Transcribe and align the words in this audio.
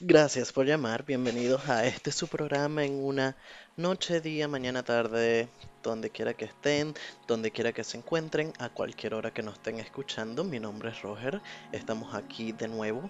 Gracias 0.00 0.52
por 0.52 0.66
llamar, 0.66 1.04
bienvenidos 1.06 1.66
a 1.68 1.86
este 1.86 2.12
su 2.12 2.28
programa 2.28 2.84
en 2.84 3.02
una 3.02 3.36
noche, 3.76 4.20
día, 4.20 4.48
mañana, 4.48 4.82
tarde, 4.82 5.48
donde 5.82 6.10
quiera 6.10 6.34
que 6.34 6.44
estén, 6.44 6.94
donde 7.26 7.50
quiera 7.50 7.72
que 7.72 7.84
se 7.84 7.96
encuentren, 7.96 8.52
a 8.58 8.68
cualquier 8.68 9.14
hora 9.14 9.32
que 9.32 9.42
nos 9.42 9.54
estén 9.54 9.78
escuchando. 9.80 10.44
Mi 10.44 10.60
nombre 10.60 10.90
es 10.90 11.00
Roger, 11.00 11.40
estamos 11.72 12.14
aquí 12.14 12.52
de 12.52 12.68
nuevo, 12.68 13.08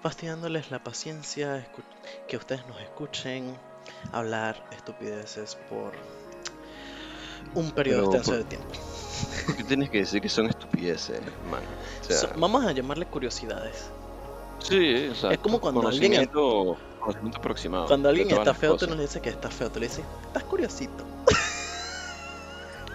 fastidiándoles 0.00 0.70
la 0.70 0.82
paciencia, 0.82 1.70
que 2.28 2.36
ustedes 2.38 2.66
nos 2.66 2.80
escuchen 2.80 3.54
hablar 4.12 4.64
estupideces 4.72 5.56
por 5.68 5.92
un 7.56 7.70
periodo 7.72 8.04
extenso 8.04 8.36
de 8.36 8.44
tiempo. 8.44 8.68
¿Por 9.46 9.56
qué 9.56 9.64
tienes 9.64 9.90
que 9.90 9.98
decir 9.98 10.20
que 10.20 10.28
son 10.28 10.46
estupideces, 10.46 11.20
man? 11.50 11.62
vamos 12.36 12.64
a 12.64 12.72
llamarle 12.72 13.06
curiosidades. 13.06 13.86
Sí, 14.58 15.08
o 15.08 15.14
sea, 15.14 15.32
es 15.32 15.38
como 15.38 15.60
cuando 15.60 15.88
alguien 15.88 16.26
conocimiento 16.26 17.38
aproximado. 17.38 17.86
Cuando 17.86 18.08
alguien 18.08 18.30
está 18.30 18.54
feo, 18.54 18.76
tú 18.76 18.86
no 18.86 18.94
le 18.94 19.02
dices 19.02 19.22
que 19.22 19.30
está 19.30 19.50
feo, 19.50 19.70
tú 19.70 19.80
le 19.80 19.86
dices, 19.86 20.04
estás 20.26 20.44
curiosito. 20.44 21.04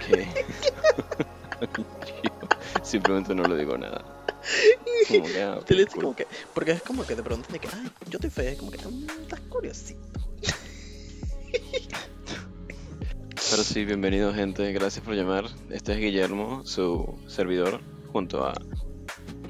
¿Qué? 0.06 0.28
Simplemente 2.84 3.34
no 3.34 3.44
le 3.44 3.58
digo 3.58 3.78
nada. 3.78 4.04
Como 5.08 5.26
que, 5.26 5.42
ah, 5.42 5.59
te 5.66 5.76
le 5.76 5.86
dices 5.86 6.00
como 6.00 6.16
que, 6.16 6.28
porque 6.54 6.72
es 6.72 6.82
como 6.82 7.06
que 7.06 7.16
te 7.16 7.23
preguntan 7.23 7.54
de 7.54 7.59
que, 7.59 7.68
ay, 7.68 7.92
yo 8.09 8.18
estoy 8.18 8.30
feo, 8.30 8.52
es 8.52 8.58
como 8.58 8.72
que, 8.72 8.80
mm, 8.80 9.08
estás 9.22 9.40
curiosito. 9.42 10.30
Pero 13.52 13.66
sí, 13.66 13.84
bienvenido 13.84 14.34
gente, 14.34 14.72
gracias 14.72 15.04
por 15.04 15.14
llamar. 15.14 15.44
Este 15.70 15.92
es 15.92 16.00
Guillermo, 16.00 16.62
su 16.64 17.20
servidor, 17.28 17.81
junto 18.14 18.45
a 18.45 18.53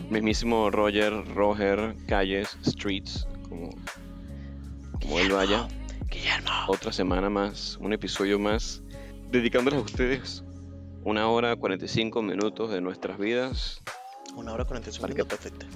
mismísimo 0.10 0.72
Roger, 0.72 1.14
Roger, 1.36 1.96
Calles, 2.08 2.58
Streets, 2.66 3.28
como, 3.48 3.70
como 5.00 5.20
él 5.20 5.32
vaya. 5.32 5.68
Guillermo. 6.10 6.50
Otra 6.68 6.92
semana 6.92 7.30
más, 7.30 7.78
un 7.80 7.94
episodio 7.94 8.40
más, 8.40 8.82
dedicándoles 9.30 9.80
a 9.80 9.84
ustedes 9.84 10.44
una 11.04 11.28
hora 11.28 11.56
45 11.56 12.24
minutos 12.24 12.72
de 12.72 12.82
nuestras 12.82 13.20
vidas. 13.20 13.84
Una 14.36 14.52
hora 14.54 14.66
45 14.66 15.08
minutos, 15.10 15.28
perfecto. 15.28 15.68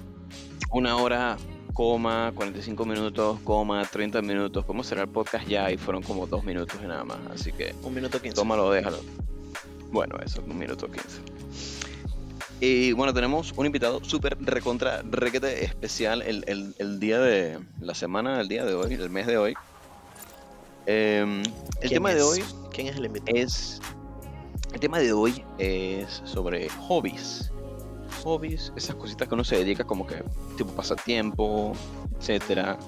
Una 0.72 0.96
hora 0.96 1.36
coma, 1.76 2.32
45 2.34 2.86
minutos, 2.86 3.38
coma, 3.44 3.84
30 3.84 4.22
minutos. 4.22 4.64
¿Cómo 4.64 4.82
será 4.82 5.02
el 5.02 5.08
podcast 5.08 5.46
ya? 5.46 5.70
Y 5.70 5.76
fueron 5.76 6.02
como 6.02 6.26
dos 6.26 6.42
minutos 6.42 6.78
y 6.82 6.86
nada 6.86 7.04
más. 7.04 7.18
Así 7.30 7.52
que. 7.52 7.74
Un 7.82 7.92
minuto 7.92 8.20
15. 8.20 8.34
Tómalo, 8.34 8.70
déjalo. 8.70 8.98
Bueno, 9.92 10.16
eso, 10.24 10.42
un 10.42 10.56
minuto 10.56 10.90
15. 10.90 11.20
Y 12.60 12.92
bueno, 12.92 13.12
tenemos 13.12 13.52
un 13.54 13.66
invitado 13.66 14.02
súper 14.02 14.38
recontra, 14.40 15.02
requete 15.02 15.66
especial 15.66 16.22
el, 16.22 16.44
el, 16.46 16.74
el, 16.78 16.98
día 16.98 17.20
de 17.20 17.58
la 17.80 17.94
semana, 17.94 18.40
el 18.40 18.48
día 18.48 18.64
de 18.64 18.74
hoy, 18.74 18.94
el 18.94 19.10
mes 19.10 19.26
de 19.26 19.36
hoy. 19.36 19.54
Em, 20.86 21.42
el 21.82 21.90
tema 21.90 22.14
de 22.14 22.22
hoy. 22.22 22.42
¿Quién 22.72 22.86
es 22.86 22.96
el 22.96 23.04
invitado? 23.04 23.36
Es. 23.36 23.82
El 24.72 24.80
tema 24.80 24.98
de 24.98 25.12
hoy 25.12 25.44
es 25.58 26.22
sobre 26.24 26.70
hobbies 26.70 27.52
hobbies, 28.24 28.72
esas 28.76 28.96
cositas 28.96 29.28
que 29.28 29.34
uno 29.34 29.44
se 29.44 29.56
dedica 29.56 29.84
como 29.84 30.06
que 30.06 30.22
tipo 30.56 30.70
pasatiempo, 30.72 31.72
etcétera, 32.18 32.78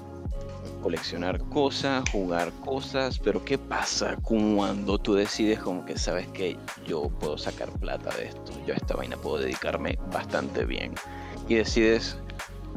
coleccionar 0.81 1.39
cosas, 1.49 2.03
jugar 2.11 2.51
cosas, 2.65 3.19
pero 3.19 3.43
¿qué 3.43 3.57
pasa 3.57 4.15
cuando 4.21 4.97
tú 4.97 5.13
decides 5.13 5.59
como 5.59 5.85
que 5.85 5.97
sabes 5.97 6.27
que 6.29 6.57
yo 6.87 7.09
puedo 7.09 7.37
sacar 7.37 7.69
plata 7.71 8.15
de 8.15 8.27
esto, 8.27 8.53
yo 8.65 8.73
a 8.73 8.77
esta 8.77 8.95
vaina 8.95 9.17
puedo 9.17 9.37
dedicarme 9.37 9.97
bastante 10.11 10.65
bien 10.65 10.93
y 11.47 11.55
decides 11.55 12.17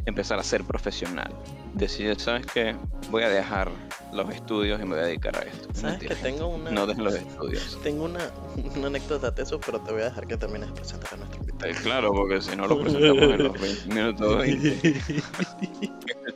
empezar 0.06 0.38
a 0.38 0.42
ser 0.42 0.64
profesional? 0.64 1.32
Decides, 1.74 2.22
¿sabes 2.22 2.46
qué? 2.46 2.76
Voy 3.10 3.22
a 3.22 3.28
dejar 3.28 3.70
los 4.12 4.28
estudios 4.30 4.80
y 4.80 4.84
me 4.84 4.90
voy 4.90 5.00
a 5.00 5.06
dedicar 5.06 5.36
a 5.36 5.42
esto. 5.42 5.68
¿Sabes 5.72 6.00
que 6.00 6.14
tengo 6.16 6.48
una... 6.48 6.70
No 6.70 6.86
dejes 6.86 7.02
los 7.02 7.14
estudios. 7.14 7.78
Tengo 7.82 8.04
una, 8.04 8.30
una, 8.76 8.86
anécdota 8.88 9.30
de 9.30 9.42
eso, 9.42 9.58
pero 9.60 9.80
te 9.80 9.92
voy 9.92 10.02
a 10.02 10.04
dejar 10.06 10.26
que 10.26 10.36
termines 10.36 10.68
de 10.68 10.74
presentar 10.74 11.14
a 11.14 11.16
nuestro 11.16 11.40
invitado. 11.40 11.70
Eh, 11.70 11.74
claro, 11.82 12.12
porque 12.12 12.40
si 12.40 12.56
no 12.56 12.66
lo 12.66 12.80
presentamos 12.80 13.22
en 13.22 13.42
los 13.42 13.60
20 13.60 13.88
minutos 13.88 14.38
20. 14.38 14.94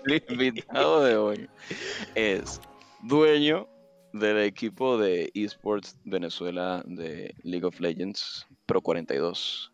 El 0.29 0.43
invitado 0.43 1.05
de 1.05 1.17
hoy 1.17 1.49
es 2.15 2.61
dueño 3.03 3.69
del 4.13 4.39
equipo 4.39 4.97
de 4.99 5.31
esports 5.35 5.97
Venezuela 6.05 6.83
de 6.87 7.35
League 7.43 7.67
of 7.67 7.81
Legends 7.81 8.47
Pro 8.67 8.81
42. 8.81 9.73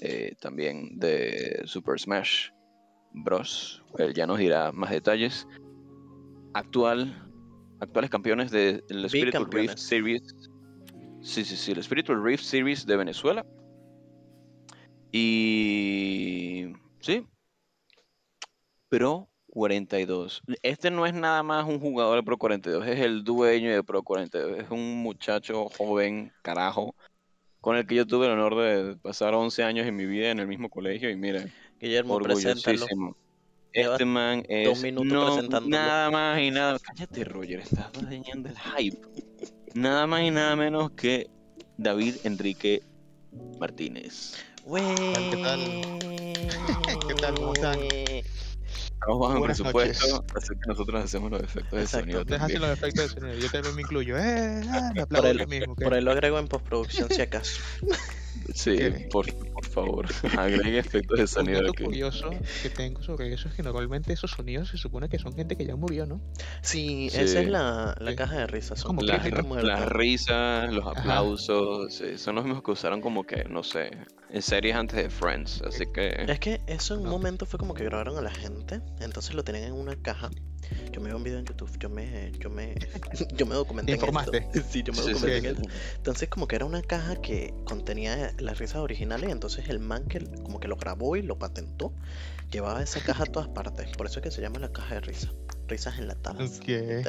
Eh, 0.00 0.34
también 0.40 0.98
de 0.98 1.62
Super 1.66 1.98
Smash 1.98 2.48
Bros. 3.12 3.82
Él 3.98 4.14
ya 4.14 4.26
nos 4.26 4.38
dirá 4.38 4.72
más 4.72 4.90
detalles. 4.90 5.46
Actual 6.52 7.23
actuales 7.80 8.10
campeones 8.10 8.50
del 8.50 8.82
Spiritual 9.08 9.50
Rift 9.50 9.78
Series. 9.78 10.22
Sí, 11.22 11.44
sí, 11.44 11.56
sí, 11.56 11.72
el 11.72 11.82
Spiritual 11.82 12.22
Rift 12.22 12.44
Series 12.44 12.86
de 12.86 12.96
Venezuela. 12.96 13.46
Y. 15.12 16.66
Sí. 17.00 17.26
Pro 18.88 19.28
42. 19.54 20.42
Este 20.62 20.90
no 20.90 21.06
es 21.06 21.14
nada 21.14 21.42
más 21.42 21.66
un 21.66 21.78
jugador 21.78 22.16
de 22.16 22.22
Pro 22.24 22.36
42, 22.36 22.86
es 22.86 23.00
el 23.00 23.22
dueño 23.22 23.72
de 23.72 23.82
Pro 23.82 24.02
42. 24.02 24.58
Es 24.58 24.70
un 24.70 24.96
muchacho 25.02 25.68
joven, 25.68 26.32
carajo, 26.42 26.94
con 27.60 27.76
el 27.76 27.86
que 27.86 27.94
yo 27.94 28.06
tuve 28.06 28.26
el 28.26 28.32
honor 28.32 28.56
de 28.56 28.96
pasar 28.96 29.34
11 29.34 29.62
años 29.62 29.86
en 29.86 29.96
mi 29.96 30.06
vida 30.06 30.30
en 30.30 30.40
el 30.40 30.48
mismo 30.48 30.68
colegio. 30.68 31.08
Y 31.08 31.16
mira, 31.16 31.46
Guillermo, 31.80 32.18
preséntalo. 32.18 32.86
Este 33.74 34.04
man 34.04 34.44
es 34.48 34.84
no, 34.92 35.42
nada 35.62 36.08
más 36.08 36.40
y 36.40 36.52
nada. 36.52 36.78
Cállate, 36.78 37.24
Roger, 37.24 37.58
estás 37.58 37.90
dañando 37.92 38.48
el 38.48 38.56
hype. 38.56 39.00
Nada 39.74 40.06
más 40.06 40.22
y 40.22 40.30
nada 40.30 40.54
menos 40.54 40.92
que 40.92 41.28
David 41.76 42.14
Enrique 42.22 42.84
Martínez. 43.58 44.36
¿Qué 44.64 45.40
tal? 45.42 45.60
¿Qué 47.08 47.14
tal? 47.14 47.34
¿Cómo 47.34 47.52
están? 47.52 47.80
Estamos 47.82 49.18
bajo 49.18 49.42
presupuesto, 49.42 50.24
así 50.36 50.54
que 50.54 50.68
nosotros 50.68 51.04
hacemos 51.04 51.32
los 51.32 51.42
efectos 51.42 51.80
de 51.80 51.86
sonido. 51.88 52.20
Ustedes 52.20 52.42
hacen 52.42 52.60
los 52.60 52.70
efectos 52.70 53.02
de 53.12 53.20
sonido, 53.20 53.38
yo 53.40 53.50
también 53.50 53.74
me 53.74 53.82
incluyo. 53.82 54.16
Eh, 54.16 54.62
ah, 54.70 54.92
por, 55.10 55.26
el, 55.26 55.48
mismo, 55.48 55.74
por 55.74 55.94
ahí 55.94 56.00
lo 56.00 56.12
agrego 56.12 56.38
en 56.38 56.46
postproducción 56.46 57.10
si 57.10 57.20
acaso. 57.20 57.60
Sí, 58.54 58.76
por, 59.10 59.26
favor, 59.70 60.06
agregue 60.38 60.78
efectos 60.78 61.18
de 61.18 61.26
sonido. 61.26 61.62
Un 61.66 61.84
curioso 61.84 62.30
que 62.62 62.70
tengo 62.70 63.02
sobre 63.02 63.32
eso 63.32 63.48
es 63.48 63.54
que 63.54 63.62
normalmente 63.62 64.12
esos 64.12 64.32
sonidos 64.32 64.68
se 64.68 64.76
supone 64.76 65.08
que 65.08 65.18
son 65.18 65.34
gente 65.34 65.56
que 65.56 65.64
ya 65.64 65.76
murió, 65.76 66.06
¿no? 66.06 66.20
Sí, 66.62 67.08
esa 67.12 67.40
es 67.40 67.48
la, 67.48 67.96
la 67.98 68.14
caja 68.14 68.38
de 68.38 68.46
risas. 68.46 68.80
Son 68.80 68.96
como 68.96 69.02
las, 69.02 69.24
las 69.62 69.88
risas, 69.88 70.72
los 70.72 70.86
aplausos, 70.86 72.02
son 72.16 72.34
los 72.34 72.44
mismos 72.44 72.62
que 72.62 72.70
usaron 72.70 73.00
como 73.00 73.24
que, 73.24 73.44
no 73.44 73.62
sé, 73.62 73.90
en 74.30 74.42
series 74.42 74.74
antes 74.74 74.96
de 74.96 75.10
Friends, 75.10 75.62
así 75.62 75.84
que... 75.92 76.24
Es 76.26 76.40
que 76.40 76.60
eso 76.66 76.94
en 76.94 77.00
un 77.00 77.08
momento 77.08 77.46
fue 77.46 77.58
como 77.58 77.74
que 77.74 77.84
grabaron 77.84 78.18
a 78.18 78.22
la 78.22 78.32
gente, 78.32 78.80
entonces 79.00 79.34
lo 79.34 79.44
tenían 79.44 79.64
en 79.64 79.74
una 79.74 79.96
caja 79.96 80.30
yo 80.92 81.00
me 81.00 81.08
vi 81.08 81.14
un 81.14 81.22
video 81.22 81.38
en 81.38 81.44
YouTube, 81.44 81.70
yo 81.78 81.88
me, 81.88 82.32
yo 82.38 82.50
me, 82.50 82.74
yo 83.36 83.46
me 83.46 83.54
documenté 83.54 83.92
en 83.92 83.96
informaste? 83.96 84.48
Sí, 84.70 84.82
yo 84.82 84.92
me 84.92 85.00
documenté 85.00 85.38
en 85.38 85.46
eso. 85.46 85.62
Entonces 85.96 86.28
como 86.28 86.46
que 86.46 86.56
era 86.56 86.64
una 86.64 86.82
caja 86.82 87.16
que 87.16 87.54
contenía 87.64 88.34
las 88.38 88.58
risas 88.58 88.76
originales, 88.76 89.30
entonces 89.30 89.68
el 89.68 89.78
man 89.78 90.04
que 90.06 90.24
como 90.42 90.60
que 90.60 90.68
lo 90.68 90.76
grabó 90.76 91.16
y 91.16 91.22
lo 91.22 91.38
patentó, 91.38 91.92
llevaba 92.50 92.82
esa 92.82 93.00
caja 93.00 93.24
a 93.24 93.26
todas 93.26 93.48
partes. 93.48 93.96
Por 93.96 94.06
eso 94.06 94.20
es 94.20 94.22
que 94.22 94.30
se 94.30 94.40
llama 94.40 94.58
la 94.58 94.72
caja 94.72 94.94
de 94.94 95.00
risas 95.00 95.30
risas 95.68 95.98
enlatadas. 95.98 96.58
Okay. 96.60 97.02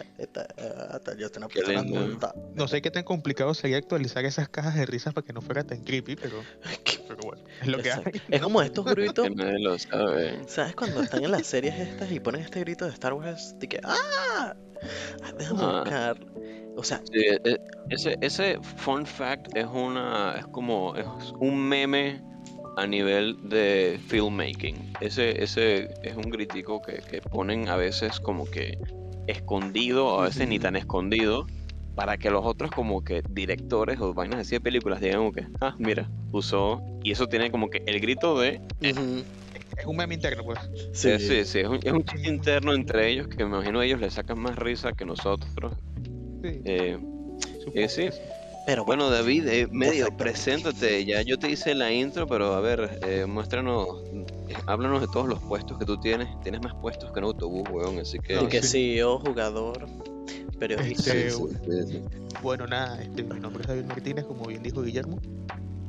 No 2.55 2.67
sé 2.67 2.81
qué 2.81 2.91
tan 2.91 3.03
complicado 3.03 3.53
sería 3.53 3.77
actualizar 3.77 4.25
esas 4.25 4.49
cajas 4.49 4.75
de 4.75 4.85
risas 4.85 5.13
para 5.13 5.25
que 5.25 5.33
no 5.33 5.41
fuera 5.41 5.63
tan 5.63 5.83
creepy, 5.83 6.15
pero, 6.15 6.41
pero 7.07 7.19
bueno, 7.23 7.43
es 7.61 7.67
lo 7.67 7.79
que 7.79 7.91
hay. 7.91 8.03
Es 8.29 8.41
como 8.41 8.61
estos 8.61 8.85
gritos. 8.95 9.29
nadie 9.35 9.59
lo 9.59 9.77
sabe. 9.77 10.41
¿Sabes 10.47 10.75
cuando 10.75 11.01
están 11.01 11.23
en 11.23 11.31
las 11.31 11.45
series 11.45 11.75
estas 11.79 12.11
y 12.11 12.19
ponen 12.19 12.41
este 12.41 12.59
grito 12.61 12.85
de 12.85 12.91
Star 12.91 13.13
Wars? 13.13 13.55
De 13.59 13.67
que 13.67 13.79
¡Ah! 13.83 14.55
Déjame 15.37 15.61
ah. 15.63 15.79
buscar. 15.79 16.17
O 16.77 16.83
sea, 16.83 17.01
e, 17.13 17.39
e, 17.43 17.57
ese, 17.89 18.17
ese 18.21 18.59
fun 18.77 19.05
fact 19.05 19.55
es 19.55 19.65
una. 19.65 20.35
Es 20.37 20.47
como. 20.47 20.95
Es 20.95 21.07
un 21.39 21.57
meme 21.57 22.21
a 22.75 22.87
nivel 22.87 23.37
de 23.49 23.99
filmmaking. 24.07 24.93
Ese, 24.99 25.41
ese 25.43 25.89
es 26.03 26.15
un 26.15 26.23
crítico 26.23 26.81
que, 26.81 27.01
que 27.09 27.21
ponen 27.21 27.69
a 27.69 27.75
veces 27.75 28.19
como 28.19 28.45
que 28.45 28.77
escondido, 29.27 30.19
a 30.19 30.25
veces 30.25 30.47
ni 30.47 30.59
tan 30.59 30.75
escondido, 30.75 31.47
para 31.95 32.17
que 32.17 32.29
los 32.29 32.45
otros 32.45 32.71
como 32.71 33.03
que 33.03 33.23
directores 33.29 33.99
o 33.99 34.13
vainas 34.13 34.41
así 34.41 34.55
de 34.55 34.61
películas 34.61 34.99
digan 34.99 35.19
como 35.19 35.31
que, 35.31 35.47
ah, 35.61 35.75
mira, 35.79 36.09
usó, 36.31 36.81
y 37.03 37.11
eso 37.11 37.27
tiene 37.27 37.49
como 37.49 37.69
que 37.69 37.83
el 37.85 37.99
grito 37.99 38.39
de... 38.39 38.61
Es 39.77 39.85
un 39.85 39.97
meme 39.97 40.13
interno, 40.13 40.43
pues. 40.43 40.59
Sí, 40.93 41.19
sí, 41.19 41.43
sí, 41.43 41.59
es, 41.59 41.67
un, 41.67 41.79
es 41.83 41.91
un 41.91 42.03
chiste 42.05 42.29
interno 42.29 42.73
entre 42.73 43.09
ellos 43.09 43.27
que 43.27 43.43
me 43.43 43.55
imagino 43.55 43.81
ellos 43.81 43.99
le 43.99 44.09
sacan 44.09 44.39
más 44.39 44.55
risa 44.55 44.93
que 44.93 45.05
nosotros. 45.05 45.73
Sí. 46.41 46.61
Eh, 46.63 46.97
eh 47.73 47.89
sí. 47.89 48.09
Pero 48.65 48.83
bueno, 48.83 49.09
David, 49.09 49.47
eh, 49.47 49.67
medio, 49.71 50.07
preséntate. 50.17 51.05
Ya 51.05 51.21
yo 51.21 51.37
te 51.37 51.49
hice 51.51 51.75
la 51.75 51.91
intro, 51.91 52.25
pero 52.25 52.53
a 52.53 52.61
ver, 52.61 52.99
eh, 53.03 53.25
muéstranos 53.27 54.01
háblanos 54.65 55.01
de 55.01 55.07
todos 55.07 55.27
los 55.27 55.39
puestos 55.39 55.77
que 55.77 55.85
tú 55.85 55.99
tienes. 55.99 56.27
Tienes 56.41 56.61
más 56.61 56.73
puestos 56.75 57.11
que 57.11 57.19
en 57.19 57.25
autobús, 57.25 57.63
weón, 57.69 57.99
así 57.99 58.17
que... 58.19 58.47
Que 58.47 58.63
sí. 58.63 58.95
CEO, 58.95 59.19
jugador, 59.19 59.85
periodista. 60.59 61.13
Este, 61.13 61.31
Sí, 61.31 61.47
sí, 61.65 61.87
sí. 61.87 62.01
Bueno, 62.41 62.65
nada, 62.65 63.01
este, 63.01 63.23
mi 63.23 63.39
nombre 63.39 63.61
es 63.61 63.67
David 63.67 63.85
Martínez, 63.85 64.25
como 64.25 64.45
bien 64.45 64.63
dijo 64.63 64.81
Guillermo. 64.81 65.19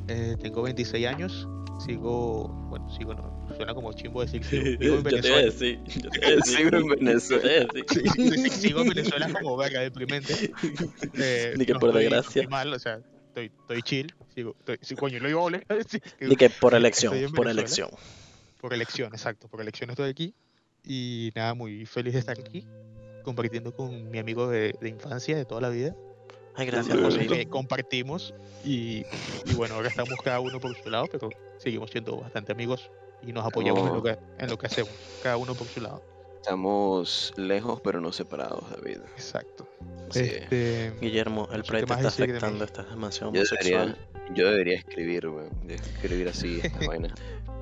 Eh, 0.09 0.37
tengo 0.41 0.63
26 0.63 1.07
años. 1.07 1.49
Sigo, 1.85 2.49
bueno, 2.69 2.89
sigo, 2.97 3.15
no, 3.15 3.47
suena 3.55 3.75
como 3.75 3.93
chimbo 3.93 4.23
decir 4.23 4.43
sigo, 4.45 4.79
vivo 4.79 4.97
en 4.97 5.03
Venezuela. 5.03 5.43
yo 5.87 6.11
te 6.11 6.19
iba 6.19 6.29
a 6.29 6.31
decir. 6.37 6.57
Sigo 6.57 6.77
en 6.77 6.89
Venezuela. 6.89 7.67
Sí, 7.89 8.51
sigo 8.51 8.81
en 8.83 8.89
Venezuela 8.89 9.33
como 9.33 9.57
verga, 9.57 9.81
deprimente. 9.81 10.53
Eh, 11.19 11.55
Ni 11.57 11.67
que 11.67 11.73
no 11.75 11.79
por 11.81 11.91
estoy- 11.91 12.03
desgracia. 12.05 12.43
estoy 12.43 12.47
mal, 12.51 12.73
o 12.73 12.79
sea, 12.79 13.01
estoy, 13.29 13.53
estoy 13.61 13.83
chill. 13.83 14.15
Sigo, 14.35 14.57
estoy, 14.67 14.97
coño, 14.97 15.19
lo 15.21 15.29
iba 15.31 15.47
a 15.47 15.51
Ni 16.21 16.37
que 16.37 16.51
por 16.51 16.75
elección, 16.75 17.15
por 17.33 17.49
elección. 17.49 17.91
Por 18.61 18.73
elección, 18.75 19.13
exacto, 19.13 19.49
por 19.49 19.61
elección 19.61 19.91
estoy 19.91 20.11
aquí. 20.11 20.35
Y 20.85 21.31
nada, 21.35 21.55
muy 21.55 21.85
feliz 21.87 22.13
de 22.15 22.21
estar 22.21 22.39
aquí, 22.39 22.67
compartiendo 23.23 23.75
con 23.75 24.11
mi 24.11 24.19
amigo 24.19 24.49
de, 24.49 24.75
de 24.81 24.89
infancia, 24.89 25.37
de 25.37 25.45
toda 25.45 25.61
la 25.61 25.69
vida. 25.69 25.95
Ay, 26.57 26.67
gracias, 26.67 26.97
amigo. 26.97 27.35
que 27.35 27.49
compartimos 27.49 28.35
y, 28.65 29.05
y 29.45 29.55
bueno, 29.57 29.75
ahora 29.75 29.89
estamos 29.89 30.15
cada 30.25 30.41
uno 30.41 30.59
por 30.61 30.75
su 30.77 30.89
lado, 30.91 31.07
pero 31.11 31.29
seguimos 31.59 31.91
siendo 31.91 32.17
bastante 32.19 32.53
amigos 32.53 32.91
y 33.23 33.33
nos 33.33 33.45
apoyamos 33.47 33.89
en, 33.89 33.95
lo 33.95 34.03
que, 34.03 34.19
en 34.39 34.49
lo 34.49 34.59
que 34.59 34.67
hacemos, 34.67 34.91
cada 35.23 35.37
uno 35.37 35.55
por 35.55 35.67
su 35.67 35.81
lado. 35.81 36.03
Estamos 36.41 37.33
lejos 37.37 37.81
pero 37.83 38.01
no 38.01 38.13
separados, 38.13 38.63
David. 38.71 38.99
Exacto. 39.17 39.69
Sí. 40.11 40.21
Este, 40.21 40.93
Guillermo, 41.01 41.49
el 41.51 41.59
No 41.59 41.65
sé 41.65 41.71
Pride 41.73 41.87
te 41.87 41.93
está 41.95 42.09
afectando, 42.09 42.65
estás 42.65 42.89
demasiado 42.89 43.33
Yo 43.33 43.41
homosexual. 43.41 43.97
debería, 44.15 44.35
yo 44.35 44.51
debería 44.51 44.75
escribir, 44.79 45.27
weón. 45.29 45.51
Escribir 45.69 46.29
así 46.29 46.61
esta 46.63 46.79
vaina. 46.87 47.13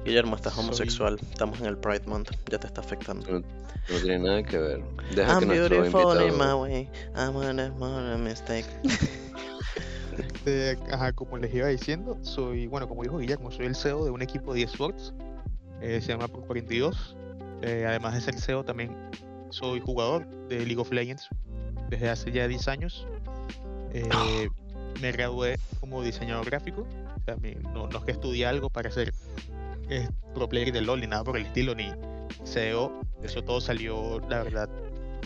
Guillermo, 0.05 0.37
estás 0.37 0.53
Soy- 0.55 0.65
homosexual. 0.65 1.19
Estamos 1.31 1.61
en 1.61 1.67
el 1.67 1.79
Pride 1.79 2.03
Month, 2.07 2.31
ya 2.51 2.59
te 2.59 2.67
está 2.67 2.81
afectando. 2.83 3.27
No, 3.31 3.39
no 3.41 3.99
tiene 4.03 4.19
nada 4.19 4.43
que 4.43 4.59
ver. 4.59 4.83
Deja 5.15 5.33
I'm 5.33 5.41
que 5.41 5.47
nuestro 5.47 5.81
beautiful 5.81 6.23
in 6.23 6.37
my 6.37 6.53
way. 6.53 6.91
I'm 7.17 7.33
gonna 7.33 7.71
make 7.71 8.15
a 8.15 8.19
mistake. 8.19 8.67
este, 10.19 10.79
ajá, 10.93 11.13
como 11.13 11.39
les 11.39 11.55
iba 11.55 11.69
diciendo, 11.69 12.19
soy, 12.23 12.67
bueno, 12.67 12.87
como 12.87 13.03
dijo 13.03 13.19
Guillermo, 13.19 13.51
soy 13.51 13.67
el 13.67 13.75
CEO 13.75 14.05
de 14.05 14.11
un 14.11 14.21
equipo 14.21 14.53
de 14.53 14.63
eSports, 14.63 15.15
eh, 15.81 16.01
se 16.03 16.09
llama 16.09 16.29
Pro 16.29 16.43
42. 16.43 17.17
Eh, 17.63 17.87
además 17.89 18.15
de 18.15 18.21
ser 18.21 18.39
CEO, 18.39 18.63
también 18.63 18.95
soy 19.49 19.81
jugador 19.81 20.27
de 20.49 20.67
League 20.67 20.81
of 20.81 20.93
Legends 20.93 21.31
desde 21.89 22.11
hace 22.11 22.31
ya 22.31 22.47
10 22.47 22.69
años. 22.69 23.07
Eh, 23.95 24.49
me 25.01 25.13
gradué 25.13 25.59
como 25.81 26.03
diseñador 26.03 26.45
gráfico. 26.45 26.87
O 27.17 27.25
sea, 27.25 27.37
no, 27.73 27.89
no 27.89 27.99
es 27.99 28.05
que 28.05 28.13
estudié 28.13 28.47
algo 28.47 28.69
para 28.69 28.91
ser 28.91 29.15
eh, 29.91 30.09
pro 30.35 30.49
player 30.49 30.73
de 30.73 30.81
LOL 30.81 31.01
ni 31.01 31.07
nada 31.07 31.25
por 31.25 31.37
el 31.37 31.47
estilo, 31.47 31.75
ni 31.75 31.91
CEO. 32.45 33.01
Eso 33.23 33.43
todo 33.43 33.61
salió, 33.61 34.21
la 34.29 34.43
verdad. 34.43 34.69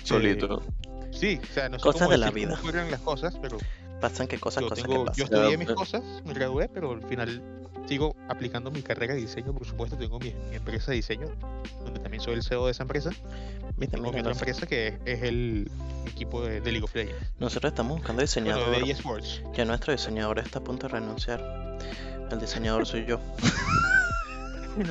Solito. 0.04 0.62
Sí, 1.10 1.40
o 1.42 1.46
sea, 1.54 1.68
no 1.68 1.78
sé 1.78 1.82
Cosas 1.82 2.02
cómo 2.02 2.12
de 2.12 2.18
la 2.18 2.30
vida. 2.30 2.56
fueron 2.56 2.90
las 2.90 3.00
cosas, 3.00 3.34
pero 3.40 3.58
Pasan 4.00 4.28
que 4.28 4.38
cosas, 4.38 4.62
yo, 4.62 4.68
cosas 4.68 4.84
tengo- 4.84 5.04
que 5.06 5.12
yo 5.18 5.24
pasan. 5.24 5.24
estudié 5.38 5.50
Ya, 5.52 5.58
mis 5.58 5.70
cosas, 5.72 6.02
me 6.24 6.32
gradué, 6.34 6.68
pero 6.68 6.92
al 6.92 7.02
final 7.02 7.42
sigo 7.88 8.14
aplicando 8.28 8.70
mi 8.70 8.82
carrera 8.82 9.14
de 9.14 9.20
diseño, 9.20 9.52
por 9.52 9.66
supuesto. 9.66 9.96
Tengo 9.96 10.20
mi, 10.20 10.32
mi 10.50 10.56
empresa 10.56 10.92
de 10.92 10.98
diseño, 10.98 11.26
donde 11.84 11.98
también 11.98 12.22
soy 12.22 12.34
el 12.34 12.42
CEO 12.44 12.66
de 12.66 12.72
esa 12.72 12.84
empresa. 12.84 13.10
Tengo 13.90 14.08
otra 14.10 14.30
empresa 14.30 14.66
que 14.66 14.88
es, 14.88 14.94
es 15.04 15.22
el 15.22 15.68
equipo 16.06 16.42
de, 16.42 16.60
de 16.60 16.70
League 16.72 16.84
of 16.84 16.94
Legends. 16.94 17.32
Nosotros 17.40 17.72
estamos 17.72 17.96
buscando 17.98 18.22
Bueno, 18.22 18.26
diseñador. 18.26 18.84
de 18.84 18.90
eSports. 18.92 19.42
Ya 19.54 19.64
nuestro 19.64 19.92
diseñador 19.92 20.38
está 20.38 20.58
a 20.60 20.62
punto 20.64 20.86
de 20.88 20.92
renunciar. 20.94 21.78
El 22.30 22.38
diseñador 22.38 22.86
soy 22.86 23.06
yo. 23.06 23.18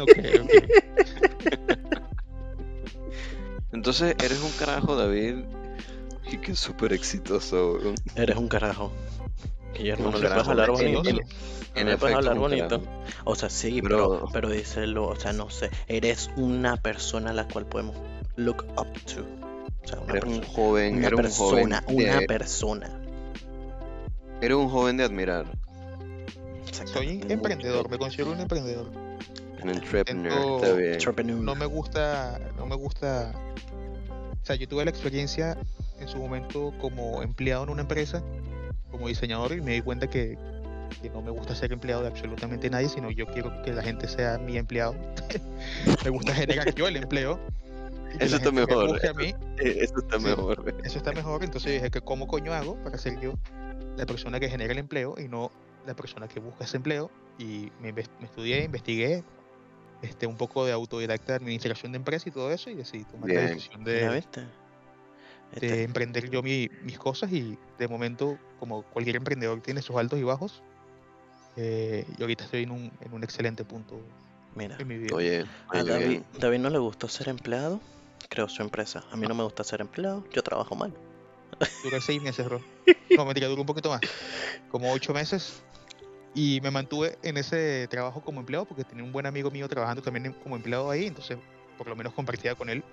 Entonces, 3.72 4.16
eres 4.24 4.42
un 4.42 4.52
carajo, 4.52 4.96
David. 4.96 5.36
Y 6.32 6.38
que 6.38 6.56
súper 6.56 6.94
exitoso. 6.94 7.78
Eres 8.16 8.38
un 8.38 8.48
carajo. 8.48 8.92
Guillermo, 9.74 10.08
Un 10.08 10.12
no 10.14 10.20
le 10.20 10.28
puedes 10.30 10.48
hablar 10.48 10.72
bonito. 10.72 11.04
No 11.04 11.84
le 11.84 11.98
puedes 11.98 12.16
hablar 12.16 12.34
un 12.34 12.40
bonito. 12.40 12.82
O 13.24 13.36
sea, 13.36 13.50
sí, 13.50 13.82
Bro. 13.82 14.20
pero, 14.20 14.30
pero 14.34 14.50
díselo, 14.50 15.08
o 15.08 15.16
sea, 15.16 15.34
no 15.34 15.50
sé. 15.50 15.70
Eres 15.88 16.30
una 16.36 16.78
persona 16.78 17.32
a 17.32 17.34
la 17.34 17.48
cual 17.48 17.66
podemos 17.66 17.96
look 18.36 18.66
up 18.78 18.88
to. 19.06 19.26
O 19.84 19.88
sea, 19.88 20.00
una 20.00 20.14
Eres 20.14 20.24
un 20.26 20.40
persona. 20.40 20.54
joven, 20.56 20.96
Una 20.98 21.08
eres 21.08 21.20
un 21.20 21.26
joven, 21.36 21.70
persona, 21.70 21.84
una 21.88 22.20
de, 22.20 22.28
persona. 22.28 23.02
eres 24.42 24.58
un 24.58 24.70
joven 24.70 24.98
de 24.98 25.04
admirar. 25.04 25.46
Soy 26.86 27.24
emprendedor, 27.30 27.90
me 27.90 27.98
considero 27.98 28.32
un 28.32 28.40
emprendedor. 28.42 28.90
Un 29.70 29.76
entrepreneur, 29.76 30.34
Tengo- 30.34 30.56
está 30.64 30.74
bien. 30.76 30.94
Entrepreneur. 30.94 31.40
No 31.42 31.56
me 31.56 31.66
gusta, 31.66 32.40
no 32.58 32.66
me 32.66 32.76
gusta. 32.76 33.32
O 34.42 34.46
sea, 34.46 34.56
yo 34.56 34.68
tuve 34.68 34.86
la 34.86 34.92
experiencia 34.92 35.58
en 36.00 36.08
su 36.08 36.18
momento 36.18 36.74
como 36.80 37.22
empleado 37.22 37.64
en 37.64 37.70
una 37.72 37.82
empresa, 37.82 38.24
como 38.92 39.08
diseñador, 39.08 39.52
y 39.54 39.62
me 39.62 39.74
di 39.74 39.82
cuenta 39.82 40.10
que, 40.10 40.38
que 41.02 41.10
no 41.10 41.22
me 41.22 41.32
gusta 41.32 41.54
ser 41.54 41.74
empleado 41.74 42.02
de 42.04 42.08
absolutamente 42.08 42.70
nadie, 42.70 42.88
sino 42.88 43.12
yo 43.12 43.26
quiero 43.28 43.62
que 43.64 43.74
la 43.74 43.84
gente 43.84 44.08
sea 44.08 44.38
mi 44.38 44.58
empleado. 44.58 44.96
me 46.06 46.10
gusta 46.10 46.34
generar 46.34 46.74
yo 46.74 46.88
el 46.88 46.96
empleo. 46.96 47.40
Eso 48.22 48.38
está 48.38 48.52
me 48.52 48.66
mejor, 48.66 48.88
busque 48.88 49.08
a 49.10 49.14
mí. 49.14 49.34
Eso 49.58 50.00
está 50.00 50.18
Sí. 50.18 50.24
mejor. 50.26 50.74
Eso 50.86 50.98
está 50.98 51.12
mejor, 51.12 51.44
entonces 51.44 51.74
dije 51.74 51.92
que 51.92 52.00
cómo 52.00 52.26
coño 52.28 52.54
hago 52.54 52.76
para 52.84 52.98
ser 52.98 53.20
yo 53.20 53.34
la 53.98 54.06
persona 54.06 54.40
que 54.40 54.48
genera 54.50 54.72
el 54.72 54.80
empleo 54.80 55.16
y 55.18 55.28
no 55.28 55.52
la 55.86 55.94
persona 55.94 56.28
que 56.30 56.40
busca 56.40 56.64
ese 56.64 56.78
empleo. 56.78 57.12
Y 57.38 57.70
me, 57.82 57.92
me 57.92 58.02
estudié, 58.24 58.64
investigué 58.64 59.24
este, 60.02 60.28
un 60.28 60.38
poco 60.38 60.66
de 60.66 60.72
autodidacta 60.72 61.34
de 61.34 61.38
administración 61.38 61.92
de 61.92 61.98
empresa 61.98 62.30
y 62.30 62.32
todo 62.32 62.52
eso 62.52 62.70
y 62.70 62.76
decidí 62.76 63.04
tomar 63.06 63.30
la 63.30 63.42
decisión 63.42 63.84
¿Ya 63.84 63.92
de, 63.92 64.10
viste? 64.16 64.46
de 65.60 65.84
emprender 65.84 66.30
yo 66.30 66.44
mi- 66.44 66.70
mis 66.84 66.98
cosas 67.00 67.32
y 67.32 67.58
de 67.80 67.88
momento, 67.88 68.38
como 68.60 68.84
cualquier 68.84 69.16
emprendedor 69.16 69.62
tiene 69.62 69.82
sus 69.82 69.96
altos 69.96 70.20
y 70.20 70.24
bajos, 70.24 70.62
eh, 71.56 72.06
y 72.18 72.22
ahorita 72.22 72.44
estoy 72.46 72.64
en 72.64 72.72
un, 72.72 72.92
en 73.02 73.14
un 73.14 73.24
excelente 73.24 73.64
punto 73.66 74.00
Mira, 74.56 74.76
en 74.80 74.88
mi 74.88 74.98
vida. 74.98 75.16
Oye, 75.16 75.46
a 75.70 75.84
David, 75.84 76.60
no 76.60 76.70
le 76.70 76.78
gustó 76.80 77.08
ser 77.08 77.30
empleado. 77.30 77.80
Creó 78.30 78.50
su 78.50 78.62
empresa. 78.62 79.04
A 79.12 79.16
mí 79.16 79.26
no 79.28 79.34
me 79.36 79.44
gusta 79.44 79.64
ser 79.64 79.82
empleado. 79.82 80.24
Yo 80.34 80.44
trabajo 80.44 80.76
mal. 80.76 80.94
Duré 81.84 82.02
seis 82.02 82.22
meses, 82.22 82.46
bro. 82.46 82.62
No, 83.16 83.26
mentira, 83.26 83.48
duró 83.48 83.62
un 83.62 83.66
poquito 83.66 83.90
más. 83.90 84.02
Como 84.70 84.92
ocho 84.92 85.14
meses. 85.14 85.64
Y 86.38 86.62
me 86.62 86.70
mantuve 86.70 87.18
en 87.24 87.36
ese 87.38 87.88
trabajo 87.88 88.22
como 88.22 88.42
empleado 88.42 88.66
porque 88.66 88.84
tenía 88.84 89.04
un 89.04 89.12
buen 89.12 89.26
amigo 89.26 89.50
mío 89.50 89.68
trabajando 89.68 90.04
también 90.04 90.34
como 90.44 90.56
empleado 90.56 90.92
ahí. 90.92 91.08
Entonces, 91.08 91.36
por 91.80 91.88
lo 91.88 91.96
menos 91.96 92.14
compartía 92.14 92.54
con 92.54 92.70
él. 92.70 92.84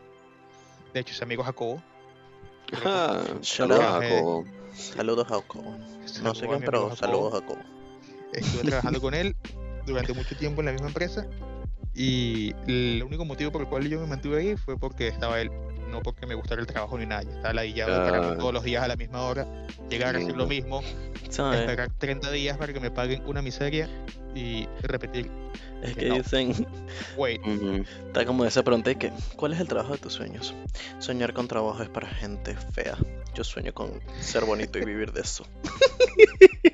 De 0.95 1.01
hecho, 1.01 1.13
ese 1.13 1.25
amigo 1.25 1.45
Jacobo. 1.45 1.83
Ah, 2.87 3.23
saludos, 3.43 3.85
out. 3.85 4.03
Jacobo. 4.03 4.45
Saludos, 4.75 5.29
Jacobo. 5.29 5.77
No 6.23 6.35
sé 6.35 6.47
a 6.47 6.49
quién, 6.49 6.63
pero 6.63 6.97
saludos, 6.97 7.35
Jacobo. 7.35 7.61
Estuve 8.33 8.63
trabajando 8.65 9.03
con 9.03 9.13
él 9.13 9.37
durante 9.85 10.15
mucho 10.15 10.35
tiempo 10.37 10.63
en 10.63 10.67
la 10.67 10.73
misma 10.73 10.89
empresa. 10.89 11.27
Y 11.95 12.55
el 12.67 13.03
único 13.07 13.27
motivo 13.27 13.53
por 13.53 13.61
el 13.61 13.69
cual 13.69 13.87
yo 13.87 14.01
me 14.01 14.07
mantuve 14.07 14.39
ahí 14.39 14.57
fue 14.57 14.79
porque 14.79 15.09
estaba 15.09 15.39
él. 15.39 15.51
No 15.95 16.03
porque 16.03 16.27
me 16.27 16.35
gustara 16.35 16.61
el 16.61 16.67
trabajo 16.67 16.99
ni 16.99 17.07
nada. 17.07 17.23
Yo 17.23 17.31
estaba 17.31 17.55
ladillado 17.55 17.93
de 17.93 18.11
pararme 18.11 18.33
Ah. 18.33 18.37
todos 18.37 18.53
los 18.53 18.65
días 18.65 18.83
a 18.83 18.89
la 18.89 18.97
misma 18.97 19.23
hora. 19.23 19.47
Llegar 19.89 20.17
a 20.17 20.19
hacer 20.19 20.37
lo 20.37 20.47
mismo. 20.49 20.83
¿Sabes? 21.31 21.61
Esperar 21.61 21.89
30 21.99 22.33
días 22.33 22.59
para 22.59 22.73
que 22.73 22.81
me 22.81 22.91
paguen 22.91 23.23
una 23.27 23.43
miseria. 23.43 23.89
Y 24.35 24.67
repetir. 24.83 25.31
Es 25.85 25.95
que 25.95 26.09
No. 26.09 26.17
dicen, 26.17 26.67
Wait. 27.17 27.41
Está 28.09 28.25
como 28.27 28.45
esa 28.45 28.65
pregunta 28.65 28.91
de 28.91 28.97
que, 28.97 29.13
¿cuál 29.37 29.53
es 29.53 29.61
el 29.61 29.69
trabajo 29.69 29.93
de 29.93 29.99
tus 30.01 30.15
sueños? 30.15 30.53
Soñar 30.99 31.33
con 31.33 31.47
trabajo 31.47 31.81
es 31.85 31.89
para 31.89 32.09
gente 32.09 32.57
fea. 32.73 32.97
Yo 33.35 33.45
sueño 33.45 33.73
con 33.73 34.01
ser 34.21 34.45
bonito 34.45 34.81
y 34.81 34.85
vivir 34.85 35.13
de 35.13 35.21
eso. 35.21 35.47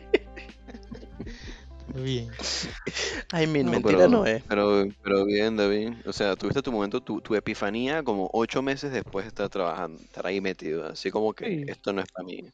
Bien. 1.94 2.30
Ay, 3.32 3.46
No, 3.46 3.70
mentira 3.70 3.98
pero, 3.98 4.08
no 4.08 4.26
es. 4.26 4.42
Pero, 4.44 4.84
pero 5.02 5.24
bien, 5.24 5.56
David. 5.56 5.92
O 6.06 6.12
sea, 6.12 6.36
tuviste 6.36 6.62
tu 6.62 6.72
momento, 6.72 7.00
tu, 7.00 7.20
tu 7.20 7.34
epifanía 7.34 8.02
como 8.02 8.28
ocho 8.32 8.62
meses 8.62 8.92
después 8.92 9.24
de 9.24 9.28
estar 9.28 9.48
trabajando, 9.48 10.02
estar 10.02 10.26
ahí 10.26 10.40
metido. 10.40 10.86
Así 10.86 11.10
como 11.10 11.32
que 11.32 11.46
Sí. 11.46 11.64
esto 11.66 11.92
no 11.92 12.00
es 12.00 12.06
para 12.12 12.24
mí. 12.24 12.44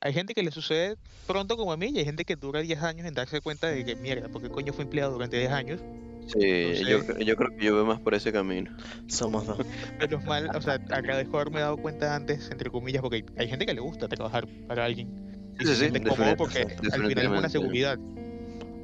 Hay 0.00 0.12
gente 0.12 0.34
que 0.34 0.42
le 0.42 0.50
sucede 0.52 0.96
pronto 1.26 1.56
como 1.56 1.72
a 1.72 1.76
mí 1.76 1.90
y 1.92 1.98
hay 1.98 2.04
gente 2.04 2.24
que 2.24 2.36
dura 2.36 2.60
10 2.60 2.82
años 2.82 3.06
en 3.06 3.14
darse 3.14 3.40
cuenta 3.40 3.68
de 3.68 3.84
que, 3.84 3.96
mierda, 3.96 4.28
¿por 4.28 4.42
qué 4.42 4.48
coño 4.48 4.72
fue 4.72 4.84
empleado 4.84 5.12
durante 5.12 5.38
10 5.38 5.50
años? 5.50 5.80
Sí, 6.26 6.84
yo, 6.86 6.98
yo 7.18 7.36
creo 7.36 7.48
que 7.56 7.64
yo 7.64 7.74
veo 7.74 7.86
más 7.86 8.00
por 8.00 8.14
ese 8.14 8.30
camino. 8.32 8.70
Somos 9.08 9.46
dos. 9.46 9.58
Menos 9.98 10.24
mal, 10.24 10.50
o 10.54 10.60
sea, 10.60 10.74
agradezco 10.90 11.38
haberme 11.38 11.60
dado 11.60 11.76
cuenta 11.78 12.14
antes, 12.14 12.50
entre 12.50 12.70
comillas, 12.70 13.02
porque 13.02 13.24
hay 13.36 13.48
gente 13.48 13.64
que 13.66 13.74
le 13.74 13.80
gusta 13.80 14.08
trabajar 14.08 14.46
para 14.66 14.84
alguien. 14.84 15.08
Y 15.58 15.60
Sí, 15.60 15.66
se 15.66 15.74
sí, 15.74 15.80
siente 15.80 16.00
cómodo 16.02 16.36
porque 16.36 16.60
al 16.60 17.06
final 17.06 17.24
es 17.24 17.30
una 17.30 17.48
seguridad. 17.48 17.98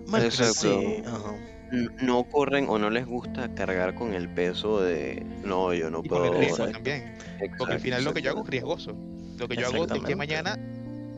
Bueno, 0.06 0.26
Exacto. 0.26 0.54
sí, 0.54 1.02
ajá. 1.06 1.34
N- 1.72 1.88
No 2.02 2.24
corren 2.24 2.66
o 2.68 2.78
no 2.78 2.90
les 2.90 3.06
gusta 3.06 3.52
cargar 3.54 3.94
con 3.94 4.14
el 4.14 4.28
peso 4.28 4.80
de 4.80 5.24
no, 5.44 5.72
yo 5.74 5.90
no 5.90 6.00
Y 6.04 6.08
con 6.08 6.18
puedo. 6.20 6.32
el 6.32 6.38
riesgo 6.40 6.56
Exacto. 6.66 6.72
también. 6.74 7.14
Porque 7.58 7.74
al 7.74 7.80
final 7.80 8.04
lo 8.04 8.14
que 8.14 8.22
yo 8.22 8.30
hago 8.30 8.42
es 8.44 8.48
riesgoso. 8.50 8.96
Lo 9.38 9.48
que 9.48 9.56
yo 9.56 9.66
hago 9.66 9.86
de 9.86 10.00
que 10.00 10.14
mañana 10.14 10.58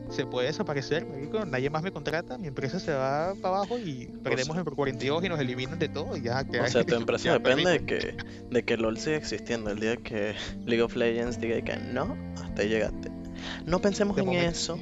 se 0.09 0.25
puede 0.25 0.47
desaparecer, 0.47 1.05
marico, 1.05 1.45
nadie 1.45 1.69
más 1.69 1.83
me 1.83 1.91
contrata, 1.91 2.37
mi 2.37 2.47
empresa 2.47 2.79
se 2.79 2.93
va 2.93 3.35
para 3.41 3.57
abajo 3.57 3.77
y 3.77 4.05
perdemos 4.23 4.47
sea- 4.55 4.59
el 4.59 4.63
Pro 4.63 4.73
42 4.75 5.23
y 5.25 5.29
nos 5.29 5.37
eliminan 5.39 5.77
de 5.77 5.89
todo 5.89 6.15
y 6.15 6.21
ya 6.21 6.45
que 6.45 6.61
O 6.61 6.67
sea, 6.67 6.85
tu 6.85 6.95
empresa 7.05 7.33
depende 7.33 7.69
de 7.71 7.85
que, 7.85 8.15
de 8.49 8.63
que 8.63 8.77
LOL 8.77 8.97
siga 8.97 9.17
existiendo. 9.17 9.69
El 9.69 9.79
día 9.81 9.97
que 9.97 10.33
League 10.65 10.81
of 10.81 10.95
Legends 10.95 11.41
diga 11.41 11.61
que 11.61 11.75
no, 11.75 12.15
hasta 12.41 12.61
ahí 12.61 12.69
llegaste. 12.69 13.11
No 13.65 13.79
pensemos 13.79 14.15
De 14.15 14.21
en 14.21 14.27
momento, 14.29 14.49
eso. 14.49 14.79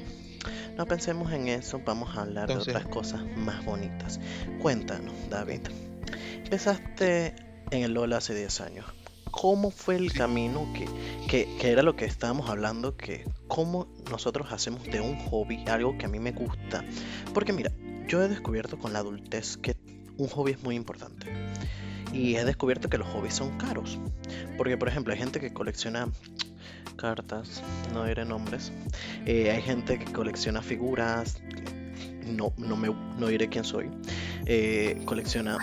No 0.77 0.85
pensemos 0.85 1.31
en 1.31 1.47
eso. 1.47 1.81
Vamos 1.85 2.15
a 2.17 2.21
hablar 2.21 2.49
Entonces- 2.49 2.73
de 2.73 2.79
otras 2.79 2.93
cosas 2.93 3.21
más 3.37 3.63
bonitas. 3.65 4.19
Cuéntanos, 4.61 5.13
David. 5.29 5.61
Empezaste 6.43 7.35
en 7.71 7.83
el 7.83 7.93
LOL 7.93 8.13
hace 8.13 8.35
10 8.35 8.61
años. 8.61 8.85
¿Cómo 9.31 9.71
fue 9.71 9.95
el 9.95 10.11
Sí. 10.11 10.17
camino 10.17 10.71
que, 10.73 10.85
que, 11.27 11.57
que 11.59 11.71
era 11.71 11.81
lo 11.83 11.95
que 11.95 12.05
estábamos 12.05 12.49
hablando? 12.49 12.95
Que 12.95 13.25
cómo 13.47 13.87
nosotros 14.09 14.47
hacemos 14.51 14.83
de 14.83 15.01
un 15.01 15.17
hobby 15.17 15.63
algo 15.67 15.97
que 15.97 16.05
a 16.05 16.09
mí 16.09 16.19
me 16.19 16.31
gusta. 16.31 16.85
Porque 17.33 17.51
mira, 17.51 17.71
yo 18.07 18.21
he 18.23 18.27
descubierto 18.29 18.77
con 18.77 18.93
la 18.93 18.99
adultez 18.99 19.57
que 19.57 19.75
un 20.17 20.27
hobby 20.29 20.51
es 20.53 20.63
muy 20.63 20.75
importante. 20.75 21.27
Y 22.13 22.35
he 22.35 22.45
descubierto 22.45 22.87
que 22.89 22.97
los 22.97 23.07
hobbies 23.09 23.33
son 23.33 23.57
caros. 23.57 23.99
Porque, 24.57 24.77
por 24.77 24.87
ejemplo, 24.87 25.11
hay 25.13 25.19
gente 25.19 25.41
que 25.41 25.51
colecciona 25.51 26.07
cartas, 26.93 27.61
no 27.93 28.05
diré 28.05 28.25
nombres. 28.25 28.71
Eh, 29.25 29.51
hay 29.51 29.61
gente 29.61 29.99
que 29.99 30.11
colecciona 30.11 30.61
figuras, 30.61 31.37
no, 32.25 32.53
no, 32.57 32.75
me, 32.75 32.89
no 33.17 33.27
diré 33.27 33.47
quién 33.49 33.63
soy. 33.63 33.89
Eh, 34.45 35.01
colecciona, 35.05 35.57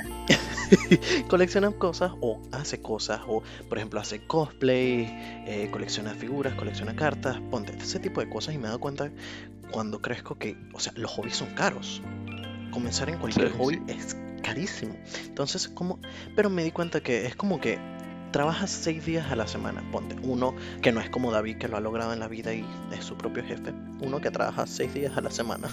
colecciona 1.29 1.71
cosas 1.73 2.13
o 2.21 2.41
hace 2.53 2.81
cosas. 2.81 3.21
O, 3.27 3.43
por 3.69 3.79
ejemplo, 3.79 4.01
hace 4.01 4.27
cosplay, 4.27 5.07
eh, 5.47 5.69
colecciona 5.71 6.15
figuras, 6.15 6.55
colecciona 6.55 6.95
cartas. 6.95 7.41
Ponte 7.51 7.77
ese 7.77 7.99
tipo 7.99 8.21
de 8.21 8.29
cosas 8.29 8.55
y 8.55 8.59
me 8.59 8.65
he 8.65 8.67
dado 8.69 8.81
cuenta 8.81 9.11
cuando 9.71 10.01
crezco 10.01 10.37
que, 10.37 10.57
o 10.73 10.81
sea, 10.81 10.93
los 10.97 11.11
hobbies 11.13 11.37
son 11.37 11.51
caros. 11.55 12.03
Comenzar 12.71 13.09
en 13.11 13.19
cualquier 13.19 13.51
Sí, 13.51 13.55
hobby 13.59 13.83
es 13.89 14.17
carísimo. 14.43 14.97
Entonces, 15.25 15.69
como, 15.69 15.99
pero 16.35 16.51
me 16.51 16.65
di 16.65 16.71
cuenta 16.71 17.01
que 17.01 17.27
es 17.27 17.37
como 17.37 17.61
que 17.61 17.79
trabajas 18.33 18.71
seis 18.71 19.05
días 19.07 19.31
a 19.31 19.37
la 19.37 19.47
semana. 19.47 19.83
Ponte 19.93 20.17
uno 20.23 20.55
que 20.83 20.91
no 20.93 21.01
es 21.01 21.11
como 21.11 21.31
David 21.31 21.59
que 21.59 21.69
lo 21.69 21.77
ha 21.77 21.81
logrado 21.81 22.13
en 22.13 22.19
la 22.21 22.29
vida 22.29 22.53
y 22.55 22.65
es 22.93 23.05
su 23.05 23.17
propio 23.17 23.45
jefe. 23.45 23.73
Uno 24.01 24.21
que 24.21 24.31
trabaja 24.31 24.67
seis 24.67 24.93
días 24.95 25.17
a 25.17 25.21
la 25.21 25.31
semana. 25.31 25.69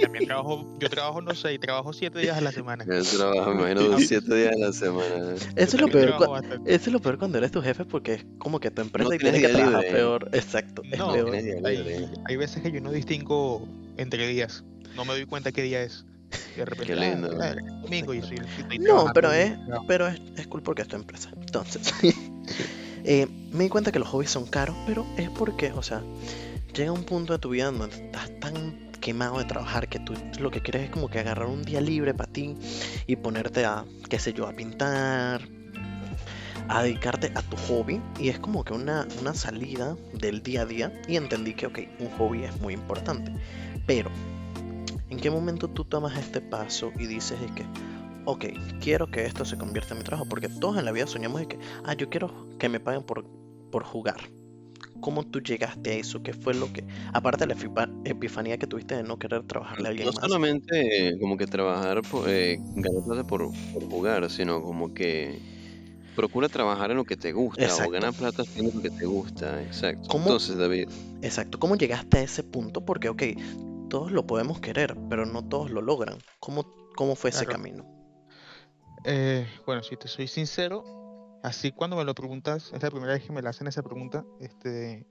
También 0.00 0.26
trabajo, 0.26 0.66
yo 0.80 0.90
trabajo, 0.90 1.22
no 1.22 1.34
sé, 1.34 1.58
trabajo 1.58 1.92
siete 1.92 2.18
días 2.18 2.36
a 2.36 2.40
la 2.40 2.52
semana. 2.52 2.84
Yo 2.84 3.02
trabajo, 3.18 3.54
me 3.54 3.72
imagino, 3.72 3.98
siete 3.98 4.34
días 4.34 4.52
a 4.54 4.58
la 4.58 4.72
semana. 4.72 5.34
Eso 5.56 5.76
es 5.76 5.80
lo 5.80 5.88
peor. 5.88 6.06
trabajo 6.08 6.24
cua- 6.24 6.40
bastante. 6.42 6.74
Eso 6.74 6.84
es 6.90 6.92
lo 6.92 7.00
peor 7.00 7.18
cuando 7.18 7.38
eres 7.38 7.50
tu 7.52 7.62
jefe 7.62 7.84
porque 7.84 8.14
es 8.14 8.26
como 8.38 8.60
que 8.60 8.70
tu 8.70 8.82
empresa 8.82 9.14
y 9.14 9.18
tienes 9.18 9.40
tienes 9.40 9.50
que 9.56 9.56
trabajar 9.62 9.82
libre. 9.82 9.96
peor. 9.96 10.28
Exacto, 10.32 10.82
es 10.90 10.98
No, 10.98 11.12
peor. 11.12 11.30
tienes 11.30 11.44
día 11.44 11.68
Hay, 11.68 12.08
hay 12.26 12.36
veces 12.36 12.62
que 12.62 12.72
yo 12.72 12.80
no 12.80 12.90
distingo 12.90 13.66
entre 13.96 14.26
días. 14.26 14.64
No 14.96 15.04
me 15.04 15.12
doy 15.14 15.24
cuenta 15.26 15.50
qué 15.52 15.62
día 15.62 15.82
es. 15.82 16.04
Y 16.54 16.58
de 16.58 16.64
repente, 16.64 16.94
Qué 16.94 17.00
lindo. 17.00 17.30
ah, 17.40 17.44
ah, 17.44 17.50
es 17.50 17.82
domingo 17.82 18.14
y 18.14 18.22
soy, 18.22 18.40
No, 18.80 19.06
pero 19.14 19.32
es, 19.32 19.58
no. 19.60 19.84
pero 19.86 20.06
es, 20.08 20.20
es 20.36 20.46
cool 20.46 20.62
porque 20.62 20.82
es 20.82 20.88
tu 20.88 20.96
empresa. 20.96 21.30
Entonces, 21.40 21.92
eh, 23.04 23.26
me 23.52 23.64
di 23.64 23.70
cuenta 23.70 23.92
que 23.92 23.98
los 23.98 24.08
hobbies 24.08 24.30
son 24.30 24.46
caros, 24.46 24.76
pero 24.86 25.06
es 25.16 25.30
porque, 25.30 25.72
o 25.72 25.82
sea, 25.82 26.02
llega 26.74 26.92
un 26.92 27.04
punto 27.04 27.32
de 27.32 27.38
tu 27.38 27.50
vida 27.50 27.70
donde 27.70 27.94
estás 28.06 28.30
tan 28.40 28.90
quemado 29.00 29.38
de 29.38 29.44
trabajar 29.44 29.88
que 29.88 29.98
tú 29.98 30.14
lo 30.40 30.50
que 30.50 30.60
quieres 30.62 30.84
es 30.84 30.90
como 30.90 31.08
que 31.10 31.18
agarrar 31.18 31.46
un 31.46 31.62
día 31.62 31.80
libre 31.82 32.14
para 32.14 32.32
ti 32.32 32.56
y 33.06 33.16
ponerte 33.16 33.64
a, 33.66 33.84
qué 34.08 34.18
sé 34.18 34.32
yo, 34.32 34.46
a 34.46 34.52
pintar, 34.54 35.42
a 36.68 36.82
dedicarte 36.82 37.30
a 37.34 37.42
tu 37.42 37.56
hobby 37.68 38.00
y 38.18 38.30
es 38.30 38.38
como 38.38 38.64
que 38.64 38.72
una, 38.72 39.06
una 39.20 39.34
salida 39.34 39.94
del 40.14 40.42
día 40.42 40.62
a 40.62 40.66
día 40.66 41.02
y 41.06 41.16
entendí 41.16 41.52
que, 41.52 41.66
ok, 41.66 41.80
un 41.98 42.08
hobby 42.16 42.44
es 42.44 42.58
muy 42.62 42.72
importante, 42.72 43.30
pero 43.86 44.10
¿en 45.10 45.18
qué 45.18 45.30
momento 45.30 45.68
tú 45.68 45.84
tomas 45.84 46.16
este 46.18 46.40
paso 46.40 46.92
y 46.98 47.06
dices 47.06 47.38
es 47.40 47.50
que, 47.52 47.64
ok, 48.24 48.44
quiero 48.80 49.10
que 49.10 49.24
esto 49.24 49.44
se 49.44 49.56
convierta 49.56 49.94
en 49.94 49.98
mi 49.98 50.04
trabajo? 50.04 50.28
Porque 50.28 50.48
todos 50.48 50.78
en 50.78 50.84
la 50.84 50.92
vida 50.92 51.06
soñamos 51.06 51.40
de 51.40 51.48
que, 51.48 51.58
ah, 51.84 51.94
yo 51.94 52.08
quiero 52.08 52.48
que 52.58 52.68
me 52.68 52.80
paguen 52.80 53.02
por, 53.02 53.24
por 53.70 53.84
jugar. 53.84 54.16
¿Cómo 55.00 55.22
tú 55.24 55.40
llegaste 55.40 55.90
a 55.90 55.94
eso? 55.94 56.22
¿Qué 56.22 56.32
fue 56.32 56.54
lo 56.54 56.72
que, 56.72 56.84
aparte 57.12 57.46
de 57.46 57.54
la 57.54 57.60
epifa- 57.60 57.90
epifanía 58.04 58.56
que 58.56 58.66
tuviste 58.66 58.96
de 58.96 59.02
no 59.02 59.18
querer 59.18 59.42
trabajarle 59.42 59.88
a 59.88 59.90
alguien 59.90 60.06
No 60.06 60.12
más? 60.12 60.22
solamente 60.24 61.08
eh, 61.08 61.18
como 61.20 61.36
que 61.36 61.46
trabajar, 61.46 62.00
por, 62.02 62.24
eh, 62.28 62.58
ganar 62.76 63.04
plata 63.04 63.24
por, 63.24 63.50
por 63.72 63.84
jugar, 63.86 64.30
sino 64.30 64.62
como 64.62 64.94
que 64.94 65.38
procura 66.16 66.48
trabajar 66.48 66.90
en 66.92 66.96
lo 66.96 67.04
que 67.04 67.16
te 67.16 67.32
gusta 67.32 67.64
Exacto. 67.64 67.88
o 67.88 67.92
ganar 67.92 68.14
plata 68.14 68.42
haciendo 68.42 68.72
lo 68.72 68.80
que 68.80 68.90
te 68.90 69.04
gusta, 69.04 69.62
exacto. 69.62 70.08
¿Cómo? 70.08 70.24
Entonces, 70.26 70.56
David, 70.56 70.88
Exacto, 71.22 71.58
¿cómo 71.58 71.76
llegaste 71.76 72.18
a 72.18 72.22
ese 72.22 72.42
punto? 72.42 72.84
Porque, 72.84 73.08
ok, 73.08 73.22
todos 73.94 74.10
lo 74.10 74.26
podemos 74.26 74.58
querer, 74.60 74.96
pero 75.08 75.24
no 75.24 75.48
todos 75.48 75.70
lo 75.70 75.80
logran. 75.80 76.18
¿Cómo, 76.40 76.66
cómo 76.96 77.14
fue 77.14 77.30
ese 77.30 77.44
Claro. 77.46 77.62
camino? 77.62 77.86
Eh, 79.04 79.46
bueno, 79.66 79.84
si 79.84 79.96
te 79.96 80.08
soy 80.08 80.26
sincero, 80.26 80.82
así 81.44 81.70
cuando 81.70 81.96
me 81.96 82.02
lo 82.04 82.12
preguntas, 82.12 82.72
es 82.74 82.82
la 82.82 82.90
primera 82.90 83.12
vez 83.12 83.22
que 83.22 83.32
me 83.32 83.40
la 83.40 83.50
hacen 83.50 83.68
esa 83.68 83.82
pregunta, 83.84 84.24
este, 84.40 85.06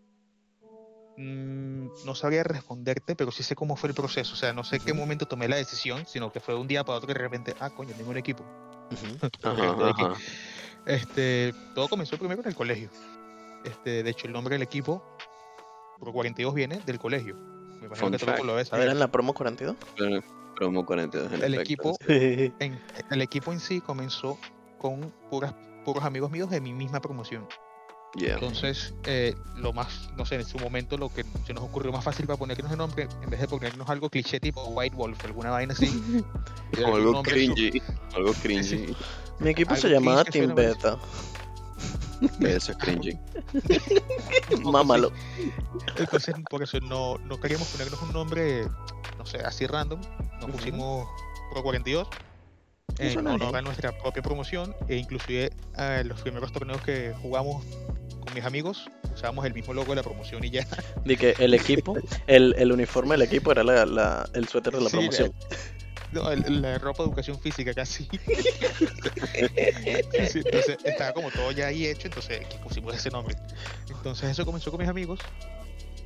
mm, 1.16 1.88
no 2.06 2.14
sabría 2.16 2.44
responderte, 2.44 3.16
pero 3.16 3.32
sí 3.32 3.42
sé 3.44 3.56
cómo 3.56 3.78
fue 3.78 3.88
el 3.88 3.96
proceso, 3.96 4.34
o 4.34 4.36
sea, 4.36 4.52
no 4.52 4.66
sé 4.66 4.82
qué 4.82 4.94
momento 4.94 5.28
tomé 5.28 5.48
la 5.48 5.56
decisión, 5.56 6.06
sino 6.06 6.34
que 6.34 6.42
fue 6.42 6.54
de 6.54 6.60
un 6.60 6.68
día 6.68 6.84
para 6.84 6.98
otro 6.98 7.08
que 7.08 7.14
de 7.14 7.20
repente, 7.20 7.56
ah, 7.62 7.70
coño, 7.70 7.94
tengo 7.96 8.10
un 8.10 8.18
equipo. 8.18 8.44
Ajá, 9.44 9.78
Este, 9.88 10.04
ajá, 10.04 10.14
Este, 10.88 11.54
todo 11.74 11.88
comenzó 11.88 12.18
primero 12.18 12.42
en 12.42 12.48
el 12.50 12.56
colegio. 12.56 12.90
Este, 13.64 14.04
de 14.04 14.10
hecho, 14.10 14.28
el 14.28 14.34
nombre 14.34 14.56
del 14.56 14.62
equipo, 14.64 15.02
Pro 16.02 16.12
42, 16.12 16.54
viene 16.54 16.82
del 16.86 17.00
colegio. 17.00 17.53
Me 17.84 17.88
imagino 17.88 18.08
Fun 18.08 18.12
que 18.14 18.18
todo 18.26 18.32
fact. 18.32 18.46
lo 18.46 18.56
ves. 18.56 18.72
A 18.74 18.78
ver, 18.78 18.90
en 18.90 19.00
la 19.00 19.08
promo 19.10 19.34
42. 19.34 19.76
pero- 19.98 20.22
promo 20.56 20.86
42 20.86 21.34
en 21.34 21.44
El 21.44 21.54
efecto, 21.56 21.62
equipo, 21.62 21.98
sí. 22.08 22.54
en, 22.60 22.80
el 23.10 23.22
equipo 23.24 23.52
en 23.52 23.60
sí 23.60 23.82
comenzó 23.82 24.38
con 24.78 25.12
puras, 25.30 25.54
puros 25.84 26.04
amigos 26.04 26.30
míos 26.32 26.50
de 26.50 26.62
mi 26.62 26.72
misma 26.74 27.02
promoción. 27.02 27.48
Yeah. 28.16 28.36
Entonces, 28.36 28.94
eh, 29.06 29.34
lo 29.58 29.74
más, 29.74 30.12
no 30.16 30.26
sé, 30.28 30.36
en 30.36 30.46
su 30.46 30.60
momento 30.60 30.96
lo 31.00 31.10
que 31.10 31.26
se 31.48 31.54
nos 31.56 31.64
ocurrió 31.64 31.92
más 31.92 32.04
fácil 32.04 32.28
para 32.28 32.38
ponernos 32.38 32.72
el 32.72 32.78
nombre, 32.78 33.08
en 33.24 33.30
vez 33.32 33.42
de 33.42 33.48
ponernos 33.48 33.90
algo 33.90 34.10
cliché 34.12 34.40
tipo 34.40 34.64
White 34.66 34.96
Wolf, 34.96 35.26
alguna 35.26 35.50
vaina 35.50 35.74
así. 35.74 35.88
un 36.78 36.84
algo 36.86 37.16
su- 37.16 37.24
cringy, 37.24 37.82
algo 38.16 38.32
cringy, 38.44 38.96
Mi 39.40 39.50
equipo 39.50 39.76
se 39.76 39.90
llamaba 39.90 40.24
Team 40.24 40.54
Beta. 40.54 40.98
Eso 42.42 42.72
es 42.72 42.78
cringy. 42.78 43.18
Mámalo. 44.64 45.12
Entonces, 45.98 46.36
por 46.50 46.64
eso 46.64 46.80
no, 46.82 47.18
no 47.26 47.40
queríamos 47.40 47.68
ponernos 47.70 48.02
un 48.02 48.14
nombre, 48.14 48.66
no 49.18 49.26
sé, 49.26 49.38
así 49.40 49.66
random. 49.68 50.00
Nos 50.40 50.50
pusimos 50.52 51.08
Pro 51.52 51.64
42 51.64 52.08
en 53.00 53.12
suena 53.14 53.34
honor 53.36 53.56
a 53.56 53.62
nuestra 53.62 53.92
propia 53.98 54.22
promoción 54.22 54.76
e 54.88 54.98
inclusive 54.98 55.52
eh, 55.78 56.04
los 56.06 56.22
primeros 56.22 56.52
torneos 56.52 56.82
que 56.82 57.14
jugamos 57.22 57.66
con 58.24 58.34
mis 58.34 58.44
amigos 58.44 58.90
usábamos 59.14 59.46
el 59.46 59.54
mismo 59.54 59.74
logo 59.74 59.90
de 59.92 59.96
la 59.98 60.04
promoción 60.04 60.44
y 60.44 60.50
ya. 60.50 60.66
De 61.06 61.16
que 61.18 61.36
el 61.40 61.54
equipo, 61.54 61.96
el, 62.28 62.56
el 62.58 62.72
uniforme 62.72 63.12
del 63.14 63.24
equipo 63.24 63.52
era 63.52 63.64
la, 63.64 63.86
la- 63.86 64.30
el 64.34 64.48
suéter 64.48 64.74
de 64.74 64.82
la 64.82 64.90
Sí, 64.90 64.98
promoción. 64.98 65.32
No, 66.24 66.30
la 66.34 66.78
ropa 66.78 67.04
de 67.04 67.10
educación 67.10 67.40
física 67.40 67.74
casi. 67.74 68.08
Entonces 69.34 70.78
estaba 70.84 71.14
como 71.14 71.32
todo 71.32 71.52
ya 71.52 71.68
ahí 71.68 71.88
hecho, 71.88 72.08
entonces 72.08 72.46
pusimos 72.64 72.96
ese 72.96 73.10
nombre. 73.10 73.36
Entonces 73.90 74.30
eso 74.30 74.46
comenzó 74.46 74.70
con 74.72 74.80
mis 74.80 74.90
amigos. 74.90 75.20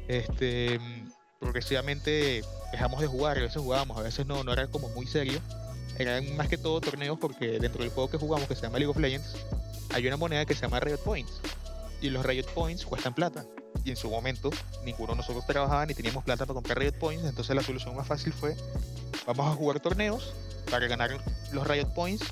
Este, 0.08 0.80
progresivamente 1.40 2.42
dejamos 2.72 3.02
de 3.02 3.08
jugar, 3.08 3.38
a 3.38 3.42
veces 3.42 3.62
jugábamos, 3.62 3.98
a 3.98 4.04
veces 4.04 4.26
no, 4.26 4.44
no 4.44 4.54
era 4.54 4.68
como 4.68 4.90
muy 4.90 5.06
serio. 5.08 5.40
Eran 5.98 6.36
más 6.36 6.48
que 6.48 6.58
todo 6.58 6.80
torneos 6.80 7.18
porque 7.20 7.60
dentro 7.60 7.82
del 7.82 7.92
juego 7.92 8.10
que 8.10 8.18
jugamos, 8.18 8.48
que 8.48 8.56
se 8.56 8.62
llama 8.62 8.78
League 8.78 8.92
of 8.92 8.98
Legends, 8.98 9.36
hay 9.94 10.08
una 10.08 10.18
moneda 10.18 10.46
que 10.46 10.54
se 10.54 10.62
llama 10.62 10.80
Riot 10.80 11.00
Points. 11.00 11.42
Y 12.02 12.10
los 12.10 12.26
Riot 12.26 12.46
Points 12.54 12.86
cuestan 12.86 13.14
plata. 13.14 13.46
Y 13.88 13.91
en 13.91 13.96
su 13.96 14.10
momento, 14.10 14.50
ninguno 14.84 15.13
de 15.13 15.17
nosotros 15.20 15.48
trabajaba 15.48 15.86
ni 15.86 15.94
teníamos 15.94 16.22
plata 16.22 16.46
para 16.46 16.56
comprar 16.56 16.77
Riot 16.77 17.00
Points. 17.00 17.24
Entonces 17.24 17.56
la 17.56 17.63
solución 17.63 17.96
más 17.96 18.06
fácil 18.06 18.34
fue, 18.34 18.53
vamos 19.25 19.48
a 19.48 19.56
jugar 19.56 19.79
torneos 19.79 20.34
para 20.70 20.88
ganar 20.88 21.17
los 21.53 21.65
Riot 21.65 21.94
Points 21.96 22.25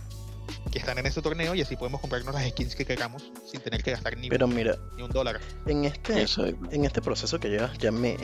que 0.69 0.79
están 0.79 0.97
en 0.97 1.05
ese 1.05 1.21
torneo 1.21 1.55
y 1.55 1.61
así 1.61 1.77
podemos 1.77 2.01
comprarnos 2.01 2.35
las 2.35 2.45
skins 2.49 2.75
que 2.75 2.85
queramos 2.85 3.31
sin 3.49 3.61
tener 3.61 3.81
que 3.83 3.91
gastar 3.91 4.17
ni, 4.17 4.27
Pero 4.27 4.49
mira, 4.49 4.75
ni 4.97 5.03
un 5.03 5.11
dólar. 5.11 5.39
en 5.65 5.85
este, 5.85 6.25
en 6.71 6.83
este 6.83 7.01
proceso 7.01 7.39
que 7.39 7.47
llevas, 7.47 7.77
ya 7.77 7.89
me. 7.89 8.17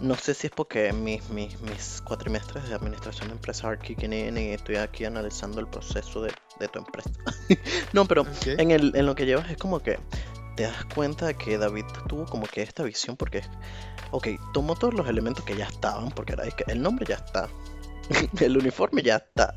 No 0.00 0.14
sé 0.14 0.32
si 0.32 0.46
es 0.46 0.52
porque 0.54 0.94
mis, 0.94 1.28
mis, 1.28 1.60
mis 1.60 2.00
cuatrimestres 2.06 2.66
de 2.70 2.74
administración 2.74 3.28
de 3.28 3.34
empresa 3.34 3.70
in 3.86 4.38
y 4.38 4.48
estoy 4.48 4.76
aquí 4.76 5.04
analizando 5.04 5.60
el 5.60 5.68
proceso 5.68 6.22
de, 6.22 6.32
de 6.58 6.68
tu 6.68 6.78
empresa. 6.78 7.10
no, 7.92 8.06
pero 8.06 8.24
en, 8.46 8.70
el, 8.70 8.96
en 8.96 9.04
lo 9.04 9.14
que 9.14 9.26
llevas 9.26 9.50
es 9.50 9.58
como 9.58 9.80
que 9.80 9.98
te 10.56 10.64
das 10.64 10.84
cuenta 10.86 11.26
de 11.26 11.34
que 11.34 11.58
David 11.58 11.84
tuvo 12.08 12.26
como 12.26 12.46
que 12.46 12.62
esta 12.62 12.82
visión 12.82 13.16
porque, 13.16 13.42
ok, 14.10 14.28
tomó 14.52 14.74
todos 14.74 14.94
los 14.94 15.08
elementos 15.08 15.44
que 15.44 15.56
ya 15.56 15.66
estaban, 15.66 16.10
porque 16.10 16.32
era 16.32 16.44
es 16.44 16.54
que 16.54 16.64
el 16.68 16.82
nombre 16.82 17.06
ya 17.06 17.16
está, 17.16 17.48
El 18.40 18.56
uniforme 18.56 19.02
ya 19.02 19.16
está. 19.16 19.54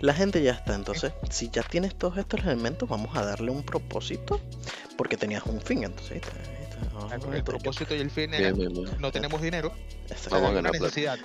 La 0.00 0.14
gente 0.14 0.42
ya 0.42 0.52
está. 0.52 0.74
Entonces, 0.74 1.12
si 1.28 1.50
ya 1.50 1.62
tienes 1.62 1.96
todos 1.96 2.18
estos 2.18 2.42
elementos, 2.44 2.88
vamos 2.88 3.16
a 3.16 3.24
darle 3.24 3.50
un 3.50 3.62
propósito. 3.62 4.40
Porque 4.96 5.16
tenías 5.16 5.44
un 5.46 5.60
fin. 5.60 5.84
Entonces, 5.84 6.12
ahí 6.12 6.18
está, 6.18 6.32
ahí 6.32 6.64
está. 6.64 6.78
Vamos 6.94 7.12
a 7.12 7.36
El 7.36 7.44
propósito 7.44 7.94
y 7.94 7.98
el 7.98 8.10
fin 8.10 8.34
era, 8.34 8.52
bien, 8.52 8.72
bien. 8.72 8.88
no 8.98 9.12
tenemos 9.12 9.40
dinero, 9.42 9.72
Exactamente. 10.08 10.30
Vamos 10.30 10.48
a 10.48 10.52
hay 10.52 10.58
una 10.58 10.70
necesidad. 10.70 11.18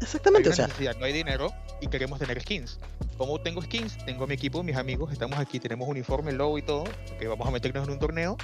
Exactamente, 0.00 0.48
hay 0.48 0.52
o 0.52 0.56
sea, 0.56 0.64
una 0.64 0.72
necesidad, 0.72 0.96
no 0.96 1.04
hay 1.04 1.12
dinero 1.12 1.52
y 1.80 1.88
queremos 1.88 2.18
tener 2.18 2.40
skins. 2.40 2.78
Como 3.18 3.40
tengo 3.40 3.60
skins, 3.60 3.98
tengo 4.06 4.26
mi 4.26 4.34
equipo, 4.34 4.62
mis 4.62 4.76
amigos, 4.76 5.12
estamos 5.12 5.38
aquí, 5.38 5.60
tenemos 5.60 5.86
uniforme, 5.86 6.32
logo 6.32 6.56
y 6.56 6.62
todo, 6.62 6.84
que 7.18 7.28
vamos 7.28 7.46
a 7.46 7.50
meternos 7.50 7.86
en 7.86 7.92
un 7.92 7.98
torneo, 7.98 8.38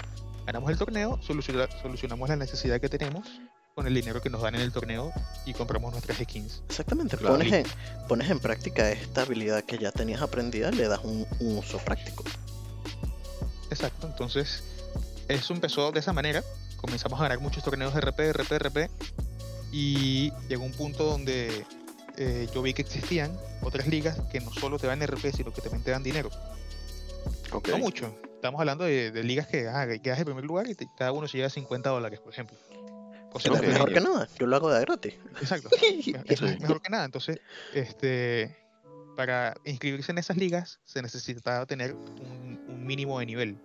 ganamos 0.49 0.71
el 0.71 0.78
torneo, 0.78 1.21
soluciona- 1.21 1.69
solucionamos 1.83 2.26
la 2.31 2.37
necesidad 2.37 2.81
que 2.81 2.88
tenemos 2.88 3.28
con 3.75 3.87
el 3.87 3.93
dinero 3.93 4.23
que 4.23 4.31
nos 4.31 4.40
dan 4.40 4.55
en 4.55 4.62
el 4.62 4.73
torneo 4.73 5.12
y 5.45 5.52
compramos 5.52 5.93
nuestras 5.93 6.17
skins. 6.17 6.62
exactamente. 6.71 7.19
Claro. 7.19 7.35
Pones, 7.37 7.52
en, 7.52 7.64
pones 8.09 8.31
en 8.31 8.40
práctica 8.40 8.90
esta 8.90 9.23
habilidad 9.23 9.62
que 9.64 9.76
ya 9.76 9.93
tenías 9.93 10.23
aprendida, 10.23 10.71
le 10.71 10.88
das 10.88 11.00
un, 11.05 11.26
un 11.40 11.59
uso 11.59 11.76
práctico. 11.78 12.25
Exacto, 13.71 14.07
entonces 14.07 14.64
eso 15.28 15.52
empezó 15.52 15.93
de 15.93 16.00
esa 16.00 16.14
manera, 16.14 16.43
comenzamos 16.78 17.21
a 17.21 17.25
ganar 17.25 17.40
muchos 17.40 17.62
torneos 17.62 17.93
de 17.93 18.00
RP, 18.00 18.33
RP, 18.33 18.52
RP 18.59 18.90
y 19.71 20.33
llegó 20.49 20.64
un 20.64 20.73
punto 20.73 21.05
donde 21.05 21.67
eh, 22.17 22.49
yo 22.55 22.62
vi 22.62 22.73
que 22.73 22.81
existían 22.81 23.38
otras 23.61 23.87
ligas 23.87 24.19
que 24.33 24.40
no 24.40 24.50
solo 24.55 24.78
te 24.78 24.87
dan 24.87 25.07
RP, 25.07 25.31
sino 25.37 25.52
que 25.52 25.61
también 25.61 25.83
te 25.85 25.90
dan 25.90 26.02
dinero. 26.02 26.31
Ok. 27.52 27.69
No 27.69 27.78
mucho. 27.78 28.14
Estamos 28.38 28.61
hablando 28.61 28.85
de, 28.85 29.11
de 29.11 29.23
ligas 29.25 29.49
que 29.49 29.66
ah, 29.68 29.85
que 29.88 30.00
quedas 30.00 30.18
en 30.21 30.25
primer 30.26 30.45
lugar 30.45 30.68
y 30.68 30.75
te- 30.76 30.87
cada 30.97 31.11
uno 31.12 31.26
se 31.26 31.37
lleva 31.38 31.50
50 31.50 31.90
dólares, 31.90 32.21
por 32.21 32.33
ejemplo. 32.33 32.57
Cosa 33.33 33.52
es 33.52 33.61
mejor 33.61 33.88
que- 33.88 33.95
que 33.95 34.00
nada. 34.00 34.28
Yo 34.38 34.47
lo 34.47 34.57
hago 34.57 34.71
de 34.71 34.80
gratis. 34.83 35.14
Exacto. 35.40 35.68
Eso 36.26 36.47
es 36.47 36.61
mejor 36.61 36.80
que 36.80 36.88
nada. 36.90 37.04
Entonces, 37.04 37.40
este, 37.75 38.57
para 39.16 39.54
inscribirse 39.64 40.12
en 40.12 40.18
esas 40.18 40.37
ligas 40.37 40.78
se 40.85 41.02
necesitaba 41.02 41.66
tener 41.66 41.95
un, 41.95 42.61
un 42.68 42.87
mínimo 42.87 43.18
de 43.18 43.26
nivel, 43.26 43.59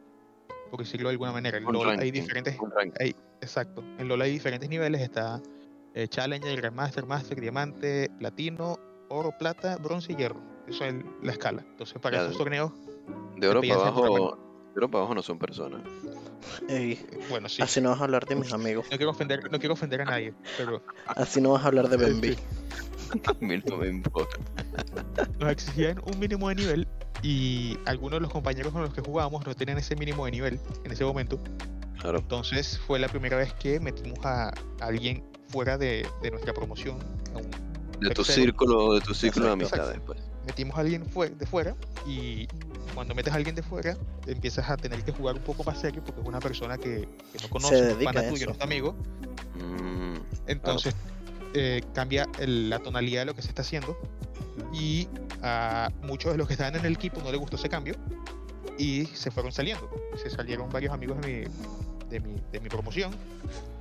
por 0.71 0.79
decirlo 0.79 1.09
de 1.09 1.13
alguna 1.13 1.31
manera. 1.31 1.57
En 1.59 1.65
LoL 1.65 1.89
hay 1.99 2.11
diferentes, 2.11 2.57
hay, 2.99 3.15
exacto. 3.41 3.83
En 3.99 4.07
LoL 4.07 4.21
hay 4.23 4.31
diferentes 4.31 4.67
niveles. 4.69 5.01
Está 5.01 5.39
eh, 5.93 6.07
Challenger, 6.07 6.57
Grandmaster, 6.59 7.05
Master, 7.05 7.39
Diamante, 7.39 8.09
Platino, 8.17 8.79
Oro, 9.09 9.31
Plata, 9.37 9.77
Bronce 9.77 10.13
y 10.13 10.15
Hierro. 10.15 10.41
Eso 10.67 10.83
es 10.83 10.95
la 11.21 11.31
escala. 11.31 11.63
Entonces, 11.69 11.99
para 12.01 12.17
Ya, 12.17 12.23
esos 12.25 12.37
torneos, 12.37 12.71
De 13.37 13.47
oro 13.47 13.61
para 13.61 13.75
abajo. 13.75 14.39
Oro 14.75 14.89
para 14.89 14.99
abajo 15.01 15.15
no 15.15 15.21
son 15.21 15.37
personas. 15.37 15.81
Ey, 16.67 17.05
bueno, 17.29 17.47
sí. 17.47 17.61
Así 17.61 17.79
no 17.81 17.89
vas 17.91 18.01
a 18.01 18.05
hablar 18.05 18.25
de 18.25 18.35
mis 18.35 18.51
amigos. 18.53 18.85
No 18.91 18.97
quiero 18.97 19.11
ofender, 19.11 19.51
no 19.51 19.59
quiero 19.59 19.73
ofender 19.73 20.01
a 20.01 20.05
nadie, 20.05 20.33
pero 20.57 20.81
Así 21.05 21.39
no 21.41 21.51
vas 21.51 21.63
a 21.63 21.67
hablar 21.67 21.89
de 21.89 21.97
Benby. 21.97 22.37
A 23.27 23.33
mí 23.39 23.61
no 23.65 23.77
me 23.77 23.87
importa. 23.89 24.37
nos 25.39 25.51
exigían 25.51 26.01
un 26.11 26.17
mínimo 26.19 26.49
de 26.49 26.55
nivel 26.55 26.87
y 27.21 27.77
algunos 27.85 28.17
de 28.17 28.21
los 28.21 28.31
compañeros 28.31 28.73
con 28.73 28.81
los 28.81 28.91
que 28.93 29.01
jugábamos 29.01 29.45
no 29.45 29.53
tenían 29.55 29.77
ese 29.77 29.95
mínimo 29.95 30.25
de 30.25 30.31
nivel 30.31 30.59
en 30.83 30.91
ese 30.91 31.05
momento. 31.05 31.39
Claro. 31.99 32.17
Entonces 32.17 32.79
fue 32.79 32.97
la 32.97 33.07
primera 33.07 33.37
vez 33.37 33.53
que 33.53 33.79
metimos 33.79 34.17
a, 34.25 34.47
a 34.49 34.53
alguien 34.81 35.23
fuera 35.49 35.77
de, 35.77 36.07
de 36.23 36.31
nuestra 36.31 36.53
promoción. 36.53 36.97
a 37.35 37.37
un- 37.37 37.51
De 37.99 38.09
tu 38.09 38.23
Tercero. 38.23 38.41
círculo, 38.45 38.95
de 38.95 39.01
tu 39.01 39.13
círculo 39.13 39.45
de 39.45 39.51
amistades, 39.51 39.99
pues. 40.05 40.19
Metimos 40.45 40.77
a 40.77 40.81
alguien 40.81 41.03
de 41.03 41.45
fuera 41.45 41.75
y 42.05 42.47
cuando 42.93 43.15
metes 43.15 43.33
a 43.33 43.37
alguien 43.37 43.55
de 43.55 43.63
fuera 43.63 43.97
empiezas 44.27 44.69
a 44.69 44.77
tener 44.77 45.03
que 45.03 45.11
jugar 45.11 45.35
un 45.35 45.41
poco 45.43 45.63
más 45.63 45.79
serio 45.79 46.03
porque 46.05 46.21
es 46.21 46.27
una 46.27 46.39
persona 46.39 46.77
que, 46.77 47.07
que 47.31 47.39
no 47.41 47.49
conoce, 47.49 47.75
no 48.13 48.19
es 48.21 48.29
tuyo, 48.29 48.45
no 48.47 48.51
es 48.53 48.61
amigo. 48.61 48.95
Mm, 49.55 50.15
Entonces 50.47 50.93
eh, 51.53 51.81
cambia 51.93 52.27
el- 52.39 52.69
la 52.69 52.79
tonalidad 52.79 53.21
de 53.21 53.25
lo 53.25 53.35
que 53.35 53.41
se 53.41 53.49
está 53.49 53.61
haciendo 53.61 53.97
y 54.73 55.07
a 55.41 55.89
muchos 56.03 56.31
de 56.31 56.37
los 56.37 56.47
que 56.47 56.53
estaban 56.53 56.75
en 56.75 56.85
el 56.85 56.93
equipo 56.93 57.21
no 57.21 57.31
les 57.31 57.39
gustó 57.39 57.55
ese 57.57 57.69
cambio 57.69 57.95
y 58.77 59.05
se 59.05 59.29
fueron 59.31 59.51
saliendo. 59.51 59.89
Se 60.21 60.29
salieron 60.29 60.69
varios 60.69 60.93
amigos 60.93 61.19
de 61.21 61.27
mi, 61.27 62.09
de 62.09 62.19
mi, 62.19 62.41
de 62.51 62.59
mi 62.59 62.69
promoción 62.69 63.11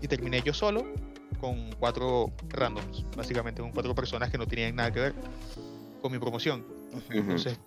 y 0.00 0.08
terminé 0.08 0.42
yo 0.42 0.52
solo 0.54 0.84
con 1.40 1.72
cuatro 1.78 2.30
randoms, 2.50 3.04
básicamente 3.16 3.62
con 3.62 3.72
cuatro 3.72 3.94
personas 3.94 4.30
que 4.30 4.38
no 4.38 4.46
tenían 4.46 4.76
nada 4.76 4.92
que 4.92 5.00
ver 5.00 5.14
con 6.02 6.12
mi 6.12 6.18
promoción. 6.18 6.64
Entonces, 7.10 7.58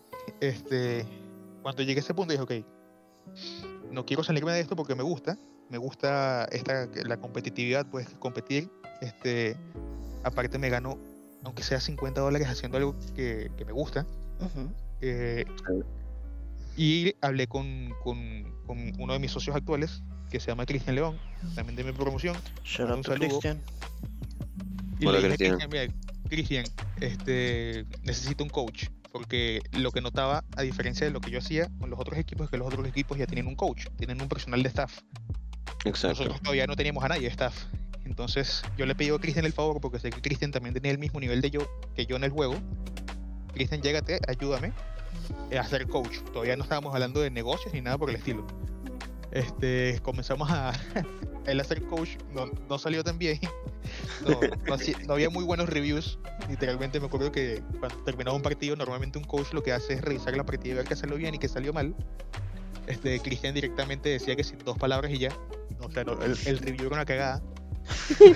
este, 0.42 1.06
cuando 1.64 1.82
llegué 1.82 2.00
a 2.00 2.04
ese 2.04 2.14
punto 2.14 2.32
dije, 2.34 2.44
ok, 2.44 2.66
no 3.92 4.06
quiero 4.06 4.24
salirme 4.24 4.52
de 4.52 4.60
esto 4.60 4.76
porque 4.76 4.94
me 4.94 5.04
gusta, 5.04 5.38
me 5.70 5.78
gusta 5.80 6.46
esta, 6.52 6.88
la 7.06 7.18
competitividad, 7.18 7.88
pues 7.90 8.08
competir, 8.20 8.70
este, 9.02 9.58
aparte 10.24 10.60
me 10.60 10.70
gano, 10.70 10.98
aunque 11.44 11.64
sea 11.64 11.80
50 11.80 12.22
dólares 12.22 12.48
haciendo 12.48 12.78
algo 12.78 12.96
que, 13.16 13.50
que 13.58 13.66
me 13.66 13.72
gusta, 13.72 14.06
eh, 15.02 15.46
y 16.78 17.14
hablé 17.22 17.48
con, 17.48 17.90
con- 18.04 18.54
con 18.68 18.92
uno 19.00 19.14
de 19.14 19.20
mis 19.20 19.32
socios 19.32 19.56
actuales, 19.56 20.04
que 20.30 20.40
se 20.40 20.48
llama 20.48 20.66
Cristian 20.66 20.96
León, 20.96 21.18
también 21.56 21.76
de 21.76 21.84
mi 21.84 21.92
promoción, 21.94 22.36
Shout 22.64 22.92
Un 22.92 23.04
saludo. 23.04 23.28
Christian. 23.30 23.62
Y 25.00 25.06
Hola, 25.06 25.20
Cristian. 25.22 25.58
Cristian, 25.58 25.70
mira, 25.88 25.94
Cristian, 26.30 26.66
este, 27.00 27.86
necesito 28.04 28.44
un 28.44 28.50
coach. 28.50 28.88
Porque 29.12 29.62
lo 29.72 29.92
que 29.92 30.02
notaba, 30.02 30.44
a 30.58 30.62
diferencia 30.62 31.08
de 31.08 31.14
lo 31.14 31.22
que 31.22 31.32
yo 31.32 31.40
hacía 31.40 31.70
con 31.80 31.90
los 31.90 31.98
otros 31.98 32.20
equipos, 32.20 32.46
es 32.46 32.52
que 32.52 32.58
los 32.58 32.68
otros 32.68 32.86
equipos 32.86 33.18
ya 33.18 33.26
tienen 33.26 33.48
un 33.48 33.56
coach, 33.56 33.88
tienen 33.96 34.22
un 34.22 34.28
personal 34.28 34.62
de 34.62 34.68
staff. 34.68 35.00
Exacto. 35.86 36.10
Nosotros 36.10 36.42
todavía 36.42 36.68
no 36.68 36.76
teníamos 36.76 37.04
a 37.04 37.08
nadie 37.08 37.22
de 37.22 37.28
staff. 37.30 37.56
Entonces 38.04 38.64
yo 38.78 38.86
le 38.86 38.94
pedí 38.94 39.10
a 39.10 39.18
Cristian 39.18 39.46
el 39.46 39.54
favor, 39.54 39.80
porque 39.80 40.00
sé 40.00 40.10
que 40.10 40.22
Cristian 40.22 40.52
también 40.52 40.74
tenía 40.74 40.92
el 40.92 40.98
mismo 40.98 41.20
nivel 41.20 41.42
de 41.42 41.50
yo 41.50 41.62
que 41.96 42.06
yo 42.06 42.18
en 42.18 42.26
el 42.26 42.32
juego. 42.32 42.56
Cristian, 43.54 43.82
llégate, 43.82 44.20
ayúdame 44.28 44.74
eh, 45.50 45.58
a 45.58 45.64
ser 45.64 45.88
coach. 45.88 46.20
Todavía 46.34 46.58
no 46.58 46.64
estábamos 46.64 46.94
hablando 46.94 47.22
de 47.22 47.32
negocios 47.32 47.74
ni 47.74 47.82
nada 47.82 47.98
por 47.98 48.10
el 48.10 48.18
estilo. 48.18 48.46
Este, 49.36 50.00
comenzamos 50.02 50.50
a 50.50 50.72
él 51.46 51.60
a 51.60 51.64
ser 51.66 51.86
coach, 51.88 52.12
no, 52.34 52.46
no 52.70 52.78
salió 52.80 53.04
tan 53.04 53.20
bien. 53.20 53.40
No, 54.26 54.40
no 54.66 54.78
no 55.06 55.14
había 55.14 55.30
muy 55.30 55.44
buenos 55.44 55.70
reviews. 55.70 56.18
Literalmente 56.50 57.00
me 57.00 57.06
acuerdo 57.06 57.32
que 57.32 57.62
cuando 57.80 57.98
terminaba 58.04 58.36
un 58.36 58.42
partido, 58.42 58.76
normalmente 58.76 59.20
un 59.20 59.26
coach 59.26 59.54
lo 59.54 59.62
que 59.62 59.74
hace 59.74 59.94
es 59.94 60.02
revisar 60.02 60.36
la 60.36 60.46
partida 60.46 60.74
y 60.74 60.76
ver 60.78 60.86
qué 60.86 60.96
salió 60.96 61.18
bien 61.18 61.36
y 61.36 61.38
qué 61.38 61.48
salió 61.48 61.74
mal. 61.74 61.94
Este, 62.88 63.20
Cristian 63.20 63.54
directamente 63.54 64.10
decía 64.10 64.36
que 64.36 64.44
sin 64.44 64.58
dos 64.60 64.78
palabras 64.78 65.12
y 65.12 65.20
ya. 65.20 65.38
O 65.82 65.92
sea, 65.92 66.04
el, 66.04 66.38
el 66.48 66.58
review 66.60 66.88
era 66.88 66.96
una 66.96 67.06
cagada. 67.06 67.44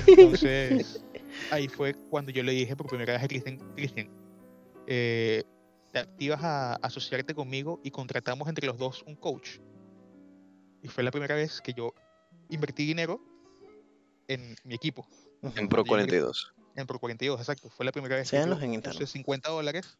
Entonces, 0.06 1.04
ahí 1.50 1.68
fue 1.70 1.96
cuando 2.10 2.32
yo 2.32 2.44
le 2.44 2.52
dije 2.52 2.76
por 2.76 2.88
primera 2.88 3.14
vez 3.14 3.24
a 3.24 3.28
Cristian, 3.28 3.58
Cristian, 3.76 4.10
eh, 4.86 5.44
te 5.92 6.00
activas 6.00 6.44
a 6.44 6.74
asociarte 6.76 7.34
conmigo 7.34 7.80
y 7.84 7.92
contratamos 7.92 8.48
entre 8.50 8.68
los 8.68 8.78
dos 8.78 9.04
un 9.08 9.16
coach. 9.16 9.60
Y 10.84 10.88
fue 10.88 11.04
la 11.04 11.12
primera 11.12 11.36
vez 11.36 11.62
que 11.62 11.74
yo 11.74 11.94
invertí 12.50 12.86
dinero 12.86 13.20
en 14.28 14.56
mi 14.64 14.76
equipo, 14.76 15.08
En 15.56 15.68
Pro 15.68 15.84
42. 15.84 16.54
en 16.76 16.88
Pro 16.88 17.00
42, 17.00 17.40
exacto. 17.40 17.70
Fue 17.70 17.86
la 17.86 17.92
primera 17.92 18.16
vez 18.16 18.30
que 18.30 18.38
en 18.38 18.48
yo 18.50 18.54
internet. 18.66 18.94
puse 18.94 19.08
50 19.08 19.50
dólares 19.50 19.98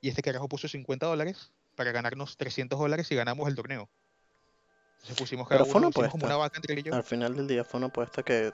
y 0.00 0.08
este 0.08 0.22
carajo 0.22 0.48
puso 0.48 0.68
50 0.68 1.06
dólares 1.06 1.52
para 1.74 1.92
ganarnos 1.92 2.36
300 2.36 2.78
dólares 2.78 3.10
y 3.10 3.14
ganamos 3.14 3.48
el 3.48 3.54
torneo. 3.54 3.88
Entonces 4.96 5.16
pusimos 5.16 5.48
cada 5.48 5.60
Pero 5.62 5.70
fue 5.72 5.78
uno, 5.78 5.86
una 5.88 5.90
hicimos 5.90 6.10
como 6.10 6.26
apuesta. 6.26 6.26
una 6.26 6.36
vaca 6.36 6.56
entre 6.58 6.82
yo. 6.82 6.94
Al 6.94 7.04
final 7.04 7.36
del 7.36 7.46
día 7.48 7.64
fue 7.64 7.78
una 7.78 7.86
apuesta 7.86 8.22
que, 8.22 8.52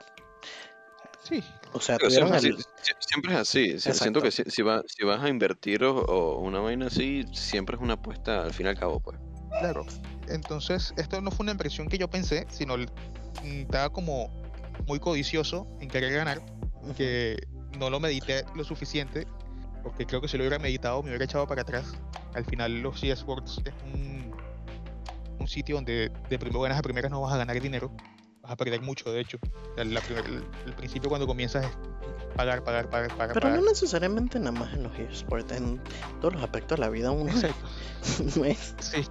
Sí, 1.23 1.43
o 1.73 1.79
sea, 1.81 1.97
siempre, 2.07 2.37
el... 2.37 2.41
sí- 2.57 2.63
sí- 2.83 2.93
siempre 2.99 3.33
es 3.33 3.39
así. 3.39 3.79
si- 3.79 3.93
Siento 3.93 4.21
que 4.21 4.29
si, 4.29 4.43
si 4.43 4.61
va- 4.61 4.83
si 4.85 5.03
vas 5.05 5.23
a 5.23 5.27
invertir 5.29 5.83
o, 5.83 5.95
o 6.05 6.39
una 6.39 6.59
vaina 6.59 6.85
así, 6.87 7.25
siempre 7.33 7.75
es 7.75 7.81
una 7.81 7.95
apuesta 7.95 8.43
al 8.43 8.53
fin 8.53 8.67
y 8.67 8.69
al 8.69 8.77
cabo, 8.77 8.99
pues. 8.99 9.17
Claro. 9.59 9.85
Entonces, 10.29 10.93
esto 10.97 11.21
no 11.21 11.31
fue 11.31 11.43
una 11.43 11.51
impresión 11.51 11.87
que 11.87 11.97
yo 11.97 12.09
pensé, 12.09 12.45
sino 12.49 12.77
mm, 12.77 12.85
estaba 13.43 13.89
como 13.89 14.29
muy 14.87 14.99
codicioso 14.99 15.67
en 15.79 15.89
querer 15.89 16.13
ganar, 16.13 16.41
que 16.97 17.47
no 17.79 17.89
lo 17.89 17.99
medité 17.99 18.45
lo 18.55 18.63
suficiente, 18.63 19.27
porque 19.83 20.05
creo 20.05 20.21
que 20.21 20.27
si 20.27 20.37
lo 20.37 20.43
hubiera 20.43 20.59
meditado 20.59 21.01
me 21.03 21.09
hubiera 21.09 21.25
echado 21.25 21.47
para 21.47 21.61
atrás. 21.61 21.93
Al 22.33 22.45
final 22.45 22.81
los 22.81 23.03
eSports 23.03 23.61
es 23.65 23.73
un, 23.93 24.35
un 25.39 25.47
sitio 25.47 25.75
donde 25.75 26.11
de 26.29 26.39
primeras 26.39 26.57
buenas 26.57 26.79
a 26.79 26.81
primeras 26.81 27.11
no 27.11 27.21
vas 27.21 27.33
a 27.33 27.37
ganar 27.37 27.59
dinero, 27.61 27.91
vas 28.45 28.51
a 28.51 28.55
perder 28.57 28.81
mucho, 28.81 29.11
de 29.11 29.21
hecho. 29.21 29.37
El 29.77 30.73
principio 30.77 31.09
cuando 31.09 31.27
comienzas 31.27 31.65
es 31.65 31.71
pagar, 32.35 32.63
pagar, 32.63 32.89
pagar, 32.89 33.09
pagar. 33.09 33.33
Pero 33.33 33.47
pagar. 33.47 33.59
no 33.59 33.65
necesariamente 33.65 34.39
nada 34.39 34.51
más 34.51 34.73
en 34.73 34.83
los 34.83 34.97
esports, 34.99 35.51
en 35.51 35.81
todos 36.21 36.35
los 36.35 36.43
aspectos 36.43 36.77
de 36.77 36.81
la 36.85 36.89
vida 36.89 37.11
uno 37.11 37.31
Exacto. 37.31 37.65
no 38.39 38.45
es... 38.45 38.75
Sí. 38.79 39.05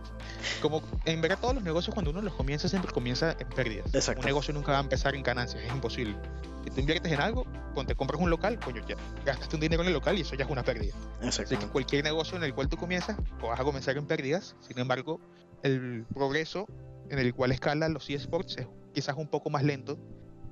Como 0.63 0.83
en 1.05 1.21
verdad 1.21 1.39
todos 1.41 1.55
los 1.55 1.65
negocios 1.65 1.95
cuando 1.95 2.11
uno 2.11 2.23
los 2.23 2.35
comienza 2.35 2.69
siempre 2.69 2.93
comienza 2.93 3.37
en 3.39 3.49
pérdidas. 3.49 3.93
Exacto. 3.93 4.21
Un 4.21 4.27
negocio 4.27 4.55
nunca 4.55 4.73
va 4.73 4.79
a 4.79 4.83
empezar 4.83 5.15
en 5.15 5.23
ganancias, 5.23 5.63
es 5.65 5.73
imposible. 5.73 6.17
Si 6.65 6.71
tú 6.71 6.81
inviertes 6.81 7.13
en 7.13 7.21
algo, 7.21 7.45
cuando 7.75 7.89
te 7.89 7.95
compras 7.97 8.21
un 8.21 8.31
local, 8.31 8.59
coño, 8.61 8.83
ya 8.87 8.97
gastaste 9.25 9.57
un 9.57 9.61
dinero 9.61 9.83
en 9.83 9.89
el 9.89 9.95
local 9.95 10.17
y 10.17 10.21
eso 10.21 10.35
ya 10.35 10.45
es 10.45 10.51
una 10.51 10.63
pérdida. 10.63 10.95
Así 10.95 11.21
que 11.21 11.27
Exactamente. 11.29 11.73
cualquier 11.73 12.05
negocio 12.05 12.37
en 12.37 12.45
el 12.45 12.55
cual 12.55 12.69
tú 12.69 12.77
comienzas, 12.77 13.17
vas 13.43 13.59
a 13.59 13.65
comenzar 13.65 13.97
en 13.97 14.07
pérdidas. 14.07 14.55
Sin 14.61 14.79
embargo, 14.79 15.21
el 15.63 16.07
progreso 16.15 16.67
en 17.11 17.19
el 17.19 17.35
cual 17.35 17.53
escalan 17.53 17.93
los 17.93 18.09
eSports 18.09 18.59
es 18.59 18.67
quizás 18.95 19.17
un 19.17 19.29
poco 19.29 19.51
más 19.51 19.63
lento 19.63 19.99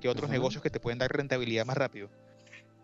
que 0.01 0.09
otros 0.09 0.25
Ujú. 0.25 0.33
negocios 0.33 0.63
que 0.63 0.69
te 0.71 0.81
pueden 0.81 0.99
dar 0.99 1.11
rentabilidad 1.11 1.65
más 1.65 1.77
rápido. 1.77 2.11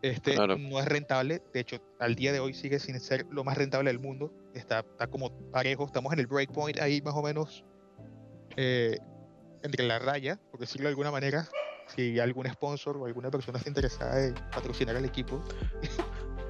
Este 0.00 0.34
Claro. 0.34 0.56
no 0.56 0.78
es 0.78 0.86
rentable, 0.86 1.42
de 1.52 1.60
hecho, 1.60 1.78
al 1.98 2.14
día 2.14 2.32
de 2.32 2.38
hoy 2.38 2.54
sigue 2.54 2.78
sin 2.78 2.98
ser 3.00 3.26
lo 3.30 3.42
más 3.42 3.58
rentable 3.58 3.90
del 3.90 3.98
mundo. 3.98 4.32
Está, 4.54 4.78
está 4.80 5.08
como 5.08 5.30
parejo, 5.50 5.84
estamos 5.84 6.12
en 6.12 6.20
el 6.20 6.28
breakpoint 6.28 6.78
ahí 6.80 7.02
más 7.02 7.14
o 7.14 7.22
menos 7.22 7.64
eh, 8.56 8.96
entre 9.62 9.84
la 9.86 9.98
raya, 9.98 10.38
por 10.52 10.60
decirlo 10.60 10.84
de 10.84 10.90
alguna 10.90 11.10
manera. 11.10 11.48
Si 11.88 12.20
algún 12.20 12.46
sponsor 12.46 12.96
o 12.98 13.06
alguna 13.06 13.30
persona 13.30 13.58
está 13.58 13.70
interesada 13.70 14.24
en 14.26 14.34
patrocinar 14.54 14.94
al 14.94 15.04
equipo, 15.06 15.42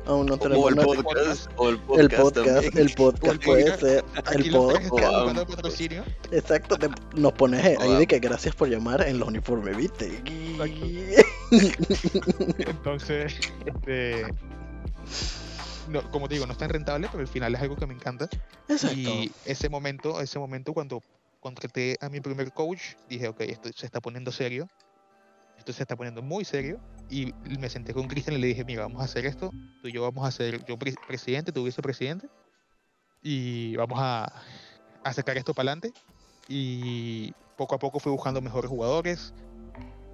Aún 0.08 0.26
no 0.26 0.34
O 0.34 0.38
tenemos 0.38 0.70
el 0.70 0.76
nada- 0.76 0.86
podcast, 1.02 1.50
o 1.56 1.68
el 1.68 1.74
el 1.74 1.80
podcast, 1.82 2.22
podcast, 2.22 2.46
también. 2.64 2.78
el 2.78 2.94
podcast 2.96 3.44
puede 3.44 3.78
ser 3.78 4.04
el 4.32 4.50
los 4.50 4.64
pod. 4.64 4.72
tres 4.74 4.84
están 4.86 5.00
Wow. 5.10 5.12
buscando 5.24 5.46
patrocinio. 5.46 6.04
Exacto, 6.32 6.76
te- 6.78 6.88
nos 7.14 7.32
pones 7.34 7.64
ahí 7.64 7.76
Wow. 7.76 7.98
de 7.98 8.06
que 8.06 8.18
gracias 8.18 8.54
por 8.54 8.68
llamar 8.68 9.02
en 9.06 9.18
los 9.18 9.28
uniformes, 9.28 9.76
¿viste? 9.76 10.22
Entonces, 12.58 13.34
este, 13.66 14.24
no, 15.88 16.10
como 16.10 16.28
te 16.28 16.34
digo, 16.34 16.46
no 16.46 16.52
es 16.52 16.58
tan 16.58 16.70
rentable, 16.70 17.08
pero 17.10 17.20
al 17.20 17.28
final 17.28 17.54
es 17.54 17.60
algo 17.60 17.76
que 17.76 17.86
me 17.86 17.94
encanta. 17.94 18.28
Exacto. 18.68 18.96
Y 18.96 19.30
ese 19.44 19.68
momento, 19.68 20.20
ese 20.20 20.38
momento 20.38 20.72
cuando 20.72 21.02
contraté 21.40 21.96
a 22.00 22.08
mi 22.08 22.20
primer 22.20 22.52
coach, 22.52 22.80
dije, 23.08 23.28
ok, 23.28 23.40
esto 23.42 23.68
se 23.74 23.86
está 23.86 24.00
poniendo 24.00 24.32
serio. 24.32 24.68
Esto 25.58 25.72
se 25.72 25.82
está 25.82 25.96
poniendo 25.96 26.22
muy 26.22 26.44
serio. 26.44 26.78
Y 27.10 27.32
me 27.58 27.68
senté 27.68 27.94
con 27.94 28.06
Cristian 28.06 28.36
y 28.36 28.40
le 28.40 28.48
dije, 28.48 28.64
mira, 28.64 28.82
vamos 28.82 29.00
a 29.00 29.04
hacer 29.04 29.24
esto. 29.24 29.50
Tú 29.82 29.88
y 29.88 29.92
yo 29.92 30.02
vamos 30.02 30.26
a 30.26 30.30
ser, 30.30 30.64
yo 30.66 30.76
pre- 30.78 30.94
presidente, 31.06 31.52
tú 31.52 31.64
vicepresidente. 31.64 32.28
Y 33.22 33.76
vamos 33.76 33.98
a, 34.00 34.30
a 35.04 35.12
sacar 35.12 35.36
esto 35.38 35.54
para 35.54 35.70
adelante. 35.70 35.92
Y 36.48 37.32
poco 37.56 37.74
a 37.74 37.78
poco 37.78 37.98
fui 37.98 38.12
buscando 38.12 38.40
mejores 38.40 38.68
jugadores. 38.68 39.32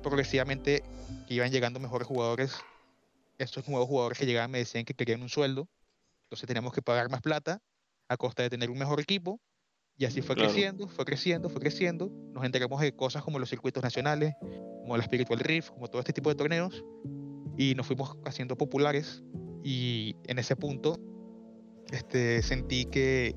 Progresivamente 0.03 0.83
que 1.27 1.35
iban 1.35 1.51
llegando 1.51 1.81
mejores 1.81 2.07
jugadores. 2.07 2.55
Estos 3.39 3.69
nuevos 3.69 3.89
jugadores 3.89 4.19
que 4.19 4.27
llegaban 4.27 4.51
me 4.51 4.59
decían 4.59 4.85
que 4.85 4.95
querían 4.95 5.23
un 5.23 5.29
sueldo. 5.29 5.67
Entonces 6.25 6.47
teníamos 6.47 6.73
que 6.73 6.83
pagar 6.83 7.11
más 7.11 7.21
plata 7.23 7.61
a 8.09 8.17
costa 8.17 8.43
de 8.43 8.51
tener 8.51 8.71
un 8.71 8.79
mejor 8.79 9.01
equipo. 9.01 9.41
Y 9.97 10.05
así 10.07 10.23
fue 10.23 10.35
Claro. 10.35 10.51
creciendo, 10.51 10.89
fue 10.89 11.05
creciendo, 11.05 11.49
fue 11.49 11.61
creciendo. 11.61 12.11
Nos 12.33 12.45
enteramos 12.45 12.81
de 12.81 12.93
cosas 12.95 13.23
como 13.23 13.39
los 13.39 13.49
circuitos 13.49 13.83
nacionales, 13.83 14.35
como 14.83 14.97
la 14.97 15.05
Spiritual 15.05 15.39
Rift, 15.39 15.71
como 15.71 15.89
todo 15.89 16.01
este 16.01 16.13
tipo 16.13 16.29
de 16.31 16.35
torneos. 16.37 16.85
Y 17.57 17.75
nos 17.77 17.87
fuimos 17.87 18.17
haciendo 18.25 18.57
populares. 18.57 19.23
Y 19.63 20.17
en 20.27 20.39
ese 20.39 20.57
punto 20.57 20.99
este, 21.93 22.43
sentí 22.43 22.87
que 22.87 23.37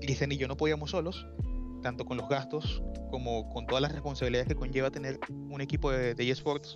Cristian 0.00 0.30
y 0.32 0.36
yo 0.36 0.46
no 0.46 0.56
podíamos 0.56 0.90
solos, 0.90 1.26
tanto 1.82 2.04
con 2.04 2.16
los 2.18 2.28
gastos 2.28 2.82
como 3.10 3.48
con 3.48 3.66
todas 3.66 3.80
las 3.82 3.92
responsabilidades 3.92 4.48
que 4.48 4.54
conlleva 4.54 4.90
tener 4.90 5.18
un 5.30 5.60
equipo 5.60 5.90
de, 5.90 6.14
de 6.14 6.30
eSports. 6.30 6.74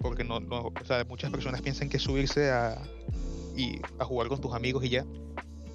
Porque 0.00 0.24
no, 0.24 0.40
no- 0.40 0.72
o 0.80 0.84
sea, 0.84 1.04
muchas 1.04 1.30
personas 1.30 1.62
piensan 1.62 1.88
que 1.88 1.98
subirse 1.98 2.50
a, 2.50 2.82
y 3.56 3.80
a 3.98 4.04
jugar 4.04 4.28
con 4.28 4.40
tus 4.40 4.52
amigos 4.54 4.84
y 4.84 4.88
ya. 4.90 5.00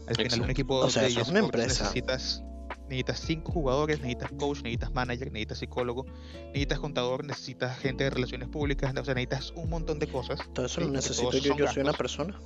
Al 0.07 0.15
final 0.15 0.25
Exacto. 0.25 0.43
un 0.43 0.49
equipo 0.51 0.75
O 0.75 0.89
sea, 0.89 1.03
de 1.03 1.07
es 1.09 1.17
eSports 1.17 1.39
empresa. 1.39 1.83
necesitas 1.83 2.43
necesitas 2.89 3.19
cinco 3.19 3.51
jugadores, 3.51 3.99
necesitas 3.99 4.31
coach, 4.31 4.57
necesitas 4.57 4.93
manager, 4.93 5.31
necesitas 5.31 5.59
psicólogo, 5.59 6.05
necesitas 6.47 6.79
contador, 6.79 7.23
necesitas 7.23 7.77
gente 7.77 8.03
de 8.03 8.09
relaciones 8.09 8.49
públicas, 8.49 8.91
o 8.91 9.05
sea, 9.05 9.13
necesitas 9.13 9.51
un 9.55 9.69
montón 9.69 9.99
de 9.99 10.07
cosas. 10.07 10.39
Todo 10.53 10.65
eso 10.65 10.81
lo 10.81 10.89
necesito 10.89 11.37
yo, 11.37 11.55
yo 11.55 11.67
soy 11.67 11.83
una 11.83 11.93
persona. 11.93 12.39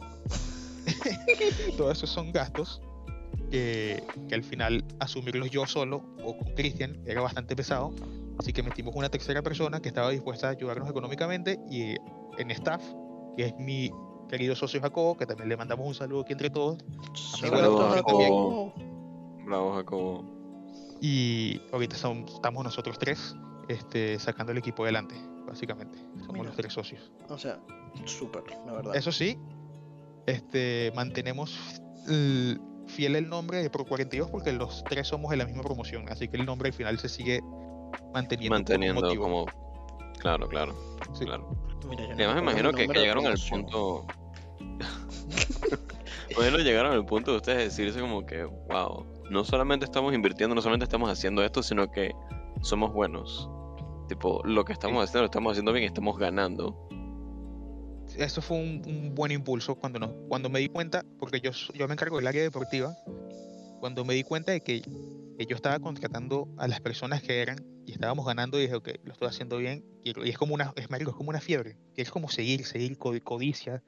Todo 1.78 1.92
eso 1.92 2.06
son 2.06 2.32
gastos 2.34 2.82
que, 3.50 4.04
que 4.28 4.36
al 4.36 4.44
final 4.44 4.84
asumirlos 5.00 5.50
yo 5.50 5.66
solo 5.66 6.04
o 6.24 6.38
con 6.38 6.54
Cristian 6.56 7.02
era 7.06 7.22
bastante 7.22 7.56
pesado. 7.56 7.94
Así 8.38 8.52
que 8.52 8.64
metimos 8.64 8.96
una 8.96 9.10
tercera 9.10 9.42
persona 9.42 9.80
que 9.80 9.90
estaba 9.90 10.10
dispuesta 10.10 10.48
a 10.48 10.52
ayudarnos 10.52 10.90
económicamente 10.90 11.60
y 11.70 11.96
en 12.38 12.52
staff, 12.52 12.82
que 13.38 13.46
es 13.46 13.54
mi 13.58 13.92
querido 14.28 14.56
socio 14.56 14.82
Jacobo, 14.82 15.16
que 15.16 15.26
también 15.26 15.50
le 15.50 15.56
mandamos 15.56 15.86
un 15.86 15.94
saludo 15.94 16.22
aquí 16.22 16.34
entre 16.34 16.50
todos. 16.50 16.80
Saludos, 17.14 17.62
Saludos, 17.62 17.96
Jacobo. 17.96 18.74
Bravo, 19.46 19.76
Jacobo. 19.76 20.33
Y 21.06 21.60
ahorita 21.74 21.98
son- 21.98 22.24
estamos 22.34 22.64
nosotros 22.64 22.98
tres 22.98 23.36
este, 23.68 24.18
sacando 24.20 24.54
el 24.54 24.58
equipo 24.58 24.84
adelante, 24.84 25.16
básicamente. 25.46 26.00
Somos 26.20 26.32
Mira. 26.34 26.46
los 26.46 26.56
tres 26.56 26.72
socios. 26.72 27.12
O 27.28 27.38
sea, 27.38 27.60
súper, 28.06 28.44
la 28.66 28.72
verdad. 28.72 28.96
Eso 28.96 29.12
sí, 29.12 29.38
este, 30.28 30.94
mantenemos 30.96 31.82
el- 32.08 32.62
fiel 32.88 33.18
el 33.18 33.28
nombre 33.28 33.62
de 33.62 33.70
Pro 33.70 33.84
42 33.86 34.30
porque 34.30 34.54
los 34.54 34.82
tres 34.86 35.08
somos 35.10 35.32
de 35.32 35.36
la 35.38 35.46
misma 35.46 35.62
promoción, 35.62 36.08
así 36.10 36.30
que 36.30 36.38
el 36.38 36.46
nombre 36.46 36.70
al 36.70 36.74
final 36.74 36.98
se 37.00 37.10
sigue 37.10 37.42
manteniendo. 38.14 38.56
Manteniendo 38.56 39.16
como. 39.18 39.46
Claro, 40.20 40.48
claro, 40.48 40.74
Sí. 41.14 41.26
claro. 41.26 41.50
Mira, 41.90 42.04
yo 42.04 42.10
no 42.16 42.16
Y 42.16 42.24
además 42.24 42.36
me 42.36 42.42
imagino 42.52 42.72
que, 42.72 42.88
que 42.88 42.98
llegaron 43.00 43.28
al 43.28 43.38
punto. 43.50 44.06
bueno, 46.38 46.58
llegaron 46.60 46.94
al 46.94 47.06
punto 47.06 47.32
de 47.32 47.38
ustedes 47.38 47.76
decirse 47.76 48.00
como 48.00 48.26
que, 48.26 48.46
wow, 48.46 49.06
no 49.34 49.44
solamente 49.44 49.84
estamos 49.86 50.14
invirtiendo, 50.14 50.56
no 50.56 50.62
solamente 50.62 50.86
estamos 50.86 51.10
haciendo 51.10 51.44
esto, 51.44 51.64
sino 51.64 51.92
que 51.92 52.12
somos 52.62 52.94
buenos. 52.94 53.50
Tipo, 54.08 54.42
lo 54.46 54.64
que 54.64 54.74
estamos 54.74 55.04
haciendo 55.04 55.22
lo 55.22 55.26
estamos 55.26 55.52
haciendo 55.52 55.74
bien 55.74 55.84
y 55.84 55.88
estamos 55.88 56.18
ganando. 56.18 56.88
Eso 58.16 58.42
fue 58.42 58.58
un, 58.58 58.82
un 58.86 59.16
buen 59.16 59.32
impulso 59.32 59.76
cuando, 59.76 59.98
nos, 59.98 60.12
cuando 60.30 60.50
me 60.50 60.60
di 60.60 60.70
cuenta, 60.70 61.04
porque 61.18 61.42
yo, 61.42 61.52
yo 61.74 61.88
me 61.88 61.94
encargo 61.94 62.18
del 62.18 62.28
área 62.28 62.44
deportiva, 62.44 62.94
cuando 63.80 64.06
me 64.06 64.14
di 64.14 64.24
cuenta 64.24 64.52
de 64.52 64.62
que, 64.62 64.82
que 64.82 65.46
yo 65.48 65.56
estaba 65.56 65.80
contratando 65.80 66.48
a 66.58 66.68
las 66.68 66.80
personas 66.80 67.24
que 67.24 67.42
eran 67.42 67.58
y 67.88 67.92
estábamos 67.94 68.26
ganando, 68.28 68.58
dije, 68.58 68.76
ok, 68.76 68.90
lo 69.04 69.14
estoy 69.14 69.28
haciendo 69.30 69.58
bien. 69.58 69.84
Y, 70.04 70.12
y 70.26 70.30
es 70.30 70.38
como 70.38 70.54
una, 70.54 70.74
es, 70.76 70.92
marico, 70.92 71.10
es 71.10 71.18
como 71.18 71.32
una 71.32 71.42
fiebre, 71.42 71.76
que 71.96 72.04
es 72.04 72.12
como 72.12 72.30
seguir, 72.30 72.66
seguir, 72.66 72.98
co- 73.00 73.14
codicia, 73.24 73.82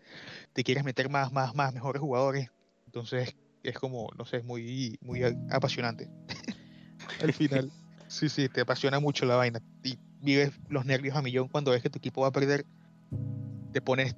te 0.54 0.64
quieres 0.64 0.84
meter 0.84 1.10
más, 1.10 1.32
más, 1.32 1.54
más, 1.54 1.72
mejores 1.72 2.02
jugadores. 2.02 2.50
Entonces 2.88 3.36
es 3.70 3.78
como, 3.78 4.10
no 4.18 4.26
sé, 4.26 4.38
es 4.38 4.46
muy, 4.46 4.98
muy 5.02 5.22
apasionante. 5.50 6.10
Al 7.22 7.34
final, 7.34 7.72
sí, 8.08 8.30
sí, 8.30 8.50
te 8.50 8.62
apasiona 8.62 9.00
mucho 9.00 9.26
la 9.26 9.36
vaina. 9.36 9.62
Y 9.84 9.98
vives 10.22 10.52
los 10.70 10.86
nervios 10.86 11.16
a 11.16 11.22
millón 11.22 11.48
cuando 11.48 11.72
ves 11.72 11.82
que 11.82 11.90
tu 11.90 12.00
equipo 12.00 12.22
va 12.22 12.28
a 12.28 12.32
perder. 12.32 12.66
Te 13.72 13.82
pones, 13.82 14.16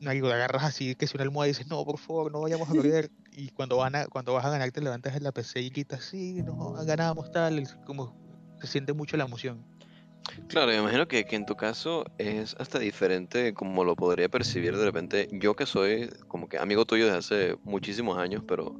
te 0.00 0.08
agarras 0.08 0.64
así, 0.64 0.94
que 0.94 1.06
si 1.06 1.16
una 1.16 1.24
almohada 1.24 1.48
y 1.48 1.52
dices, 1.52 1.66
no, 1.68 1.84
por 1.84 1.98
favor, 1.98 2.32
no 2.32 2.40
vayamos 2.40 2.68
a 2.68 2.72
perder. 2.72 3.10
Y 3.34 3.48
cuando, 3.48 3.78
van 3.78 3.94
a, 3.94 4.06
cuando 4.08 4.34
vas 4.34 4.44
a 4.44 4.50
ganar, 4.50 4.70
te 4.72 4.82
levantas 4.82 5.16
en 5.16 5.22
la 5.22 5.32
PC 5.32 5.62
y 5.62 5.70
quitas, 5.70 6.04
sí, 6.04 6.42
no, 6.42 6.72
ganamos 6.84 7.32
tal. 7.32 7.66
Como 7.86 8.14
se 8.60 8.66
siente 8.66 8.92
mucho 8.92 9.16
la 9.16 9.24
emoción. 9.24 9.64
Claro, 10.48 10.68
me 10.72 10.78
imagino 10.78 11.08
que, 11.08 11.24
que 11.24 11.36
en 11.36 11.46
tu 11.46 11.56
caso 11.56 12.04
es 12.18 12.54
hasta 12.58 12.78
diferente 12.78 13.54
como 13.54 13.84
lo 13.84 13.96
podría 13.96 14.28
percibir 14.28 14.76
de 14.76 14.84
repente. 14.84 15.28
Yo 15.32 15.54
que 15.54 15.66
soy 15.66 16.08
como 16.28 16.48
que 16.48 16.58
amigo 16.58 16.84
tuyo 16.84 17.06
desde 17.06 17.18
hace 17.18 17.56
muchísimos 17.64 18.18
años, 18.18 18.42
pero 18.46 18.74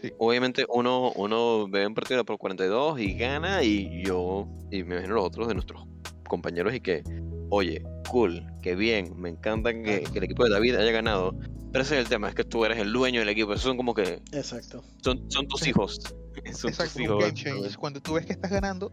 Sí. 0.00 0.10
obviamente 0.18 0.64
uno, 0.70 1.12
uno 1.14 1.68
ve 1.68 1.86
un 1.86 1.94
partido 1.94 2.24
por 2.24 2.38
42 2.38 2.98
y 3.00 3.14
gana 3.18 3.62
y 3.62 4.02
yo, 4.02 4.48
y 4.70 4.82
me 4.82 4.94
imagino 4.94 5.14
los 5.16 5.24
otros 5.26 5.46
de 5.48 5.54
nuestros 5.54 5.84
compañeros 6.26 6.72
y 6.74 6.80
que, 6.80 7.02
oye, 7.50 7.82
cool, 8.08 8.42
qué 8.62 8.74
bien, 8.74 9.12
me 9.20 9.28
encanta 9.28 9.74
que, 9.74 10.04
que 10.10 10.18
el 10.18 10.24
equipo 10.24 10.44
de 10.44 10.50
David 10.50 10.76
haya 10.76 10.90
ganado. 10.90 11.34
Pero 11.72 11.82
ese 11.84 11.96
es 11.96 12.00
el 12.04 12.08
tema, 12.08 12.28
es 12.30 12.34
que 12.34 12.44
tú 12.44 12.64
eres 12.64 12.78
el 12.78 12.92
dueño 12.92 13.20
del 13.20 13.28
equipo, 13.28 13.52
esos 13.52 13.62
son 13.64 13.76
como 13.76 13.92
que, 13.94 14.20
Exacto. 14.32 14.82
son, 15.04 15.22
son 15.30 15.46
tus 15.46 15.60
Sí. 15.60 15.70
hijos. 15.70 15.98
Son 16.54 16.70
Exacto, 16.70 16.92
tus 16.92 16.96
un 16.96 17.02
hijos. 17.02 17.18
game 17.18 17.34
change. 17.34 17.76
Cuando 17.76 18.00
tú 18.00 18.14
ves 18.14 18.24
que 18.24 18.32
estás 18.32 18.50
ganando, 18.50 18.90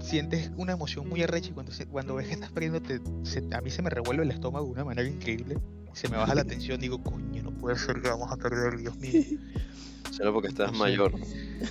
sientes 0.00 0.50
una 0.56 0.72
emoción 0.72 1.08
muy 1.08 1.22
arrecha 1.22 1.50
y 1.50 1.52
cuando, 1.52 1.72
se- 1.72 1.86
cuando 1.86 2.14
ves 2.16 2.26
que 2.28 2.34
estás 2.34 2.50
perdiendo, 2.50 2.80
te- 2.80 3.00
se- 3.22 3.44
a 3.52 3.60
mí 3.60 3.70
se 3.70 3.82
me 3.82 3.90
revuelve 3.90 4.24
el 4.24 4.30
estómago 4.30 4.66
de 4.66 4.72
una 4.72 4.84
manera 4.84 5.08
increíble. 5.08 5.58
Se 5.92 6.08
me 6.08 6.16
baja 6.16 6.34
la 6.34 6.44
tensión, 6.44 6.80
digo, 6.80 7.02
coño, 7.02 7.42
no 7.42 7.50
puede 7.52 7.76
ser 7.76 8.00
que 8.00 8.08
vamos 8.08 8.30
a 8.32 8.36
perder, 8.36 8.78
Dios 8.78 8.96
mío. 8.98 9.22
Solo 10.10 10.32
porque 10.32 10.48
estás 10.48 10.72
mayor, 10.76 11.12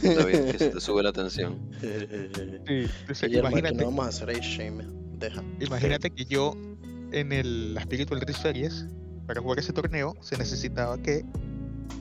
David, 0.01 0.51
que 0.51 0.57
se 0.57 0.69
te 0.69 0.79
sube 0.79 1.03
la 1.03 1.11
tensión. 1.11 1.57
Imagínate, 3.39 3.75
no 3.75 3.85
vamos 3.85 4.05
a 4.05 4.09
hacer 4.09 4.29
age 4.29 4.41
shame. 4.41 4.85
Deja. 5.19 5.43
imagínate 5.59 6.09
que 6.11 6.23
yo 6.23 6.53
en 7.11 7.33
el 7.33 7.73
la 7.73 7.81
Spiritual 7.81 8.21
Rift 8.21 8.41
Series, 8.41 8.85
para 9.27 9.41
jugar 9.41 9.59
ese 9.59 9.73
torneo, 9.73 10.15
se 10.21 10.37
necesitaba 10.37 10.97
que 10.99 11.25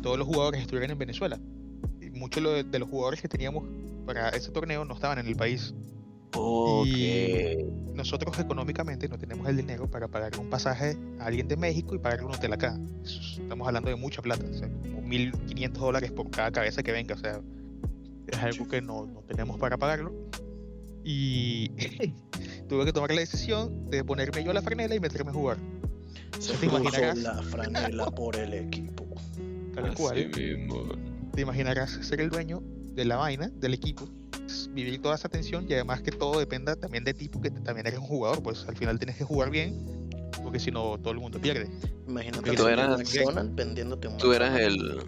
todos 0.02 0.16
los 0.16 0.26
jugadores 0.28 0.60
estuvieran 0.60 0.90
en 0.92 0.98
Venezuela. 0.98 1.40
Y 2.00 2.10
muchos 2.10 2.44
de 2.70 2.78
los 2.78 2.88
jugadores 2.88 3.20
que 3.20 3.26
teníamos 3.28 3.64
para 4.06 4.28
ese 4.30 4.50
torneo 4.52 4.84
no 4.84 4.94
estaban 4.94 5.18
en 5.18 5.26
el 5.26 5.34
país. 5.34 5.74
Ok. 6.34 6.86
nosotros 7.94 8.38
económicamente 8.38 9.08
no 9.08 9.18
tenemos 9.18 9.48
el 9.48 9.56
dinero 9.56 9.90
para 9.90 10.08
pagar 10.08 10.38
un 10.38 10.48
pasaje 10.48 10.96
a 11.18 11.26
alguien 11.26 11.48
de 11.48 11.56
México 11.56 11.94
y 11.94 11.98
pagarle 11.98 12.26
un 12.26 12.34
hotel 12.34 12.52
acá. 12.52 12.78
Estamos 13.04 13.66
hablando 13.66 13.88
de 13.90 13.96
mucha 13.96 14.22
plata, 14.22 14.44
o 14.48 14.54
sea, 14.54 14.68
como 14.68 15.02
1.500 15.02 15.72
dólares 15.72 16.12
por 16.12 16.30
cada 16.30 16.50
cabeza 16.52 16.82
que 16.82 16.92
venga, 16.92 17.14
o 17.14 17.18
sea, 17.18 17.40
es 18.26 18.38
algo 18.38 18.68
que 18.68 18.80
no, 18.82 19.06
no 19.06 19.20
tenemos 19.22 19.58
para 19.58 19.76
pagarlo. 19.78 20.12
Y 21.04 21.70
tuve 22.68 22.84
que 22.84 22.92
tomar 22.92 23.10
la 23.12 23.20
decisión 23.20 23.88
de 23.90 24.04
ponerme 24.04 24.44
yo 24.44 24.52
la 24.52 24.62
franela 24.62 24.94
y 24.94 25.00
meterme 25.00 25.30
a 25.30 25.34
jugar, 25.34 25.56
Se 26.38 26.52
¿Te 26.52 26.66
puso 26.68 26.80
imaginarás? 26.80 27.18
la 27.18 27.42
franela 27.42 28.10
por 28.10 28.36
el 28.36 28.52
equipo. 28.54 29.06
tal 29.74 29.86
Así 29.86 29.94
cual. 29.96 30.30
mismo. 30.36 30.84
Te 31.34 31.40
imaginarás 31.42 31.90
ser 32.02 32.20
el 32.20 32.28
dueño 32.30 32.62
de 32.94 33.04
la 33.04 33.16
vaina, 33.16 33.48
del 33.48 33.74
equipo, 33.74 34.08
vivir 34.70 35.00
toda 35.02 35.14
esa 35.14 35.28
tensión 35.28 35.66
y 35.68 35.74
además 35.74 36.02
que 36.02 36.10
todo 36.10 36.38
dependa 36.38 36.76
también 36.76 37.04
de 37.04 37.14
ti 37.14 37.28
porque 37.28 37.50
también 37.50 37.86
eres 37.86 37.98
un 37.98 38.06
jugador, 38.06 38.42
pues 38.42 38.64
al 38.68 38.76
final 38.76 38.98
tienes 38.98 39.16
que 39.16 39.24
jugar 39.24 39.50
bien, 39.50 40.08
porque 40.42 40.58
si 40.58 40.70
no 40.70 40.98
todo 40.98 41.12
el 41.12 41.18
mundo 41.18 41.38
pierde. 41.40 41.68
Imagínate 42.06 42.52
Tú 42.52 42.66
eras- 42.66 42.98
McDonald's 42.98 43.54
vendiéndote 43.54 44.08
un 44.08 44.16
Tú 44.18 44.32
eras 44.32 44.58
el, 44.60 45.02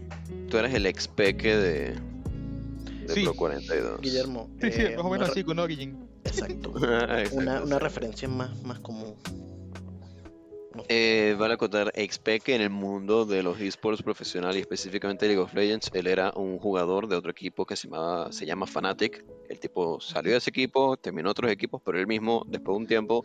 tú 0.48 0.56
eras 0.59 0.74
el 0.74 0.87
ex 0.87 1.09
peque 1.09 1.56
de, 1.56 1.94
de 3.06 3.14
Sí. 3.14 3.22
Pro 3.24 3.35
42. 3.35 4.00
Guillermo. 4.00 4.48
Sí, 4.61 4.70
sí, 4.72 4.80
eh, 4.83 4.94
más 4.96 5.06
o 5.06 5.11
menos 5.11 5.30
así 5.30 5.42
con 5.44 5.59
Origin. 5.59 5.96
Exacto. 6.24 6.72
Exacto, 6.76 7.37
Una, 7.37 7.62
una 7.62 7.78
referencia 7.78 8.28
más, 8.28 8.61
más 8.62 8.78
común. 8.80 9.14
Eh, 10.92 11.37
vale 11.38 11.55
acotar, 11.55 11.92
ex 11.94 12.18
peque 12.18 12.53
en 12.53 12.62
el 12.62 12.70
mundo 12.70 13.24
de 13.24 13.44
los 13.44 13.61
esports 13.61 14.03
profesional 14.03 14.57
y 14.57 14.59
específicamente 14.59 15.29
League 15.29 15.40
of 15.40 15.55
Legends, 15.55 15.88
él 15.94 16.09
era 16.09 16.33
un 16.35 16.59
jugador 16.59 17.07
de 17.07 17.14
otro 17.14 17.31
equipo 17.31 17.64
que 17.64 17.76
se, 17.76 17.87
llamaba, 17.87 18.33
se 18.33 18.44
llama 18.44 18.66
Fnatic. 18.66 19.24
El 19.48 19.61
tipo 19.61 20.00
salió 20.00 20.33
de 20.33 20.38
ese 20.38 20.50
equipo, 20.50 20.96
terminó 20.96 21.31
otros 21.31 21.48
equipos, 21.53 21.81
pero 21.85 21.96
él 21.96 22.09
mismo, 22.09 22.42
después 22.48 22.74
de 22.74 22.79
un 22.81 22.87
tiempo, 22.88 23.24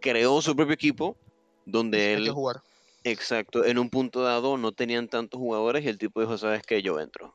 creó 0.00 0.42
su 0.42 0.56
propio 0.56 0.74
equipo, 0.74 1.16
donde 1.64 1.98
Hay 1.98 2.16
que 2.16 2.30
él, 2.30 2.32
jugar. 2.32 2.62
exacto, 3.04 3.64
en 3.64 3.78
un 3.78 3.90
punto 3.90 4.22
dado 4.22 4.56
no 4.56 4.72
tenían 4.72 5.06
tantos 5.06 5.38
jugadores 5.38 5.84
y 5.84 5.88
el 5.90 5.98
tipo 5.98 6.20
dijo, 6.20 6.36
¿sabes 6.36 6.62
qué? 6.66 6.82
Yo 6.82 6.98
entro. 6.98 7.32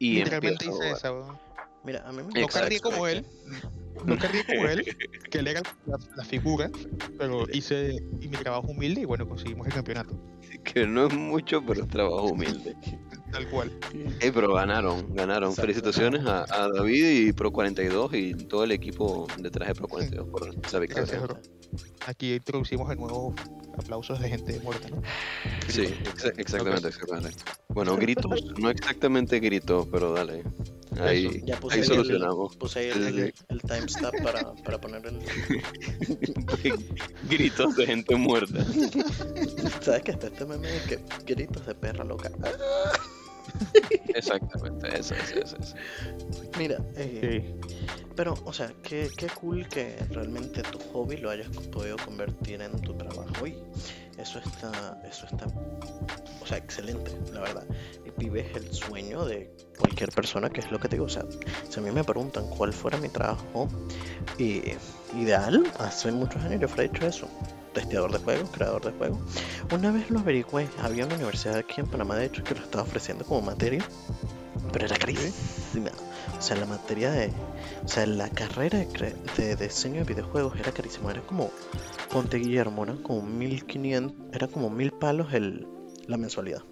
Y 0.00 0.16
Literalmente 0.16 0.66
hice 0.66 0.90
esa, 0.90 1.12
weón. 1.12 1.38
Mira, 1.84 2.02
a 2.06 2.12
mí 2.12 2.22
me 2.22 2.40
No 2.40 2.48
cargué 2.48 2.80
como 2.80 3.06
él. 3.06 3.26
No 4.04 4.18
cargué 4.18 4.44
como 4.44 4.66
él, 4.66 4.84
que 5.30 5.38
él 5.38 5.48
era 5.48 5.62
la, 5.86 5.98
la 6.16 6.24
figura, 6.24 6.70
pero 7.18 7.46
hice 7.52 7.96
y 8.20 8.28
mi 8.28 8.36
trabajo 8.36 8.68
humilde 8.68 9.02
y 9.02 9.04
bueno, 9.04 9.28
conseguimos 9.28 9.66
el 9.66 9.74
campeonato. 9.74 10.18
Que 10.64 10.86
no 10.86 11.06
es 11.06 11.14
mucho, 11.14 11.64
pero 11.64 11.82
es 11.82 11.88
trabajo 11.88 12.24
humilde. 12.26 12.74
Tal 13.30 13.48
cual. 13.48 13.72
Ey, 14.20 14.30
pero 14.30 14.54
ganaron, 14.54 15.12
ganaron. 15.14 15.50
Exacto. 15.50 15.62
Felicitaciones 15.62 16.24
a, 16.24 16.44
a 16.48 16.68
David 16.68 17.26
y 17.26 17.32
Pro 17.32 17.52
42 17.52 18.14
y 18.14 18.34
todo 18.34 18.62
el 18.62 18.70
equipo 18.70 19.26
detrás 19.38 19.68
de 19.68 19.74
Pro 19.74 19.88
42 19.88 20.28
por 20.28 20.54
esa 20.64 20.78
victoria. 20.78 21.20
Gracias. 21.20 21.50
Aquí 22.06 22.34
introducimos 22.34 22.88
de 22.88 22.96
nuevo 22.96 23.34
aplausos 23.78 24.20
de 24.20 24.28
gente 24.28 24.58
muerta, 24.60 24.88
¿no? 24.88 25.02
Sí, 25.68 25.82
exa- 26.04 26.32
exactamente, 26.38 26.88
exactamente. 26.88 27.36
Bueno, 27.68 27.96
gritos, 27.96 28.44
no 28.58 28.70
exactamente 28.70 29.40
gritos, 29.40 29.86
pero 29.90 30.12
dale. 30.12 30.42
Ahí, 31.00 31.42
Ya 31.44 31.58
puse 31.58 31.74
ahí 31.76 31.80
ahí 31.82 31.88
solucionamos. 31.88 32.52
el, 32.52 32.58
puse 32.58 32.78
ahí 32.78 32.88
el, 32.90 33.06
El- 33.18 33.34
el 33.48 33.60
timestamp 33.62 34.14
para, 34.22 34.52
para 34.54 34.80
poner 34.80 35.04
el... 35.06 35.18
gritos 37.28 37.76
de 37.76 37.86
gente 37.86 38.14
muerta. 38.14 38.64
¿Sabes 39.80 40.02
que 40.02 40.12
está 40.12 40.28
este 40.28 40.46
meme 40.46 40.68
de 40.68 40.80
que 40.82 40.98
gritos 41.26 41.66
de 41.66 41.74
perra 41.74 42.04
loca? 42.04 42.30
Exactamente, 44.14 44.88
eso, 44.98 45.14
eso, 45.14 45.34
eso. 45.42 45.56
eso. 45.60 45.74
Mira, 46.58 46.78
eh, 46.96 47.42
Sí. 47.42 47.68
pero, 48.14 48.38
o 48.44 48.52
sea, 48.52 48.72
qué, 48.82 49.10
qué 49.16 49.26
cool 49.40 49.68
que 49.68 49.96
realmente 50.10 50.62
tu 50.62 50.78
hobby 50.92 51.16
lo 51.16 51.30
hayas 51.30 51.48
podido 51.72 51.96
convertir 52.04 52.62
en 52.62 52.80
tu 52.80 52.94
trabajo 52.94 53.46
y 53.46 53.56
eso 54.18 54.38
está, 54.38 55.00
eso 55.08 55.26
está, 55.26 55.46
o 56.40 56.46
sea, 56.46 56.58
excelente, 56.58 57.10
la 57.32 57.40
verdad. 57.40 57.64
Y 58.06 58.10
vives 58.18 58.46
el 58.54 58.72
sueño 58.72 59.24
de 59.24 59.52
cualquier 59.78 60.10
persona, 60.12 60.48
que 60.48 60.60
es 60.60 60.70
lo 60.70 60.78
que 60.78 60.88
te 60.88 60.96
digo, 60.96 61.06
o 61.06 61.08
sea, 61.08 61.24
si 61.68 61.80
a 61.80 61.82
mí 61.82 61.90
me 61.90 62.04
preguntan 62.04 62.46
cuál 62.50 62.72
fuera 62.72 62.96
mi 62.98 63.08
trabajo 63.08 63.68
eh, 64.38 64.76
ideal, 65.16 65.64
hace 65.78 66.12
muchos 66.12 66.42
años 66.44 66.60
yo 66.60 66.68
fuera 66.68 66.84
hecho 66.84 67.06
eso. 67.06 67.28
Testeador 67.74 68.12
de 68.12 68.18
juegos, 68.18 68.48
creador 68.50 68.82
de 68.84 68.92
juegos. 68.92 69.18
Una 69.72 69.90
vez 69.90 70.08
lo 70.10 70.20
averigüé, 70.20 70.68
había 70.80 71.04
una 71.06 71.16
universidad 71.16 71.56
aquí 71.56 71.80
en 71.80 71.86
Panamá, 71.88 72.16
de 72.16 72.26
hecho, 72.26 72.42
que 72.44 72.54
lo 72.54 72.60
estaba 72.62 72.84
ofreciendo 72.84 73.24
como 73.24 73.42
materia, 73.42 73.84
pero 74.72 74.86
era 74.86 74.96
carísima. 74.96 75.90
O 76.38 76.40
sea, 76.42 76.56
la 76.56 76.66
materia 76.66 77.10
de. 77.10 77.30
O 77.84 77.88
sea, 77.88 78.06
la 78.06 78.28
carrera 78.30 78.78
de, 78.78 78.88
cre- 78.88 79.14
de 79.36 79.56
diseño 79.56 79.96
de 80.04 80.04
videojuegos 80.04 80.58
era 80.58 80.72
carísima. 80.72 81.10
Era 81.10 81.20
como. 81.22 81.50
Ponte 82.12 82.36
Guillermo, 82.38 82.84
era 82.84 82.94
como 83.02 83.22
1500. 83.22 84.16
Era 84.32 84.46
como 84.48 84.70
mil 84.70 84.92
palos 84.92 85.32
el, 85.34 85.66
la 86.06 86.16
mensualidad. 86.16 86.62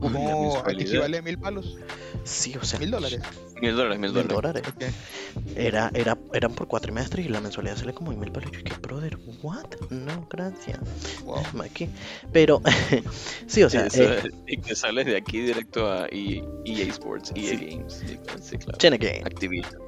Mensualidad. 0.00 0.70
equivale 0.80 1.18
a 1.18 1.22
mil 1.22 1.38
palos, 1.38 1.76
Sí, 2.24 2.54
o 2.60 2.64
sea. 2.64 2.78
mil 2.78 2.90
dólares. 2.90 3.20
Mil 3.60 3.74
dólares, 3.74 3.98
mil 3.98 4.12
Mil 4.12 4.28
dólares. 4.28 4.62
dólares. 4.74 4.92
Ok. 4.92 5.56
Era, 5.56 5.90
era, 5.94 6.18
eran 6.34 6.52
por 6.52 6.68
cuatrimestres 6.68 7.24
y 7.24 7.28
la 7.28 7.40
mensualidad 7.40 7.76
sale 7.76 7.94
como 7.94 8.12
mil 8.12 8.30
palos. 8.30 8.50
Y 8.52 8.56
yo, 8.56 8.62
¿qué, 8.64 8.74
brother? 8.82 9.18
¿What? 9.42 9.66
No, 9.90 10.26
gracias. 10.30 10.78
Wow. 11.24 11.42
Aquí. 11.64 11.88
Pero, 12.32 12.60
sí, 13.46 13.62
o 13.62 13.70
sea, 13.70 13.88
Sí, 13.88 14.00
eso 14.02 14.12
eh, 14.12 14.22
es- 14.24 14.34
y 14.46 14.56
que 14.58 14.74
sales 14.76 15.06
de 15.06 15.16
aquí 15.16 15.40
directo 15.40 15.90
a 15.90 16.06
E- 16.08 16.44
EA 16.66 16.84
Sports, 16.88 17.32
EA 17.34 17.50
Sí. 17.50 17.56
Games. 17.66 17.92
Sí, 18.06 18.18
sí, 18.42 18.58
claro. 18.58 18.78
Chene 18.78 18.98
Game. 18.98 19.22
Activision. 19.24 19.80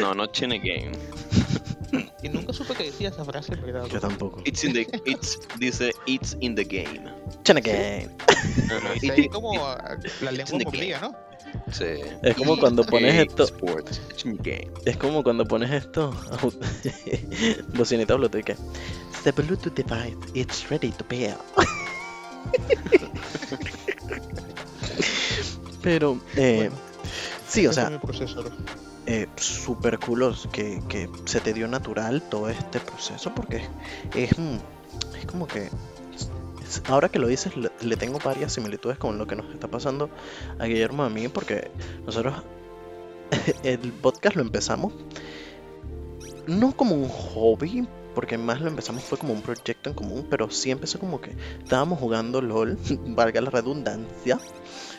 No, 0.00 0.14
no 0.14 0.26
Chene 0.26 0.58
Game. 0.58 0.92
Y 2.22 2.28
nunca 2.28 2.52
supe 2.52 2.74
que 2.74 2.84
decía 2.84 3.08
esa 3.08 3.24
frase, 3.24 3.54
verdad. 3.56 3.86
Yo 3.86 3.98
tampoco. 3.98 4.42
It's 4.44 4.62
in 4.62 4.74
the, 4.74 4.86
it's, 5.06 5.38
dice, 5.58 5.90
it's 6.06 6.36
in 6.40 6.54
the 6.54 6.64
game. 6.64 7.10
Chene 7.44 7.60
Game. 7.62 8.08
It- 9.02 9.10
ahí 9.10 9.20
it- 9.24 9.30
como 9.32 9.54
la 10.20 10.30
lengua 10.30 10.58
mordida, 10.64 11.00
¿no? 11.00 11.29
Sí. 11.72 11.84
Es 12.22 12.36
como 12.36 12.58
cuando 12.58 12.84
pones 12.84 13.14
esto. 13.14 13.46
Es 14.84 14.96
como 14.96 15.22
cuando 15.22 15.46
pones 15.46 15.70
esto. 15.70 16.12
Bocinita 17.74 18.16
que. 18.44 18.56
The 19.24 19.32
Bluetooth 19.32 19.74
device 19.74 20.16
it's 20.34 20.68
ready 20.70 20.90
to 20.92 21.04
pair. 21.04 21.36
Pero, 25.82 26.18
eh, 26.36 26.56
Bueno, 26.56 26.76
sí, 27.48 27.66
o 27.66 27.70
ese 27.70 27.80
es 27.80 28.30
sea, 28.32 28.42
eh, 29.06 29.26
super 29.36 29.98
culos 29.98 30.48
que, 30.52 30.82
que 30.88 31.08
se 31.24 31.40
te 31.40 31.52
dio 31.52 31.66
natural 31.68 32.22
todo 32.22 32.48
este 32.48 32.80
proceso 32.80 33.34
porque 33.34 33.56
es, 34.14 34.30
es, 34.32 34.38
es 35.18 35.26
como 35.26 35.46
que. 35.46 35.68
Ahora 36.88 37.08
que 37.08 37.18
lo 37.18 37.28
dices, 37.28 37.56
le, 37.56 37.70
le 37.80 37.96
tengo 37.96 38.18
varias 38.24 38.52
similitudes 38.52 38.98
con 38.98 39.18
lo 39.18 39.26
que 39.26 39.36
nos 39.36 39.50
está 39.52 39.68
pasando 39.68 40.10
a 40.58 40.66
Guillermo 40.66 41.04
y 41.04 41.06
a 41.06 41.10
mí, 41.10 41.28
porque 41.28 41.70
nosotros 42.04 42.34
el 43.62 43.92
podcast 43.92 44.36
lo 44.36 44.42
empezamos 44.42 44.92
no 46.46 46.72
como 46.72 46.94
un 46.94 47.08
hobby, 47.08 47.86
porque 48.14 48.36
más 48.36 48.60
lo 48.60 48.68
empezamos 48.68 49.04
fue 49.04 49.18
como 49.18 49.32
un 49.32 49.42
proyecto 49.42 49.90
en 49.90 49.94
común, 49.94 50.26
pero 50.28 50.50
sí 50.50 50.70
empezó 50.70 50.98
como 50.98 51.20
que 51.20 51.32
estábamos 51.62 51.98
jugando 51.98 52.40
LOL, 52.40 52.76
valga 53.08 53.40
la 53.40 53.50
redundancia. 53.50 54.38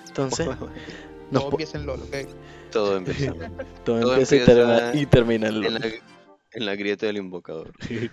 Entonces, 0.07 0.47
nos 1.31 1.43
Todo 1.43 1.51
empieza 1.51 1.77
en 1.77 1.86
LOL, 1.86 2.01
¿ok? 2.01 2.15
Todo 2.71 2.97
empieza 2.97 3.34
todo 3.84 3.99
todo 3.99 4.13
empieza 4.13 4.36
y 4.36 4.45
termina, 4.45 4.91
y 4.93 5.05
termina 5.05 5.47
en 5.47 5.55
en 5.55 5.62
LOL. 5.62 5.73
la, 5.73 5.79
en 6.54 6.66
la 6.66 6.76
grieta 6.76 7.06
del 7.06 7.18
invocador. 7.18 7.74
Sí. 7.80 8.10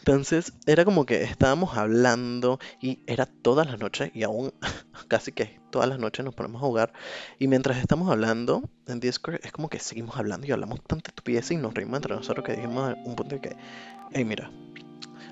Entonces, 0.00 0.52
era 0.66 0.84
como 0.84 1.06
que 1.06 1.22
estábamos 1.22 1.76
hablando 1.76 2.58
y 2.80 3.00
era 3.06 3.26
todas 3.26 3.66
las 3.66 3.78
noches 3.78 4.10
y 4.14 4.22
aún 4.22 4.52
casi 5.08 5.32
que 5.32 5.60
todas 5.70 5.88
las 5.88 5.98
noches 5.98 6.24
nos 6.24 6.34
ponemos 6.34 6.62
a 6.62 6.66
jugar. 6.66 6.92
Y 7.38 7.48
mientras 7.48 7.78
estamos 7.78 8.10
hablando 8.10 8.62
en 8.86 9.00
Discord, 9.00 9.40
es 9.42 9.52
como 9.52 9.68
que 9.68 9.78
seguimos 9.78 10.16
hablando 10.16 10.46
y 10.46 10.52
hablamos 10.52 10.82
tanta 10.84 11.10
estupidez 11.10 11.50
y 11.50 11.56
nos 11.56 11.74
reímos 11.74 11.96
entre 11.98 12.14
nosotros 12.14 12.44
que 12.44 12.54
dijimos 12.54 12.90
a 12.90 12.94
un 13.04 13.16
punto 13.16 13.34
de 13.34 13.40
que, 13.40 13.56
hey, 14.12 14.24
mira, 14.24 14.50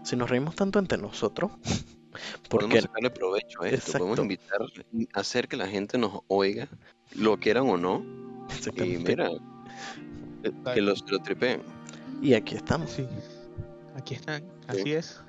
si 0.02 0.16
nos 0.16 0.30
reímos 0.30 0.54
tanto 0.54 0.78
entre 0.78 0.98
nosotros, 0.98 1.52
¿por 2.48 2.60
Podemos 2.60 2.82
sacarle 2.82 3.10
provecho 3.10 3.62
a 3.62 3.68
esto. 3.68 3.92
Podemos 3.98 4.18
Exacto. 4.18 4.22
invitar, 4.22 5.10
hacer 5.14 5.48
que 5.48 5.56
la 5.56 5.68
gente 5.68 5.98
nos 5.98 6.20
oiga, 6.28 6.68
lo 7.14 7.38
quieran 7.38 7.68
o 7.68 7.76
no. 7.76 8.04
Y 8.76 8.98
mira, 8.98 9.30
que 10.74 10.80
los, 10.82 11.08
lo 11.10 11.18
tripeen. 11.20 11.62
Y 12.20 12.34
aquí 12.34 12.54
estamos. 12.54 12.90
Sí. 12.90 13.06
Aquí 13.96 14.14
están, 14.14 14.44
así 14.66 14.92
es. 14.92 15.20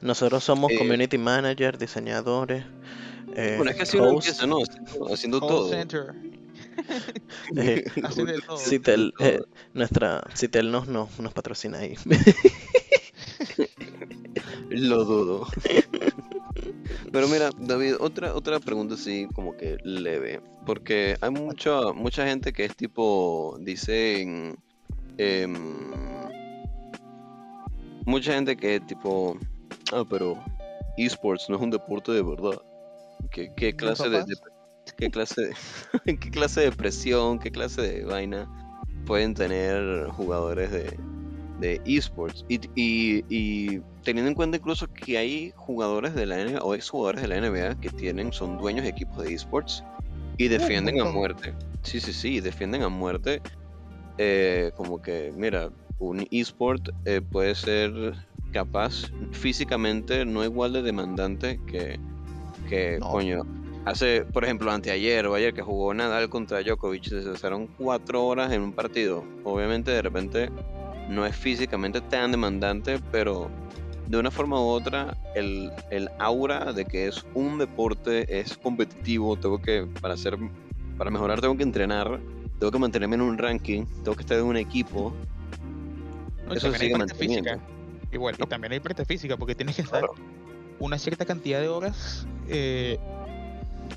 Nosotros 0.00 0.44
somos 0.44 0.70
Eh, 0.72 0.78
community 0.78 1.18
manager, 1.18 1.76
diseñadores, 1.76 2.64
eh, 3.34 3.54
Bueno, 3.56 3.70
es 3.70 3.76
que 3.76 3.82
así 3.82 3.96
uno 3.96 4.10
empieza, 4.10 4.46
¿no? 4.46 4.58
Haciendo, 5.12 5.40
todo. 5.40 5.70
center. 5.70 6.14
eh, 7.56 7.84
todo. 8.46 8.56
Citel, 8.58 9.12
nuestra 9.74 10.22
Citel 10.34 10.70
nos, 10.70 10.86
nos, 10.88 11.18
nos 11.18 11.32
patrocina 11.32 11.78
ahí. 11.78 11.96
Lo 14.70 15.04
dudo. 15.04 15.46
Pero 17.12 17.28
mira, 17.28 17.50
David, 17.58 17.94
otra, 18.00 18.34
otra 18.34 18.60
pregunta 18.60 18.94
así 18.94 19.28
como 19.34 19.56
que 19.56 19.78
leve. 19.82 20.40
Porque 20.66 21.16
hay 21.20 21.30
mucha, 21.30 21.92
mucha 21.92 22.26
gente 22.26 22.52
que 22.52 22.64
es 22.66 22.76
tipo, 22.76 23.56
dicen... 23.60 24.58
em, 25.16 25.54
mucha 28.08 28.32
gente 28.34 28.56
que 28.56 28.80
tipo... 28.80 29.36
Ah, 29.92 30.04
pero 30.08 30.36
esports 30.96 31.48
no 31.48 31.56
es 31.56 31.62
un 31.62 31.70
deporte 31.70 32.12
de 32.12 32.22
verdad. 32.22 32.60
¿Qué, 33.30 33.52
qué 33.56 33.74
clase 33.74 34.08
de, 34.08 34.24
de- 34.24 34.34
qué 34.96 35.10
clase 35.10 35.42
de, 35.42 35.54
qué 36.18 36.30
clase 36.30 36.60
de 36.62 36.72
presión, 36.72 37.38
qué 37.38 37.50
clase 37.50 37.82
de 37.82 38.04
vaina 38.04 38.48
pueden 39.06 39.34
tener 39.34 40.08
jugadores 40.10 40.70
de, 40.70 40.98
de 41.60 41.80
esports? 41.86 42.44
Y, 42.48 42.60
y, 42.74 43.24
y 43.28 43.80
teniendo 44.04 44.28
en 44.30 44.34
cuenta 44.34 44.56
incluso 44.58 44.86
que 44.92 45.18
hay 45.18 45.52
jugadores 45.56 46.14
de 46.14 46.26
la 46.26 46.40
NBA 46.40 46.62
o 46.62 46.74
exjugadores 46.74 47.22
de 47.22 47.28
la 47.28 47.36
NBA 47.36 47.80
que 47.80 47.90
tienen, 47.90 48.32
son 48.32 48.58
dueños 48.58 48.84
de 48.84 48.90
equipos 48.90 49.22
de 49.24 49.34
esports 49.34 49.82
y 50.36 50.48
defienden 50.48 51.00
a 51.00 51.04
muerte. 51.04 51.54
Sí, 51.82 52.00
sí, 52.00 52.12
sí, 52.12 52.40
defienden 52.40 52.82
a 52.82 52.88
muerte. 52.88 53.40
eh, 54.18 54.72
como 54.76 55.00
que, 55.00 55.32
mira, 55.36 55.70
un 55.98 56.26
esport 56.30 56.90
eh, 57.04 57.20
puede 57.20 57.54
ser 57.54 58.14
capaz 58.52 59.10
físicamente 59.32 60.24
no 60.24 60.44
igual 60.44 60.72
de 60.72 60.82
demandante 60.82 61.60
que, 61.66 61.98
que 62.68 62.98
No. 62.98 63.10
coño. 63.10 63.42
Hace, 63.84 64.22
por 64.24 64.44
ejemplo, 64.44 64.70
anteayer 64.70 65.26
o 65.26 65.34
ayer 65.34 65.54
que 65.54 65.62
jugó 65.62 65.94
Nadal 65.94 66.28
contra 66.28 66.62
Djokovic, 66.62 67.04
se 67.04 67.22
pasaron 67.22 67.68
cuatro 67.78 68.26
horas 68.26 68.52
en 68.52 68.60
un 68.60 68.72
partido. 68.72 69.24
Obviamente, 69.44 69.90
de 69.90 70.02
repente, 70.02 70.50
no 71.08 71.24
es 71.24 71.34
físicamente 71.34 72.02
tan 72.02 72.30
demandante, 72.30 73.00
pero 73.10 73.50
de 74.06 74.18
una 74.18 74.30
forma 74.30 74.60
u 74.60 74.66
otra, 74.66 75.16
el, 75.34 75.70
el 75.90 76.10
aura 76.18 76.72
de 76.72 76.84
que 76.84 77.06
es 77.08 77.24
un 77.34 77.58
deporte, 77.58 78.40
es 78.40 78.58
competitivo, 78.58 79.36
tengo 79.36 79.60
que, 79.60 79.86
para 80.02 80.14
hacer, 80.14 80.36
para 80.98 81.10
mejorar, 81.10 81.40
tengo 81.40 81.56
que 81.56 81.62
entrenar, 81.62 82.20
tengo 82.58 82.70
que 82.70 82.78
mantenerme 82.78 83.16
en 83.16 83.22
un 83.22 83.38
ranking, 83.38 83.86
tengo 84.02 84.16
que 84.16 84.22
estar 84.22 84.38
en 84.38 84.44
un 84.44 84.56
equipo. 84.58 85.14
No, 86.48 86.54
y 86.54 86.56
Eso 86.56 86.70
también 86.70 86.92
hay 86.92 86.98
parte 86.98 87.14
física. 87.14 87.60
Igual, 88.10 88.34
y 88.38 88.40
No. 88.40 88.46
también 88.48 88.72
hay 88.72 88.80
parte 88.80 89.04
física, 89.04 89.36
porque 89.36 89.54
tienes 89.54 89.76
que 89.76 89.82
estar 89.82 90.00
Claro. 90.00 90.14
una 90.78 90.98
cierta 90.98 91.26
cantidad 91.26 91.60
de 91.60 91.68
horas 91.68 92.26
eh, 92.46 92.98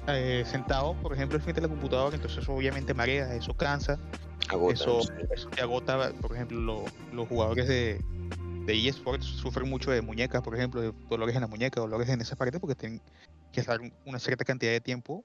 eh, 0.07 0.43
sentado, 0.45 0.95
por 1.01 1.13
ejemplo, 1.13 1.39
frente 1.39 1.59
a 1.61 1.63
la 1.63 1.69
computadora, 1.69 2.15
entonces 2.15 2.39
eso 2.43 2.53
obviamente 2.53 2.93
marea, 2.93 3.33
eso 3.35 3.53
cansa, 3.53 3.97
Agota, 4.49 4.73
eso, 4.73 5.01
sí. 5.01 5.09
eso 5.29 5.49
te 5.51 5.61
agota, 5.61 6.11
por 6.19 6.35
ejemplo, 6.35 6.59
lo- 6.59 6.87
los 7.13 7.27
jugadores 7.29 7.67
de, 7.67 8.01
de 8.65 8.87
eSports 8.87 9.25
sufren 9.25 9.69
mucho 9.69 9.91
de 9.91 10.01
muñecas, 10.01 10.41
por 10.41 10.55
ejemplo, 10.55 10.81
de 10.81 10.93
dolores 11.09 11.35
en 11.35 11.41
la 11.41 11.47
muñeca, 11.47 11.79
dolores 11.79 12.09
en 12.09 12.19
esa 12.19 12.35
parte, 12.35 12.59
porque 12.59 12.75
tienen 12.75 13.01
que 13.53 13.61
estar 13.61 13.79
una 14.05 14.19
cierta 14.19 14.43
cantidad 14.43 14.71
de 14.71 14.81
tiempo 14.81 15.23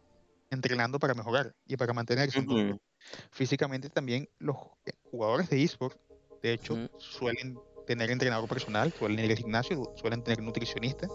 entrenando 0.50 1.00
para 1.00 1.14
mejorar 1.14 1.52
y 1.66 1.76
para 1.76 1.92
mantenerse. 1.92 2.38
Entonces, 2.38 2.72
Ujú. 2.72 2.78
físicamente 3.32 3.88
también 3.88 4.28
los 4.38 4.56
jugadores 5.10 5.48
de 5.50 5.62
eSports, 5.62 5.98
de 6.46 6.52
hecho, 6.54 6.76
suelen 6.98 7.58
tener 7.86 8.10
entrenador 8.10 8.48
personal, 8.48 8.92
suelen 8.92 9.24
ir 9.24 9.30
al 9.30 9.36
gimnasio, 9.36 9.92
suelen 9.96 10.22
tener 10.22 10.42
nutricionista, 10.42 11.08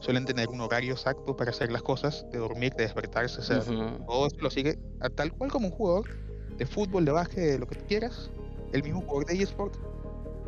suelen 0.00 0.24
tener 0.24 0.48
un 0.48 0.60
horario 0.60 0.92
exacto 0.92 1.36
para 1.36 1.50
hacer 1.50 1.70
las 1.70 1.82
cosas, 1.82 2.26
de 2.32 2.38
dormir, 2.38 2.74
de 2.74 2.84
despertarse, 2.84 3.40
o 3.40 3.42
sea, 3.42 3.58
Ujú. 3.58 4.04
todo 4.04 4.26
eso 4.26 4.36
lo 4.40 4.50
sigue 4.50 4.78
a 5.00 5.08
tal 5.08 5.32
cual 5.32 5.50
como 5.50 5.68
un 5.68 5.72
jugador 5.72 6.06
de 6.56 6.66
fútbol, 6.66 7.04
de 7.04 7.12
básquet, 7.12 7.44
de 7.44 7.58
lo 7.58 7.66
que 7.66 7.76
tú 7.76 7.84
quieras. 7.86 8.30
El 8.72 8.82
mismo 8.82 9.00
jugador 9.02 9.26
de 9.26 9.42
eSport 9.42 9.76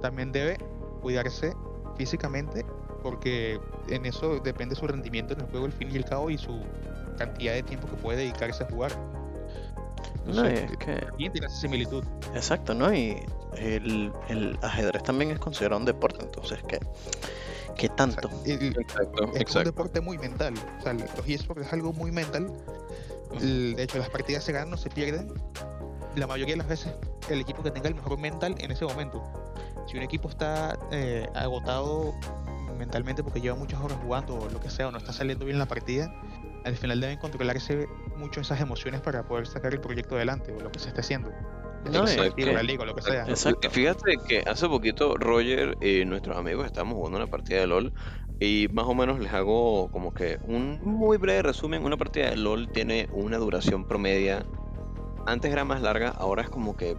también 0.03 0.33
debe 0.33 0.59
cuidarse 1.01 1.53
físicamente 1.97 2.65
porque 3.03 3.59
en 3.89 4.07
eso 4.07 4.41
depende 4.41 4.75
su 4.75 4.87
rendimiento 4.87 5.35
en 5.35 5.41
el 5.41 5.47
juego 5.47 5.67
al 5.67 5.73
fin 5.73 5.91
y 5.91 5.97
al 5.97 6.05
cabo 6.05 6.31
y 6.31 6.37
su 6.37 6.61
cantidad 7.17 7.55
de 7.55 7.63
tiempo 7.63 7.89
que 7.89 7.97
puede 7.97 8.19
dedicarse 8.19 8.65
a 8.65 8.67
jugar. 8.67 8.93
No, 10.31 10.45
y 10.47 10.49
Entonces, 10.57 10.71
es 10.73 10.77
que, 10.79 11.07
y 11.19 11.31
tiene 11.31 11.47
esa 11.47 11.57
similitud. 11.57 12.05
exacto, 12.35 12.75
¿no? 12.75 12.93
Y 12.95 13.17
el, 13.57 14.13
el 14.29 14.59
ajedrez 14.63 15.03
también 15.03 15.31
es 15.31 15.39
considerado 15.39 15.79
un 15.79 15.85
deporte, 15.87 16.23
entonces, 16.25 16.59
¿qué, 16.69 16.79
qué 17.77 17.89
tanto? 17.91 18.31
el- 18.45 18.77
Exacto, 18.79 19.31
es 19.35 19.55
un 19.57 19.65
deporte 19.65 20.01
muy 20.01 20.19
mental. 20.19 20.55
O 20.79 20.83
sea, 20.83 20.93
los 20.93 21.11
eSports 21.27 21.67
es 21.67 21.73
algo 21.73 21.93
muy 21.93 22.11
mental. 22.13 22.53
El- 23.41 23.75
De 23.77 23.83
hecho, 23.85 23.99
las 23.99 24.09
partidas 24.11 24.45
se 24.45 24.53
ganan 24.53 24.73
o 24.75 24.77
se 24.77 24.91
pierden. 24.91 25.33
La 26.17 26.27
mayoría 26.27 26.55
de 26.55 26.59
las 26.59 26.69
veces, 26.69 26.93
el 27.29 27.41
equipo 27.41 27.63
que 27.63 27.71
tenga 27.71 27.89
el 27.89 27.95
mejor 27.95 28.19
mental 28.19 28.55
en 28.59 28.71
ese 28.73 28.85
momento. 28.85 29.23
Si 29.87 29.97
un 29.97 30.03
equipo 30.03 30.29
está 30.29 30.77
eh, 30.91 31.29
agotado 31.35 32.15
mentalmente 32.79 33.23
porque 33.23 33.41
lleva 33.41 33.57
muchas 33.57 33.81
horas 33.81 33.99
jugando 34.03 34.35
o 34.37 34.49
lo 34.49 34.59
que 34.59 34.71
sea, 34.71 34.89
o 34.89 34.91
no 34.91 34.99
está 34.99 35.13
saliendo 35.13 35.45
bien 35.45 35.59
la 35.59 35.67
partida, 35.67 36.13
al 36.65 36.77
final 36.77 37.01
deben 37.01 37.19
controlarse 37.19 37.89
mucho 38.17 38.41
esas 38.41 38.61
emociones 38.61 39.01
para 39.01 39.23
poder 39.27 39.47
sacar 39.47 39.73
el 39.73 39.81
proyecto 39.81 40.17
adelante 40.17 40.53
o 40.53 40.61
lo 40.61 40.71
que 40.71 40.79
se 40.79 40.89
esté 40.89 41.01
haciendo. 41.01 41.31
No, 41.91 42.05
es 42.05 42.35
que- 42.35 42.53
la 42.53 42.63
liga 42.63 42.83
o 42.83 42.87
lo 42.87 42.95
que 42.95 43.03
sea. 43.03 43.25
Exacto. 43.27 43.71
Fíjate 43.71 44.13
que 44.29 44.41
hace 44.47 44.69
poquito 44.69 45.17
Roger 45.17 45.77
y 45.81 46.05
nuestros 46.05 46.37
amigos 46.37 46.67
estábamos 46.67 46.97
jugando 46.97 47.17
una 47.19 47.27
partida 47.27 47.61
de 47.61 47.67
LOL 47.67 47.93
y 48.39 48.69
más 48.73 48.85
o 48.87 48.95
menos 48.95 49.19
les 49.21 49.33
hago 49.33 49.91
como 49.91 50.13
que 50.13 50.39
un 50.45 50.79
muy 50.83 51.17
breve 51.17 51.43
resumen. 51.43 51.83
Una 51.85 51.97
partida 51.97 52.29
de 52.31 52.37
LOL 52.37 52.69
tiene 52.71 53.09
una 53.13 53.39
duración 53.39 53.87
promedia. 53.87 54.45
Antes 55.27 55.51
era 55.53 55.65
más 55.65 55.81
larga, 55.81 56.09
ahora 56.11 56.43
es 56.43 56.51
como 56.51 56.77
que 56.77 56.97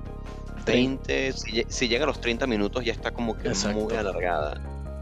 20, 0.65 1.31
si, 1.33 1.51
lle- 1.51 1.65
si 1.69 1.87
llega 1.87 2.03
a 2.03 2.07
los 2.07 2.19
30 2.21 2.47
minutos 2.47 2.83
ya 2.85 2.91
está 2.91 3.11
como 3.11 3.37
que 3.37 3.49
muy 3.73 3.93
alargada. 3.95 4.61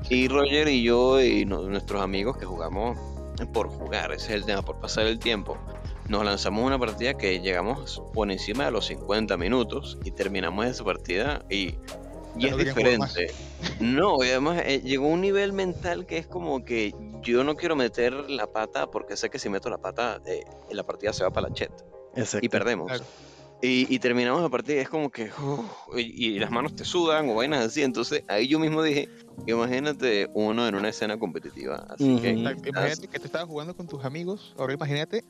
Y 0.10 0.28
Roger 0.28 0.68
y 0.70 0.84
yo 0.84 1.22
y 1.22 1.46
no- 1.46 1.62
nuestros 1.64 2.02
amigos 2.02 2.38
que 2.38 2.46
jugamos 2.46 2.98
por 3.48 3.70
jugar, 3.70 4.12
ese 4.12 4.26
es 4.28 4.32
el 4.32 4.46
tema, 4.46 4.62
por 4.62 4.80
pasar 4.80 5.08
el 5.08 5.20
tiempo. 5.20 5.58
Nos 6.08 6.26
lanzamos 6.26 6.66
una 6.66 6.80
partida 6.80 7.16
que 7.16 7.40
llegamos 7.40 8.02
por 8.14 8.32
encima 8.32 8.66
de 8.66 8.72
los 8.72 8.86
50 8.88 9.38
minutos 9.38 9.98
y 10.04 10.12
terminamos 10.12 10.66
esa 10.66 10.84
partida 10.84 11.46
y, 11.50 11.76
y 12.38 12.48
es 12.48 12.58
diferente. 12.58 13.32
No, 13.80 14.24
y 14.24 14.30
además 14.30 14.62
eh, 14.66 14.82
llegó 14.82 15.08
un 15.08 15.22
nivel 15.22 15.54
mental 15.54 16.06
que 16.06 16.18
es 16.18 16.28
como 16.28 16.66
que 16.66 16.94
yo 17.22 17.44
no 17.44 17.56
quiero 17.56 17.76
meter 17.76 18.14
la 18.30 18.48
pata 18.48 18.90
porque 18.90 19.18
sé 19.18 19.30
que 19.30 19.40
si 19.40 19.50
meto 19.50 19.70
la 19.70 19.78
pata 19.78 20.22
eh, 20.26 20.44
la 20.72 20.84
partida 20.84 21.14
se 21.14 21.24
va 21.24 21.32
para 21.32 21.50
la 21.50 21.54
chat 21.54 21.72
Exacto. 22.16 22.46
y 22.46 22.50
perdemos. 22.50 22.88
Claro. 22.88 23.04
Y, 23.62 23.94
y 23.94 24.00
terminamos 24.00 24.42
la 24.42 24.48
partida 24.50 24.78
y 24.78 24.80
es 24.80 24.90
como 24.90 25.10
que 25.10 25.26
uf, 25.26 25.98
y, 25.98 26.28
y 26.28 26.40
las 26.40 26.50
manos 26.50 26.76
te 26.76 26.86
sudan 26.86 27.30
o 27.30 27.36
vainas 27.36 27.66
así. 27.66 27.84
Entonces 27.84 28.24
ahí 28.28 28.48
yo 28.48 28.58
mismo 28.58 28.82
dije, 28.82 29.10
imagínate 29.46 30.30
uno 30.34 30.68
en 30.68 30.76
una 30.76 30.90
escena 30.90 31.18
competitiva. 31.18 31.86
Así 31.90 32.16
que 32.18 32.32
Imagínate 32.32 33.08
que 33.08 33.20
te 33.20 33.26
estabas 33.26 33.48
jugando 33.48 33.76
con 33.76 33.88
tus 33.88 34.04
amigos, 34.04 34.54
ahora 34.58 34.74
imagínate 34.74 35.24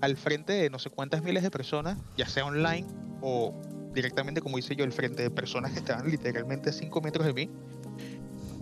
al 0.00 0.16
frente 0.16 0.52
de 0.52 0.70
no 0.70 0.78
sé 0.78 0.90
cuántas 0.90 1.22
miles 1.22 1.42
de 1.42 1.50
personas, 1.50 1.98
ya 2.16 2.26
sea 2.26 2.44
online 2.44 2.86
o 3.20 3.54
directamente, 3.94 4.40
como 4.40 4.58
hice 4.58 4.74
yo, 4.74 4.84
al 4.84 4.92
frente 4.92 5.22
de 5.22 5.30
personas 5.30 5.72
que 5.72 5.78
estaban 5.78 6.10
literalmente 6.10 6.70
a 6.70 6.72
5 6.72 7.00
metros 7.00 7.26
de 7.26 7.32
mí, 7.32 7.50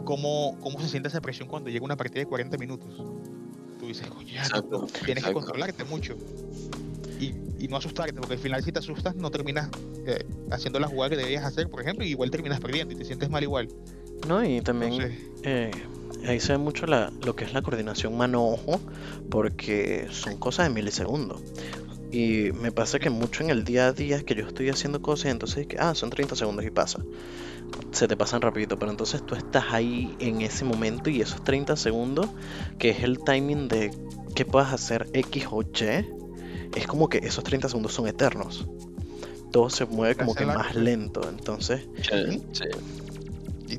¿cómo, 0.05 0.59
cómo 0.61 0.81
se 0.81 0.89
siente 0.89 1.09
esa 1.09 1.21
presión 1.21 1.49
cuando 1.49 1.71
llega 1.71 1.85
una 1.85 1.97
partida 1.97 2.21
de 2.21 2.27
40 2.27 2.59
minutos? 2.59 2.97
Tú 3.79 3.87
dices, 3.87 4.07
"Coño, 4.09 4.29
ya, 4.29 4.43
Exacto, 4.43 4.81
no, 4.83 4.87
tienes 5.05 5.25
que 5.25 5.33
controlarte 5.33 5.85
mucho 5.85 6.17
y, 7.19 7.35
y 7.59 7.69
no 7.69 7.77
asustarte, 7.77 8.13
porque 8.15 8.35
al 8.35 8.41
final 8.41 8.63
si 8.63 8.73
te 8.73 8.79
asustas 8.81 9.15
no 9.15 9.31
terminas 9.31 9.71
eh, 10.07 10.27
haciendo 10.51 10.81
la 10.81 10.89
jugada 10.89 11.11
que 11.11 11.17
debías 11.17 11.45
hacer, 11.45 11.69
por 11.69 11.81
ejemplo, 11.83 12.05
y 12.05 12.11
igual 12.11 12.31
terminas 12.31 12.61
perdiendo 12.61 12.95
y 12.95 12.97
te 12.97 13.05
sientes 13.05 13.31
mal 13.31 13.43
igual. 13.43 13.69
No, 14.29 14.45
y 14.45 14.61
también 14.61 15.19
eh, 15.43 15.71
ahí 16.27 16.41
se 16.41 16.53
ve 16.53 16.59
mucho 16.59 16.87
la, 16.87 17.13
lo 17.25 17.35
que 17.35 17.45
es 17.45 17.53
la 17.53 17.63
coordinación 17.63 18.17
mano-ojo, 18.17 18.81
porque 19.31 20.07
son 20.11 20.37
cosas 20.37 20.69
de 20.69 20.75
milisegundos. 20.75 21.41
Y 22.13 22.51
me 22.53 22.73
pasa 22.73 22.99
que 22.99 23.09
mucho 23.09 23.45
en 23.45 23.51
el 23.51 23.65
día 23.65 23.87
a 23.87 23.93
día 23.93 24.17
es 24.17 24.25
que 24.25 24.35
yo 24.35 24.47
estoy 24.47 24.69
haciendo 24.69 25.01
cosas 25.01 25.27
y 25.27 25.29
entonces 25.29 25.67
que, 25.67 25.77
ah, 25.79 25.95
son 25.95 26.11
30 26.11 26.35
segundos 26.35 26.65
y 26.65 26.71
pasa. 26.71 27.01
Se 27.93 28.09
te 28.09 28.17
pasan 28.17 28.41
rapidito, 28.41 28.79
pero 28.79 28.91
entonces 28.91 29.25
tú 29.25 29.37
estás 29.37 29.67
ahí 29.71 30.17
en 30.19 30.41
ese 30.41 30.65
momento 30.65 31.09
y 31.09 31.21
esos 31.21 31.45
30 31.45 31.77
segundos, 31.77 32.29
que 32.79 32.91
es 32.91 33.05
el 33.05 33.21
timing 33.21 33.69
de 33.69 33.93
que 34.35 34.45
puedas 34.45 34.73
hacer 34.73 35.09
X 35.13 35.47
o 35.51 35.63
Y, 35.63 36.05
es 36.75 36.87
como 36.87 37.09
que 37.09 37.19
esos 37.19 37.45
30 37.45 37.69
segundos 37.69 37.93
son 37.93 38.09
eternos. 38.09 38.67
Todo 39.53 39.71
se 39.71 39.87
mueve 39.87 40.17
como 40.17 40.35
que 40.35 40.47
más 40.47 40.75
lento, 40.75 41.29
entonces, 41.29 41.89
sí, 42.03 42.43
sí. 42.53 42.65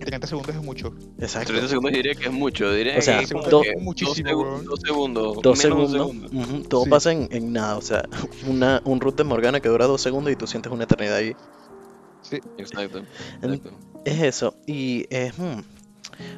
Y 0.01 0.05
30 0.05 0.27
segundos 0.27 0.55
es 0.55 0.63
mucho. 0.63 0.93
exacto. 1.19 1.49
30 1.51 1.69
segundos 1.69 1.91
diría 1.93 2.15
que 2.15 2.25
es 2.25 2.31
mucho. 2.31 2.73
Diría 2.73 2.97
O 2.97 3.01
sea, 3.01 3.19
que 3.19 3.25
es 3.25 3.29
que 3.29 3.75
muchísimo, 3.79 4.61
dos 4.63 4.79
segundos. 4.83 5.37
Dos 5.41 5.59
segundos, 5.59 5.91
segundo. 5.91 6.69
todo 6.69 6.83
Sí. 6.85 6.89
pasa 6.89 7.11
en, 7.11 7.27
en 7.31 7.53
nada, 7.53 7.77
o 7.77 7.81
sea, 7.81 8.07
una, 8.47 8.81
un 8.85 8.99
root 8.99 9.15
de 9.15 9.23
Morgana 9.23 9.59
que 9.59 9.69
dura 9.69 9.85
dos 9.85 10.01
segundos 10.01 10.33
y 10.33 10.35
tú 10.35 10.47
sientes 10.47 10.71
una 10.71 10.85
eternidad 10.85 11.17
ahí. 11.17 11.35
Sí. 12.21 12.37
Exacto. 12.57 13.03
Exacto. 13.41 13.71
Es 14.05 14.21
eso, 14.21 14.55
y 14.65 15.05
es, 15.11 15.37
mm, 15.37 15.59